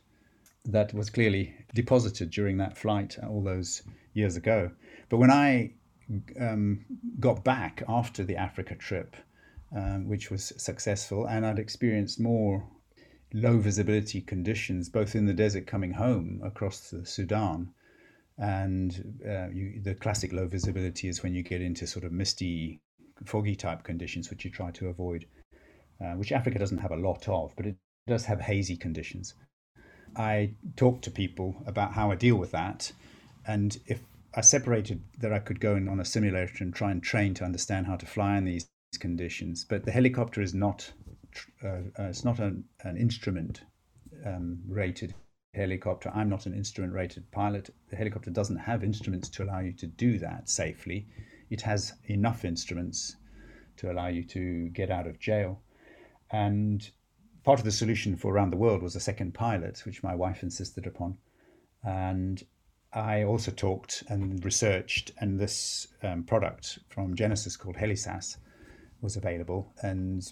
that 0.64 0.94
was 0.94 1.10
clearly 1.10 1.54
deposited 1.74 2.30
during 2.30 2.58
that 2.58 2.76
flight 2.76 3.18
all 3.26 3.42
those 3.42 3.82
years 4.12 4.36
ago. 4.36 4.70
But 5.08 5.16
when 5.16 5.30
I 5.30 5.72
um, 6.40 6.84
got 7.18 7.44
back 7.44 7.82
after 7.88 8.24
the 8.24 8.36
Africa 8.36 8.74
trip, 8.74 9.16
um, 9.74 10.08
which 10.08 10.30
was 10.30 10.52
successful, 10.56 11.26
and 11.26 11.44
I'd 11.44 11.58
experienced 11.58 12.20
more 12.20 12.66
low 13.32 13.58
visibility 13.58 14.20
conditions, 14.20 14.88
both 14.88 15.14
in 15.14 15.26
the 15.26 15.34
desert 15.34 15.66
coming 15.66 15.92
home 15.92 16.40
across 16.44 16.90
the 16.90 17.04
Sudan, 17.04 17.72
and 18.38 19.20
uh, 19.28 19.48
you, 19.50 19.80
the 19.82 19.94
classic 19.94 20.32
low 20.32 20.46
visibility 20.46 21.08
is 21.08 21.22
when 21.22 21.34
you 21.34 21.42
get 21.42 21.60
into 21.60 21.86
sort 21.86 22.04
of 22.04 22.12
misty, 22.12 22.80
foggy 23.24 23.56
type 23.56 23.82
conditions, 23.82 24.30
which 24.30 24.44
you 24.44 24.50
try 24.50 24.70
to 24.70 24.88
avoid, 24.88 25.26
uh, 26.00 26.12
which 26.12 26.32
Africa 26.32 26.58
doesn't 26.58 26.78
have 26.78 26.92
a 26.92 26.96
lot 26.96 27.28
of, 27.28 27.54
but 27.56 27.66
it 27.66 27.76
does 28.06 28.24
have 28.26 28.40
hazy 28.40 28.76
conditions. 28.76 29.34
I 30.16 30.54
talked 30.76 31.04
to 31.04 31.10
people 31.10 31.62
about 31.66 31.92
how 31.92 32.10
I 32.10 32.14
deal 32.14 32.36
with 32.36 32.50
that. 32.52 32.92
And 33.46 33.78
if 33.86 34.00
I 34.34 34.40
separated 34.40 35.02
that 35.18 35.32
I 35.32 35.38
could 35.38 35.60
go 35.60 35.76
in 35.76 35.88
on 35.88 36.00
a 36.00 36.04
simulator 36.04 36.62
and 36.62 36.74
try 36.74 36.90
and 36.90 37.02
train 37.02 37.34
to 37.34 37.44
understand 37.44 37.86
how 37.86 37.96
to 37.96 38.06
fly 38.06 38.36
in 38.36 38.44
these 38.44 38.68
conditions. 38.98 39.64
But 39.64 39.84
the 39.84 39.90
helicopter 39.90 40.40
is 40.40 40.54
not 40.54 40.92
uh, 41.62 41.68
uh, 41.98 42.04
it's 42.04 42.24
not 42.24 42.38
an, 42.38 42.64
an 42.82 42.96
instrument 42.96 43.62
um, 44.24 44.58
rated 44.66 45.14
helicopter. 45.54 46.10
I'm 46.14 46.28
not 46.28 46.46
an 46.46 46.54
instrument 46.54 46.92
rated 46.92 47.30
pilot. 47.30 47.70
The 47.90 47.96
helicopter 47.96 48.30
doesn't 48.30 48.56
have 48.56 48.84
instruments 48.84 49.28
to 49.30 49.44
allow 49.44 49.60
you 49.60 49.72
to 49.74 49.86
do 49.86 50.18
that 50.18 50.48
safely. 50.48 51.06
It 51.50 51.62
has 51.62 51.94
enough 52.06 52.44
instruments 52.44 53.16
to 53.78 53.90
allow 53.90 54.08
you 54.08 54.24
to 54.24 54.68
get 54.70 54.90
out 54.90 55.06
of 55.06 55.18
jail. 55.18 55.60
And 56.30 56.90
part 57.44 57.58
of 57.58 57.64
the 57.64 57.72
solution 57.72 58.16
for 58.16 58.32
around 58.32 58.50
the 58.50 58.56
world 58.56 58.82
was 58.82 58.96
a 58.96 59.00
second 59.00 59.34
pilot, 59.34 59.80
which 59.84 60.02
my 60.02 60.14
wife 60.14 60.42
insisted 60.42 60.86
upon. 60.86 61.18
And 61.82 62.42
I 62.92 63.22
also 63.22 63.50
talked 63.50 64.02
and 64.08 64.44
researched, 64.44 65.12
and 65.18 65.38
this 65.38 65.88
um, 66.02 66.24
product 66.24 66.78
from 66.88 67.14
Genesys 67.14 67.58
called 67.58 67.76
HeliSAS 67.76 68.36
was 69.00 69.16
available. 69.16 69.72
And 69.82 70.30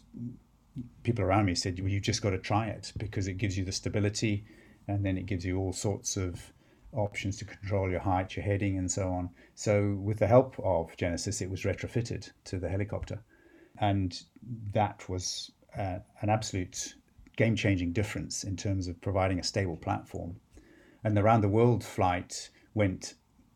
people 1.02 1.24
around 1.24 1.46
me 1.46 1.54
said, 1.54 1.78
well, 1.80 1.88
you've 1.88 2.02
just 2.02 2.22
got 2.22 2.30
to 2.30 2.38
try 2.38 2.66
it 2.66 2.92
because 2.96 3.28
it 3.28 3.38
gives 3.38 3.56
you 3.56 3.64
the 3.64 3.72
stability 3.72 4.44
and 4.88 5.04
then 5.04 5.16
it 5.16 5.26
gives 5.26 5.44
you 5.44 5.58
all 5.58 5.72
sorts 5.72 6.16
of 6.16 6.52
options 6.92 7.36
to 7.38 7.44
control 7.44 7.90
your 7.90 8.00
height, 8.00 8.36
your 8.36 8.44
heading, 8.44 8.78
and 8.78 8.90
so 8.90 9.08
on. 9.08 9.30
So, 9.54 9.98
with 10.00 10.18
the 10.18 10.26
help 10.26 10.58
of 10.60 10.96
Genesys, 10.96 11.42
it 11.42 11.50
was 11.50 11.62
retrofitted 11.62 12.30
to 12.44 12.58
the 12.58 12.68
helicopter. 12.68 13.20
And 13.78 14.18
that 14.72 15.08
was 15.08 15.50
uh, 15.78 15.98
an 16.20 16.30
absolute 16.30 16.94
game 17.36 17.54
changing 17.54 17.92
difference 17.92 18.44
in 18.44 18.56
terms 18.56 18.88
of 18.88 19.00
providing 19.00 19.38
a 19.38 19.42
stable 19.42 19.76
platform. 19.76 20.36
And 21.04 21.16
the 21.16 21.22
round 21.22 21.44
the 21.44 21.48
world 21.48 21.84
flight 21.84 22.50
went 22.74 23.14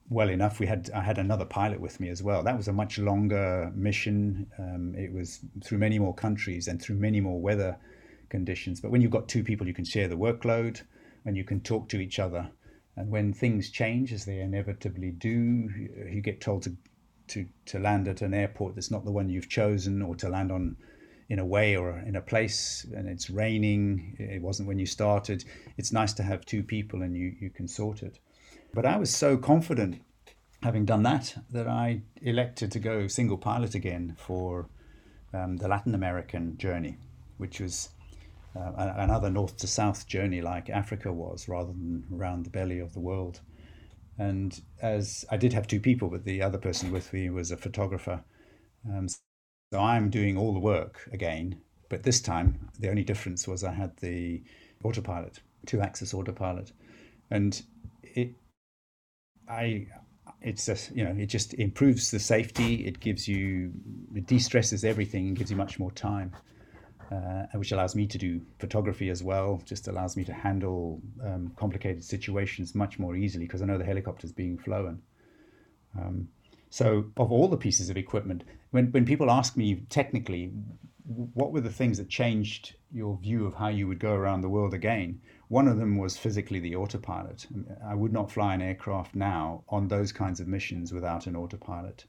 well 0.08 0.28
enough. 0.28 0.60
We 0.60 0.66
had 0.66 0.90
I 0.94 1.00
had 1.00 1.18
another 1.18 1.44
pilot 1.44 1.80
with 1.80 1.98
me 2.00 2.08
as 2.10 2.22
well. 2.22 2.42
That 2.42 2.56
was 2.56 2.68
a 2.68 2.72
much 2.72 2.98
longer 2.98 3.72
mission. 3.74 4.46
Um, 4.58 4.94
it 4.96 5.12
was 5.12 5.40
through 5.64 5.78
many 5.78 5.98
more 5.98 6.14
countries 6.14 6.68
and 6.68 6.80
through 6.80 6.96
many 6.96 7.20
more 7.20 7.40
weather 7.40 7.78
conditions. 8.28 8.80
But 8.80 8.90
when 8.90 9.00
you've 9.00 9.10
got 9.10 9.28
two 9.28 9.42
people, 9.42 9.66
you 9.66 9.74
can 9.74 9.84
share 9.84 10.08
the 10.08 10.16
workload 10.16 10.82
and 11.24 11.36
you 11.36 11.44
can 11.44 11.60
talk 11.60 11.88
to 11.90 12.00
each 12.00 12.18
other. 12.18 12.50
And 12.96 13.08
when 13.10 13.32
things 13.32 13.70
change, 13.70 14.12
as 14.12 14.24
they 14.24 14.40
inevitably 14.40 15.12
do, 15.12 15.30
you 16.10 16.20
get 16.20 16.40
told 16.40 16.62
to 16.64 16.76
to 17.28 17.46
to 17.66 17.78
land 17.78 18.08
at 18.08 18.22
an 18.22 18.34
airport 18.34 18.74
that's 18.74 18.90
not 18.90 19.04
the 19.04 19.12
one 19.12 19.28
you've 19.28 19.48
chosen, 19.48 20.02
or 20.02 20.16
to 20.16 20.28
land 20.28 20.50
on 20.50 20.76
in 21.30 21.38
a 21.38 21.44
way 21.44 21.76
or 21.76 21.98
in 22.06 22.16
a 22.16 22.20
place 22.20 22.86
and 22.94 23.08
it's 23.08 23.30
raining 23.30 24.14
it 24.18 24.42
wasn't 24.42 24.68
when 24.68 24.78
you 24.78 24.86
started 24.86 25.44
it's 25.78 25.92
nice 25.92 26.12
to 26.12 26.22
have 26.22 26.44
two 26.44 26.62
people 26.62 27.02
and 27.02 27.16
you 27.16 27.34
you 27.40 27.48
can 27.48 27.66
sort 27.66 28.02
it 28.02 28.18
but 28.72 28.86
I 28.86 28.96
was 28.96 29.14
so 29.14 29.36
confident, 29.36 30.00
having 30.62 30.84
done 30.84 31.02
that, 31.02 31.36
that 31.50 31.66
I 31.66 32.02
elected 32.22 32.70
to 32.72 32.78
go 32.78 33.08
single 33.08 33.38
pilot 33.38 33.74
again 33.74 34.16
for 34.16 34.68
um, 35.34 35.56
the 35.56 35.68
Latin 35.68 35.94
American 35.94 36.56
journey, 36.56 36.96
which 37.38 37.60
was 37.60 37.90
uh, 38.56 38.72
another 38.76 39.30
north 39.30 39.56
to 39.58 39.66
south 39.66 40.06
journey 40.06 40.40
like 40.40 40.70
Africa 40.70 41.12
was, 41.12 41.48
rather 41.48 41.72
than 41.72 42.04
around 42.14 42.44
the 42.44 42.50
belly 42.50 42.78
of 42.78 42.92
the 42.92 43.00
world. 43.00 43.40
And 44.18 44.60
as 44.80 45.24
I 45.30 45.36
did 45.36 45.52
have 45.52 45.66
two 45.66 45.80
people, 45.80 46.08
but 46.08 46.24
the 46.24 46.42
other 46.42 46.58
person 46.58 46.92
with 46.92 47.12
me 47.12 47.30
was 47.30 47.50
a 47.50 47.56
photographer. 47.56 48.22
Um, 48.88 49.08
so 49.72 49.78
I'm 49.78 50.10
doing 50.10 50.36
all 50.36 50.52
the 50.52 50.60
work 50.60 51.08
again, 51.12 51.60
but 51.88 52.02
this 52.02 52.20
time 52.20 52.70
the 52.78 52.90
only 52.90 53.04
difference 53.04 53.46
was 53.46 53.62
I 53.62 53.72
had 53.72 53.96
the 53.98 54.42
autopilot, 54.82 55.40
two 55.66 55.80
axis 55.80 56.12
autopilot. 56.12 56.72
And 57.30 57.62
it 58.02 58.34
I 59.48 59.86
it's 60.42 60.66
just 60.66 60.94
you 60.94 61.04
know 61.04 61.14
it 61.16 61.26
just 61.26 61.54
improves 61.54 62.10
the 62.10 62.18
safety. 62.18 62.86
It 62.86 62.98
gives 62.98 63.28
you 63.28 63.72
it 64.14 64.26
de-stresses 64.26 64.84
everything 64.84 65.34
gives 65.34 65.50
you 65.50 65.56
much 65.56 65.78
more 65.78 65.92
time, 65.92 66.32
uh, 67.12 67.46
which 67.54 67.70
allows 67.70 67.94
me 67.94 68.06
to 68.08 68.18
do 68.18 68.40
photography 68.58 69.08
as 69.08 69.22
well. 69.22 69.62
Just 69.64 69.86
allows 69.86 70.16
me 70.16 70.24
to 70.24 70.32
handle 70.32 71.00
um, 71.24 71.52
complicated 71.56 72.02
situations 72.02 72.74
much 72.74 72.98
more 72.98 73.14
easily 73.14 73.46
because 73.46 73.62
I 73.62 73.66
know 73.66 73.78
the 73.78 73.84
helicopter 73.84 74.26
is 74.26 74.32
being 74.32 74.58
flown. 74.58 75.02
Um, 75.96 76.28
so, 76.70 77.10
of 77.16 77.32
all 77.32 77.48
the 77.48 77.56
pieces 77.56 77.90
of 77.90 77.96
equipment, 77.96 78.44
when 78.70 78.92
when 78.92 79.04
people 79.04 79.30
ask 79.30 79.56
me 79.56 79.82
technically, 79.88 80.52
what 81.34 81.52
were 81.52 81.60
the 81.60 81.72
things 81.72 81.98
that 81.98 82.08
changed 82.08 82.76
your 82.92 83.18
view 83.18 83.44
of 83.44 83.54
how 83.54 83.68
you 83.68 83.88
would 83.88 83.98
go 83.98 84.14
around 84.14 84.40
the 84.40 84.48
world 84.48 84.72
again? 84.72 85.20
One 85.48 85.66
of 85.66 85.78
them 85.78 85.98
was 85.98 86.16
physically 86.16 86.60
the 86.60 86.76
autopilot. 86.76 87.48
I 87.84 87.96
would 87.96 88.12
not 88.12 88.30
fly 88.30 88.54
an 88.54 88.62
aircraft 88.62 89.16
now 89.16 89.64
on 89.68 89.88
those 89.88 90.12
kinds 90.12 90.38
of 90.38 90.46
missions 90.46 90.92
without 90.92 91.26
an 91.26 91.34
autopilot. 91.34 92.04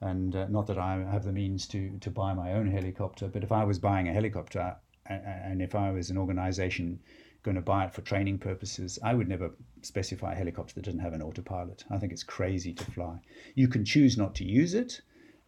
And 0.00 0.34
uh, 0.34 0.48
not 0.48 0.66
that 0.66 0.78
I 0.78 0.96
have 1.10 1.24
the 1.24 1.32
means 1.32 1.68
to, 1.68 1.96
to 2.00 2.10
buy 2.10 2.34
my 2.34 2.54
own 2.54 2.66
helicopter, 2.66 3.28
but 3.28 3.44
if 3.44 3.52
I 3.52 3.62
was 3.64 3.78
buying 3.78 4.08
a 4.08 4.12
helicopter 4.12 4.76
and 5.08 5.62
if 5.62 5.76
I 5.76 5.92
was 5.92 6.10
an 6.10 6.18
organization 6.18 6.98
going 7.46 7.54
to 7.54 7.62
buy 7.62 7.86
it 7.86 7.94
for 7.94 8.02
training 8.02 8.38
purposes, 8.38 8.98
I 9.02 9.14
would 9.14 9.28
never 9.28 9.50
specify 9.80 10.32
a 10.32 10.36
helicopter 10.36 10.74
that 10.74 10.84
doesn't 10.84 11.00
have 11.00 11.14
an 11.14 11.22
autopilot. 11.22 11.84
I 11.90 11.96
think 11.96 12.12
it's 12.12 12.22
crazy 12.22 12.74
to 12.74 12.84
fly. 12.90 13.18
You 13.54 13.68
can 13.68 13.84
choose 13.84 14.18
not 14.18 14.34
to 14.36 14.44
use 14.44 14.74
it 14.74 15.00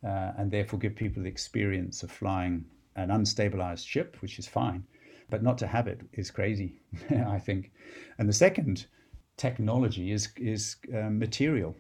uh, 0.03 0.33
and 0.39 0.51
therefore 0.51 0.79
give 0.79 0.97
people 0.97 1.23
the 1.23 1.29
experience 1.29 2.03
of 2.03 2.11
flying 2.11 2.65
an 2.97 3.11
unstabilized 3.11 3.87
ship, 3.87 4.17
which 4.21 4.39
is 4.39 4.49
fine 4.49 4.85
but 5.31 5.43
not 5.43 5.59
to 5.59 5.67
have 5.67 5.87
it 5.87 6.01
is 6.13 6.31
crazy, 6.31 6.81
I 7.11 7.39
think. 7.39 7.73
And 8.19 8.29
the 8.29 8.33
second 8.33 8.87
technology 9.37 10.13
is 10.13 10.29
is 10.37 10.77
uh, 10.95 11.11
material. 11.11 11.77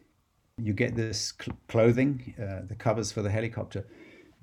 You 0.58 0.72
get 0.72 0.94
this 0.94 1.32
cl- 1.40 1.58
clothing, 1.68 2.34
uh, 2.40 2.66
the 2.66 2.74
covers 2.74 3.12
for 3.12 3.22
the 3.22 3.30
helicopter. 3.30 3.86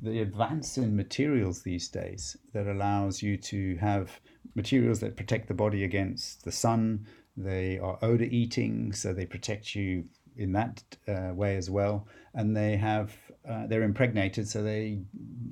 The 0.02 0.22
advance 0.22 0.78
in 0.78 0.96
materials 0.96 1.62
these 1.62 1.88
days 1.88 2.36
that 2.54 2.68
allows 2.68 3.22
you 3.22 3.38
to 3.38 3.78
have 3.78 4.20
materials 4.54 5.00
that 5.00 5.18
protect 5.18 5.48
the 5.48 5.54
body 5.54 5.84
against 5.84 6.44
the 6.44 6.52
sun. 6.52 7.08
They 7.38 7.80
are 7.80 7.98
odor 8.02 8.26
eating, 8.26 8.94
so 8.94 9.14
they 9.14 9.26
protect 9.26 9.76
you 9.76 10.06
in 10.38 10.52
that 10.54 10.84
uh, 11.08 11.34
way 11.34 11.56
as 11.56 11.70
well. 11.70 12.08
And 12.34 12.56
they 12.56 12.78
have 12.78 13.16
uh, 13.48 13.68
they're 13.68 13.84
impregnated, 13.84 14.48
so 14.48 14.64
they 14.64 15.00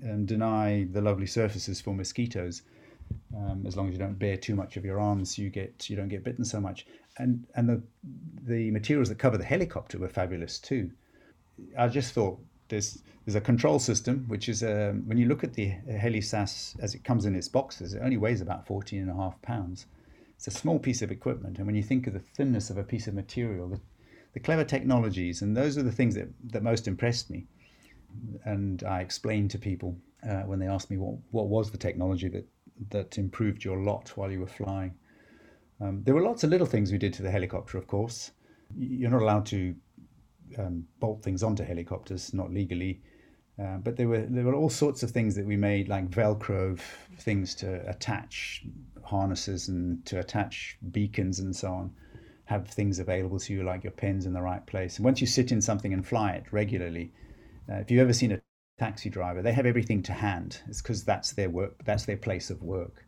um, 0.03 0.25
deny 0.25 0.87
the 0.91 1.01
lovely 1.01 1.27
surfaces 1.27 1.79
for 1.79 1.93
mosquitoes. 1.93 2.63
Um, 3.35 3.65
as 3.67 3.75
long 3.75 3.87
as 3.87 3.93
you 3.93 3.99
don't 3.99 4.17
bear 4.17 4.37
too 4.37 4.55
much 4.55 4.77
of 4.77 4.85
your 4.85 4.99
arms, 4.99 5.37
you 5.37 5.49
get 5.49 5.89
you 5.89 5.95
don't 5.95 6.07
get 6.09 6.23
bitten 6.23 6.45
so 6.45 6.59
much. 6.59 6.85
And 7.17 7.45
and 7.55 7.69
the 7.69 7.81
the 8.43 8.71
materials 8.71 9.09
that 9.09 9.19
cover 9.19 9.37
the 9.37 9.43
helicopter 9.43 9.99
were 9.99 10.09
fabulous 10.09 10.59
too. 10.59 10.91
I 11.77 11.87
just 11.87 12.13
thought 12.13 12.39
there's 12.69 13.01
there's 13.25 13.35
a 13.35 13.41
control 13.41 13.79
system 13.79 14.25
which 14.27 14.49
is 14.49 14.63
um, 14.63 15.03
when 15.07 15.17
you 15.17 15.27
look 15.27 15.43
at 15.43 15.53
the 15.53 15.73
HeliSAS 15.87 16.77
as 16.81 16.93
it 16.93 17.03
comes 17.03 17.25
in 17.25 17.35
its 17.35 17.47
boxes, 17.47 17.93
it 17.93 18.01
only 18.03 18.17
weighs 18.17 18.41
about 18.41 18.67
14 18.67 19.01
and 19.01 19.09
a 19.09 19.15
half 19.15 19.41
pounds. 19.41 19.85
It's 20.35 20.47
a 20.47 20.51
small 20.51 20.77
piece 20.77 21.01
of 21.01 21.11
equipment, 21.11 21.57
and 21.57 21.65
when 21.65 21.75
you 21.75 21.83
think 21.83 22.05
of 22.05 22.13
the 22.13 22.19
thinness 22.19 22.69
of 22.69 22.77
a 22.77 22.83
piece 22.83 23.07
of 23.07 23.13
material, 23.13 23.69
the, 23.69 23.79
the 24.33 24.41
clever 24.41 24.65
technologies, 24.65 25.41
and 25.41 25.55
those 25.55 25.77
are 25.77 25.83
the 25.83 25.91
things 25.91 26.15
that, 26.15 26.27
that 26.51 26.63
most 26.63 26.87
impressed 26.87 27.29
me. 27.29 27.47
And 28.43 28.83
I 28.83 28.99
explained 28.99 29.51
to 29.51 29.57
people 29.57 29.95
uh, 30.27 30.41
when 30.41 30.59
they 30.59 30.67
asked 30.67 30.91
me 30.91 30.97
what, 30.97 31.15
what 31.31 31.47
was 31.47 31.71
the 31.71 31.77
technology 31.77 32.27
that 32.27 32.45
that 32.89 33.17
improved 33.17 33.63
your 33.63 33.77
lot 33.77 34.09
while 34.15 34.31
you 34.31 34.39
were 34.39 34.47
flying. 34.47 34.93
Um, 35.81 36.01
there 36.03 36.13
were 36.13 36.21
lots 36.21 36.43
of 36.43 36.49
little 36.49 36.67
things 36.67 36.91
we 36.91 36.97
did 36.97 37.13
to 37.13 37.23
the 37.23 37.31
helicopter, 37.31 37.77
of 37.77 37.87
course. 37.87 38.31
You're 38.77 39.11
not 39.11 39.21
allowed 39.21 39.45
to 39.47 39.75
um, 40.57 40.85
bolt 40.99 41.23
things 41.23 41.43
onto 41.43 41.63
helicopters, 41.63 42.33
not 42.33 42.51
legally. 42.51 43.01
Uh, 43.61 43.77
but 43.77 43.95
there 43.97 44.07
were 44.07 44.25
there 44.29 44.43
were 44.43 44.55
all 44.55 44.69
sorts 44.69 45.03
of 45.03 45.11
things 45.11 45.35
that 45.35 45.45
we 45.45 45.55
made, 45.55 45.87
like 45.87 46.09
Velcro 46.09 46.79
things 47.19 47.53
to 47.55 47.87
attach 47.87 48.65
harnesses 49.03 49.67
and 49.67 50.03
to 50.05 50.19
attach 50.19 50.77
beacons 50.91 51.39
and 51.39 51.55
so 51.55 51.71
on. 51.71 51.91
Have 52.45 52.67
things 52.67 52.99
available 52.99 53.39
to 53.39 53.53
you, 53.53 53.63
like 53.63 53.83
your 53.83 53.91
pens 53.91 54.25
in 54.25 54.33
the 54.33 54.41
right 54.41 54.65
place. 54.65 54.97
And 54.97 55.05
once 55.05 55.21
you 55.21 55.27
sit 55.27 55.51
in 55.51 55.61
something 55.61 55.93
and 55.93 56.05
fly 56.05 56.31
it 56.31 56.45
regularly, 56.51 57.13
uh, 57.71 57.75
if 57.75 57.91
you've 57.91 58.01
ever 58.01 58.13
seen 58.13 58.31
a 58.31 58.41
taxi 58.79 59.09
driver. 59.09 59.41
They 59.41 59.53
have 59.53 59.65
everything 59.65 60.03
to 60.03 60.13
hand. 60.13 60.61
It's 60.67 60.81
because 60.81 61.03
that's 61.03 61.33
their 61.33 61.49
work. 61.49 61.83
That's 61.85 62.05
their 62.05 62.17
place 62.17 62.49
of 62.49 62.61
work. 62.61 63.05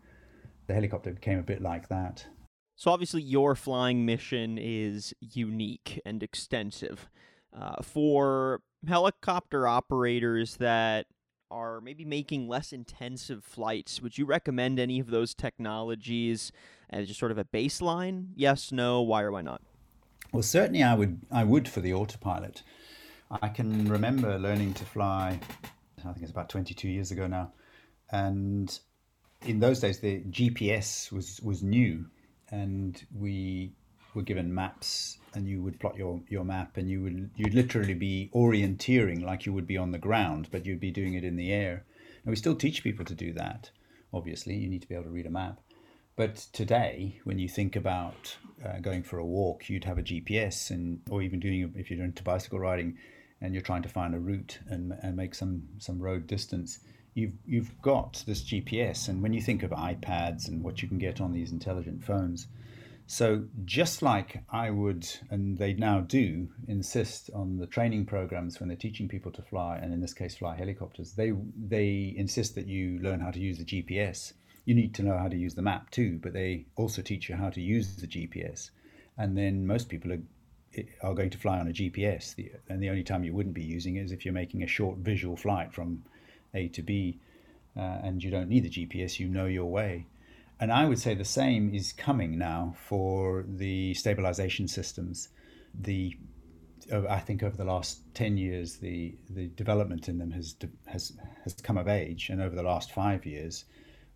The 0.67 0.73
helicopter 0.73 1.11
became 1.11 1.39
a 1.39 1.43
bit 1.43 1.61
like 1.61 1.89
that. 1.89 2.25
So 2.75 2.91
obviously, 2.91 3.21
your 3.21 3.55
flying 3.55 4.05
mission 4.05 4.57
is 4.57 5.13
unique 5.19 6.01
and 6.05 6.21
extensive. 6.21 7.09
Uh, 7.59 7.81
for 7.81 8.61
helicopter 8.87 9.67
operators 9.67 10.57
that 10.57 11.05
are 11.49 11.79
maybe 11.79 12.03
making 12.03 12.47
less 12.47 12.73
intensive 12.73 13.43
flights, 13.43 14.01
would 14.01 14.17
you 14.17 14.25
recommend 14.25 14.79
any 14.79 14.99
of 14.99 15.09
those 15.09 15.33
technologies 15.33 16.51
as 16.89 17.07
just 17.07 17.19
sort 17.19 17.31
of 17.31 17.37
a 17.37 17.45
baseline? 17.45 18.27
Yes, 18.35 18.71
no, 18.71 19.01
why 19.01 19.21
or 19.21 19.31
why 19.31 19.41
not? 19.41 19.61
Well, 20.31 20.43
certainly 20.43 20.83
I 20.83 20.95
would. 20.95 21.21
I 21.31 21.43
would 21.43 21.69
for 21.69 21.79
the 21.79 21.93
autopilot. 21.93 22.61
I 23.41 23.49
can 23.49 23.87
remember 23.87 24.37
learning 24.37 24.73
to 24.75 24.85
fly, 24.85 25.39
I 25.99 26.13
think 26.13 26.21
it's 26.21 26.31
about 26.31 26.49
22 26.49 26.87
years 26.87 27.11
ago 27.11 27.27
now. 27.27 27.51
And 28.11 28.77
in 29.45 29.59
those 29.59 29.79
days, 29.79 29.99
the 29.99 30.21
GPS 30.21 31.11
was, 31.11 31.39
was 31.41 31.63
new. 31.63 32.05
And 32.51 33.03
we 33.17 33.73
were 34.13 34.21
given 34.21 34.53
maps 34.53 35.17
and 35.35 35.47
you 35.47 35.61
would 35.61 35.79
plot 35.79 35.97
your, 35.97 36.21
your 36.29 36.43
map 36.43 36.77
and 36.77 36.89
you 36.89 37.01
would 37.03 37.31
you'd 37.35 37.53
literally 37.53 37.93
be 37.93 38.29
orienteering 38.33 39.23
like 39.23 39.45
you 39.45 39.53
would 39.53 39.67
be 39.67 39.77
on 39.77 39.91
the 39.91 39.97
ground, 39.97 40.47
but 40.51 40.65
you'd 40.65 40.79
be 40.79 40.91
doing 40.91 41.13
it 41.13 41.23
in 41.23 41.35
the 41.35 41.51
air. 41.51 41.85
And 42.23 42.31
we 42.31 42.35
still 42.35 42.55
teach 42.55 42.83
people 42.83 43.05
to 43.05 43.15
do 43.15 43.33
that. 43.33 43.69
Obviously, 44.13 44.55
you 44.55 44.69
need 44.69 44.81
to 44.81 44.87
be 44.87 44.95
able 44.95 45.05
to 45.05 45.09
read 45.09 45.25
a 45.25 45.31
map. 45.31 45.59
But 46.15 46.37
today, 46.53 47.19
when 47.25 47.39
you 47.39 47.49
think 47.49 47.75
about 47.75 48.37
uh, 48.65 48.79
going 48.79 49.03
for 49.03 49.17
a 49.19 49.25
walk, 49.25 49.69
you'd 49.69 49.83
have 49.83 49.97
a 49.97 50.03
GPS, 50.03 50.71
and 50.71 51.01
or 51.09 51.21
even 51.21 51.41
doing 51.41 51.73
if 51.75 51.91
you're 51.91 52.05
into 52.05 52.23
bicycle 52.23 52.59
riding, 52.59 52.97
and 53.41 53.53
you're 53.53 53.61
trying 53.61 53.83
to 53.83 53.89
find 53.89 54.15
a 54.15 54.19
route 54.19 54.59
and, 54.67 54.93
and 55.01 55.17
make 55.17 55.35
some 55.35 55.63
some 55.77 55.99
road 55.99 56.25
distance, 56.25 56.79
you've 57.13 57.33
you've 57.45 57.81
got 57.81 58.23
this 58.25 58.43
GPS, 58.43 59.09
and 59.09 59.21
when 59.21 59.33
you 59.33 59.41
think 59.41 59.61
of 59.61 59.71
iPads 59.71 60.47
and 60.47 60.63
what 60.63 60.81
you 60.81 60.87
can 60.87 60.97
get 60.97 61.19
on 61.19 61.33
these 61.33 61.51
intelligent 61.51 62.03
phones, 62.03 62.47
so 63.07 63.45
just 63.65 64.01
like 64.01 64.43
I 64.49 64.71
would, 64.71 65.07
and 65.29 65.57
they 65.57 65.73
now 65.73 65.99
do, 66.01 66.49
insist 66.67 67.29
on 67.33 67.57
the 67.57 67.67
training 67.67 68.05
programs 68.05 68.59
when 68.59 68.67
they're 68.67 68.77
teaching 68.77 69.07
people 69.07 69.31
to 69.33 69.43
fly, 69.43 69.77
and 69.77 69.93
in 69.93 70.01
this 70.01 70.13
case, 70.13 70.37
fly 70.37 70.55
helicopters. 70.55 71.13
They 71.13 71.33
they 71.55 72.13
insist 72.17 72.55
that 72.55 72.67
you 72.67 72.99
learn 72.99 73.19
how 73.19 73.31
to 73.31 73.39
use 73.39 73.59
the 73.59 73.65
GPS. 73.65 74.33
You 74.65 74.73
need 74.73 74.95
to 74.95 75.03
know 75.03 75.17
how 75.17 75.27
to 75.27 75.37
use 75.37 75.53
the 75.53 75.61
map 75.61 75.91
too, 75.91 76.19
but 76.21 76.33
they 76.33 76.65
also 76.75 77.03
teach 77.03 77.29
you 77.29 77.35
how 77.35 77.51
to 77.51 77.61
use 77.61 77.95
the 77.95 78.07
GPS. 78.07 78.71
And 79.17 79.37
then 79.37 79.67
most 79.67 79.87
people 79.87 80.11
are 80.11 80.21
are 81.01 81.13
going 81.13 81.29
to 81.29 81.37
fly 81.37 81.59
on 81.59 81.67
a 81.67 81.73
GPS, 81.73 82.35
and 82.69 82.81
the 82.81 82.89
only 82.89 83.03
time 83.03 83.23
you 83.23 83.33
wouldn't 83.33 83.55
be 83.55 83.63
using 83.63 83.95
it 83.97 84.05
is 84.05 84.11
if 84.11 84.25
you're 84.25 84.33
making 84.33 84.63
a 84.63 84.67
short 84.67 84.97
visual 84.97 85.37
flight 85.37 85.73
from 85.73 86.03
A 86.53 86.67
to 86.69 86.81
B, 86.81 87.19
uh, 87.77 87.99
and 88.03 88.23
you 88.23 88.31
don't 88.31 88.49
need 88.49 88.63
the 88.63 88.69
GPS. 88.69 89.19
You 89.19 89.27
know 89.27 89.45
your 89.45 89.65
way. 89.65 90.05
And 90.59 90.71
I 90.71 90.85
would 90.85 90.99
say 90.99 91.13
the 91.13 91.25
same 91.25 91.73
is 91.73 91.91
coming 91.91 92.37
now 92.37 92.75
for 92.77 93.45
the 93.47 93.93
stabilization 93.93 94.67
systems. 94.67 95.29
The 95.73 96.17
I 96.91 97.19
think 97.19 97.41
over 97.41 97.57
the 97.57 97.65
last 97.65 98.01
ten 98.13 98.37
years, 98.37 98.77
the 98.77 99.17
the 99.29 99.47
development 99.47 100.07
in 100.07 100.17
them 100.17 100.31
has 100.31 100.55
has 100.85 101.11
has 101.43 101.53
come 101.55 101.77
of 101.77 101.87
age, 101.87 102.29
and 102.29 102.41
over 102.41 102.55
the 102.55 102.63
last 102.63 102.91
five 102.91 103.25
years, 103.25 103.65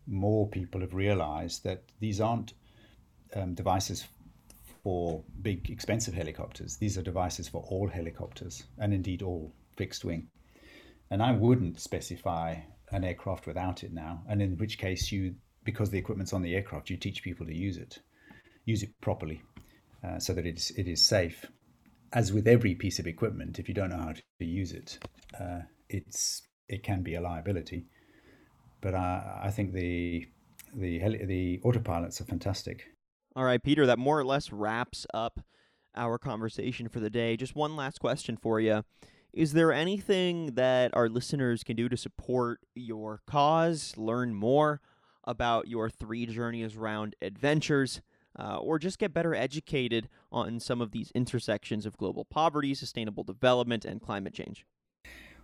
more 0.07 0.47
people 0.47 0.81
have 0.81 0.93
realized 0.93 1.63
that 1.63 1.83
these 1.99 2.21
aren't 2.21 2.53
um, 3.35 3.53
devices 3.53 4.07
for 4.83 5.23
big 5.41 5.69
expensive 5.69 6.13
helicopters. 6.13 6.77
These 6.77 6.97
are 6.97 7.01
devices 7.01 7.49
for 7.49 7.63
all 7.67 7.89
helicopters, 7.89 8.63
and 8.77 8.93
indeed 8.93 9.21
all 9.23 9.53
fixed 9.75 10.05
wing. 10.05 10.29
And 11.11 11.21
I 11.21 11.31
wouldn't 11.31 11.81
specify 11.81 12.55
an 12.91 13.03
aircraft 13.03 13.45
without 13.47 13.83
it 13.83 13.93
now, 13.93 14.23
and 14.29 14.41
in 14.41 14.57
which 14.57 14.77
case 14.77 15.11
you 15.11 15.35
because 15.71 15.91
the 15.91 15.99
equipment's 15.99 16.33
on 16.33 16.41
the 16.41 16.55
aircraft, 16.55 16.89
you 16.89 16.97
teach 16.97 17.21
people 17.21 17.45
to 17.45 17.55
use 17.55 17.77
it, 17.77 17.99
use 18.65 18.81
it 18.81 18.89
properly, 19.01 19.39
uh, 20.03 20.17
so 20.17 20.33
that 20.33 20.45
it 20.45 20.57
is, 20.57 20.71
it 20.77 20.87
is 20.87 21.05
safe. 21.05 21.45
As 22.11 22.33
with 22.33 22.47
every 22.47 22.73
piece 22.73 22.97
of 22.97 23.05
equipment, 23.05 23.59
if 23.59 23.67
you 23.67 23.75
don't 23.75 23.91
know 23.91 23.97
how 23.97 24.13
to 24.13 24.45
use 24.45 24.71
it, 24.71 24.97
uh, 25.39 25.59
it's 25.89 26.41
it 26.67 26.81
can 26.81 27.03
be 27.03 27.15
a 27.15 27.21
liability. 27.21 27.85
But 28.81 28.95
uh, 28.95 29.21
I 29.43 29.51
think 29.51 29.73
the 29.73 30.25
the 30.75 30.97
the 31.25 31.59
autopilots 31.63 32.19
are 32.19 32.25
fantastic. 32.25 32.87
All 33.35 33.43
right, 33.43 33.61
Peter, 33.61 33.85
that 33.85 33.99
more 33.99 34.19
or 34.19 34.25
less 34.25 34.51
wraps 34.51 35.05
up 35.13 35.39
our 35.95 36.17
conversation 36.17 36.89
for 36.89 36.99
the 36.99 37.11
day. 37.11 37.37
Just 37.37 37.55
one 37.55 37.75
last 37.75 37.99
question 37.99 38.37
for 38.37 38.59
you. 38.59 38.83
Is 39.33 39.53
there 39.53 39.71
anything 39.71 40.55
that 40.55 40.89
our 40.95 41.07
listeners 41.09 41.63
can 41.63 41.75
do 41.75 41.87
to 41.89 41.95
support 41.95 42.61
your 42.73 43.21
cause, 43.27 43.93
learn 43.95 44.33
more 44.33 44.81
about 45.29 45.67
your 45.67 45.89
three 45.89 46.25
journeys 46.25 46.75
round 46.75 47.15
adventures, 47.21 48.01
uh, 48.37 48.57
or 48.57 48.77
just 48.79 48.97
get 48.97 49.13
better 49.13 49.35
educated 49.35 50.09
on 50.31 50.59
some 50.59 50.81
of 50.81 50.91
these 50.91 51.11
intersections 51.11 51.85
of 51.85 51.95
global 51.97 52.25
poverty, 52.25 52.73
sustainable 52.73 53.23
development, 53.23 53.85
and 53.85 54.01
climate 54.01 54.33
change? 54.33 54.65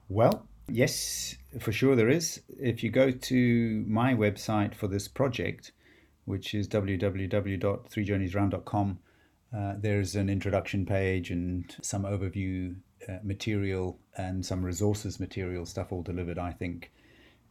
Well, 0.09 0.47
yes, 0.67 1.36
for 1.59 1.71
sure 1.71 1.95
there 1.95 2.09
is. 2.09 2.41
If 2.59 2.83
you 2.83 2.89
go 2.89 3.11
to 3.11 3.86
my 3.88 4.15
website 4.15 4.73
for 4.73 4.88
this 4.88 5.07
project, 5.07 5.71
which 6.25 6.55
is 6.55 6.67
www.threejourneysround.com, 6.67 8.99
uh, 9.55 9.75
there's 9.77 10.15
an 10.15 10.29
introduction 10.29 10.86
page 10.86 11.29
and 11.29 11.75
some 11.81 12.03
overview 12.03 12.75
uh, 13.07 13.17
material 13.23 13.99
and 14.17 14.45
some 14.45 14.65
resources 14.65 15.19
material 15.19 15.65
stuff 15.65 15.91
all 15.91 16.01
delivered, 16.01 16.39
I 16.39 16.51
think, 16.51 16.91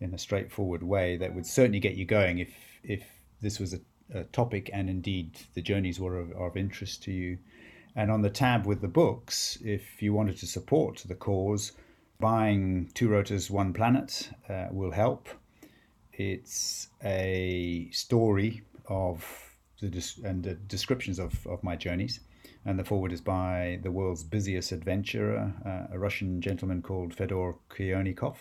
in 0.01 0.15
a 0.15 0.19
straightforward 0.19 0.83
way 0.83 1.17
that 1.17 1.35
would 1.35 1.47
certainly 1.47 1.81
get 1.81 1.95
you 1.95 2.05
going 2.05 2.39
if 2.39 2.55
if 2.83 3.05
this 3.41 3.59
was 3.59 3.75
a, 3.75 3.81
a 4.13 4.25
topic 4.25 4.71
and 4.73 4.89
indeed 4.89 5.39
the 5.55 5.63
journeys 5.63 6.01
were 6.01 6.19
of, 6.19 6.33
of, 6.33 6.57
interest 6.57 7.03
to 7.03 7.13
you. 7.13 7.39
And 7.97 8.11
on 8.11 8.23
the 8.23 8.31
tab 8.31 8.67
with 8.67 8.81
the 8.81 8.89
books, 8.89 9.59
if 9.63 10.03
you 10.03 10.13
wanted 10.13 10.37
to 10.39 10.47
support 10.47 11.05
the 11.07 11.15
cause, 11.15 11.73
buying 12.19 12.91
Two 12.95 13.09
Rotors, 13.09 13.51
One 13.51 13.73
Planet 13.73 14.31
uh, 14.49 14.69
will 14.71 14.91
help. 14.91 15.29
It's 16.13 16.89
a 17.03 17.89
story 17.93 18.63
of 18.89 19.25
the 19.81 20.13
and 20.25 20.43
the 20.43 20.55
descriptions 20.55 21.19
of, 21.19 21.47
of 21.47 21.63
my 21.63 21.77
journeys. 21.77 22.21
And 22.67 22.79
the 22.79 22.85
forward 22.85 23.13
is 23.13 23.21
by 23.21 23.79
the 23.83 23.91
world's 23.91 24.25
busiest 24.25 24.73
adventurer, 24.73 25.53
uh, 25.67 25.95
a 25.95 25.99
Russian 25.99 26.41
gentleman 26.41 26.81
called 26.83 27.15
Fedor 27.15 27.57
Konyukhov. 27.69 28.37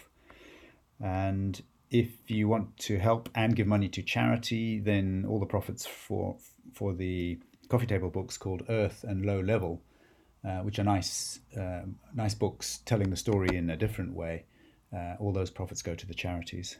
And 1.02 1.62
if 1.90 2.10
you 2.28 2.48
want 2.48 2.76
to 2.78 2.98
help 2.98 3.30
and 3.36 3.56
give 3.56 3.68
money 3.68 3.88
to 3.90 4.02
charity, 4.02 4.80
then 4.80 5.26
all 5.28 5.40
the 5.40 5.46
profits 5.46 5.86
for 5.86 6.38
for 6.74 6.94
the 6.94 7.40
coffee 7.70 7.86
table 7.86 8.10
books 8.10 8.38
called 8.38 8.64
Earth 8.70 9.04
and 9.08 9.26
Low 9.26 9.40
Level, 9.40 9.82
uh, 10.44 10.60
which 10.60 10.80
are 10.80 10.84
nice 10.84 11.40
uh, 11.58 11.82
nice 12.14 12.34
books 12.34 12.80
telling 12.86 13.10
the 13.10 13.16
story 13.16 13.56
in 13.56 13.70
a 13.70 13.78
different 13.78 14.14
way, 14.14 14.46
uh, 14.96 15.16
all 15.20 15.32
those 15.32 15.52
profits 15.52 15.82
go 15.82 15.96
to 15.96 16.08
the 16.08 16.14
charities. 16.14 16.78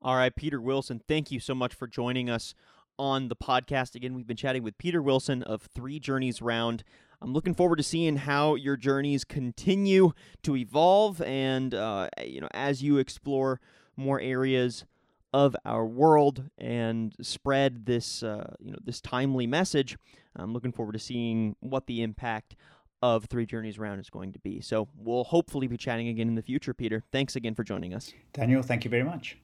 All 0.00 0.16
right, 0.16 0.34
Peter 0.34 0.60
Wilson, 0.60 1.00
thank 1.08 1.30
you 1.30 1.40
so 1.40 1.54
much 1.54 1.74
for 1.74 1.86
joining 1.86 2.28
us 2.28 2.54
on 2.98 3.28
the 3.28 3.36
podcast. 3.36 3.94
Again, 3.94 4.14
we've 4.14 4.26
been 4.26 4.36
chatting 4.36 4.62
with 4.62 4.78
Peter 4.78 5.02
Wilson 5.02 5.42
of 5.42 5.62
Three 5.62 5.98
Journeys 5.98 6.42
Round. 6.42 6.84
I'm 7.20 7.32
looking 7.32 7.54
forward 7.54 7.76
to 7.76 7.82
seeing 7.82 8.16
how 8.16 8.54
your 8.54 8.76
journeys 8.76 9.24
continue 9.24 10.12
to 10.42 10.56
evolve, 10.56 11.20
and 11.22 11.74
uh, 11.74 12.08
you 12.24 12.40
know, 12.40 12.48
as 12.52 12.82
you 12.82 12.98
explore 12.98 13.60
more 13.96 14.20
areas 14.20 14.84
of 15.32 15.56
our 15.64 15.84
world 15.84 16.44
and 16.58 17.12
spread 17.20 17.86
this, 17.86 18.22
uh, 18.22 18.54
you 18.60 18.70
know, 18.70 18.78
this 18.84 19.00
timely 19.00 19.48
message. 19.48 19.96
I'm 20.36 20.52
looking 20.52 20.72
forward 20.72 20.92
to 20.92 20.98
seeing 20.98 21.56
what 21.60 21.86
the 21.86 22.02
impact 22.02 22.54
of 23.02 23.24
Three 23.26 23.44
Journeys 23.44 23.78
Round 23.78 24.00
is 24.00 24.08
going 24.10 24.32
to 24.32 24.38
be. 24.38 24.60
So 24.60 24.88
we'll 24.96 25.24
hopefully 25.24 25.66
be 25.66 25.76
chatting 25.76 26.08
again 26.08 26.28
in 26.28 26.36
the 26.36 26.42
future, 26.42 26.72
Peter. 26.72 27.02
Thanks 27.12 27.36
again 27.36 27.54
for 27.54 27.64
joining 27.64 27.92
us. 27.92 28.12
Daniel, 28.32 28.62
thank 28.62 28.84
you 28.84 28.90
very 28.90 29.02
much. 29.02 29.36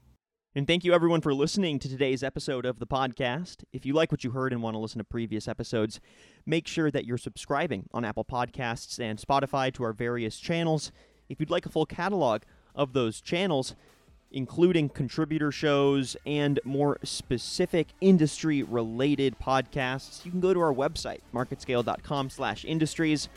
And 0.52 0.66
thank 0.66 0.82
you 0.82 0.92
everyone 0.92 1.20
for 1.20 1.32
listening 1.32 1.78
to 1.78 1.88
today's 1.88 2.24
episode 2.24 2.66
of 2.66 2.80
the 2.80 2.86
podcast. 2.86 3.62
If 3.72 3.86
you 3.86 3.92
like 3.92 4.10
what 4.10 4.24
you 4.24 4.32
heard 4.32 4.52
and 4.52 4.60
want 4.60 4.74
to 4.74 4.80
listen 4.80 4.98
to 4.98 5.04
previous 5.04 5.46
episodes, 5.46 6.00
make 6.44 6.66
sure 6.66 6.90
that 6.90 7.04
you're 7.04 7.18
subscribing 7.18 7.88
on 7.94 8.04
Apple 8.04 8.24
Podcasts 8.24 8.98
and 8.98 9.16
Spotify 9.16 9.72
to 9.74 9.84
our 9.84 9.92
various 9.92 10.40
channels. 10.40 10.90
If 11.28 11.38
you'd 11.38 11.50
like 11.50 11.66
a 11.66 11.68
full 11.68 11.86
catalog 11.86 12.42
of 12.74 12.94
those 12.94 13.20
channels, 13.20 13.76
including 14.32 14.88
contributor 14.88 15.52
shows 15.52 16.16
and 16.26 16.58
more 16.64 16.98
specific 17.04 17.86
industry 18.00 18.64
related 18.64 19.38
podcasts, 19.38 20.24
you 20.24 20.32
can 20.32 20.40
go 20.40 20.52
to 20.52 20.58
our 20.58 20.74
website, 20.74 21.20
marketscale.com 21.32 22.28
slash 22.28 22.64
industries, 22.64 23.28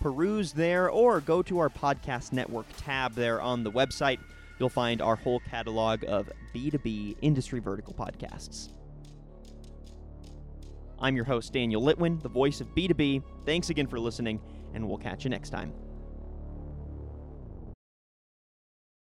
peruse 0.00 0.52
there, 0.54 0.88
or 0.88 1.20
go 1.20 1.42
to 1.42 1.58
our 1.58 1.68
podcast 1.68 2.32
network 2.32 2.64
tab 2.78 3.12
there 3.12 3.42
on 3.42 3.62
the 3.62 3.70
website 3.70 4.20
you'll 4.62 4.68
find 4.68 5.02
our 5.02 5.16
whole 5.16 5.40
catalog 5.40 6.04
of 6.06 6.30
B2B 6.54 7.16
industry 7.20 7.58
vertical 7.58 7.92
podcasts. 7.92 8.68
I'm 11.00 11.16
your 11.16 11.24
host, 11.24 11.52
Daniel 11.52 11.82
Litwin, 11.82 12.22
the 12.22 12.28
voice 12.28 12.60
of 12.60 12.68
B2B. 12.68 13.24
Thanks 13.44 13.70
again 13.70 13.88
for 13.88 13.98
listening, 13.98 14.40
and 14.72 14.88
we'll 14.88 14.98
catch 14.98 15.24
you 15.24 15.30
next 15.30 15.50
time. 15.50 15.72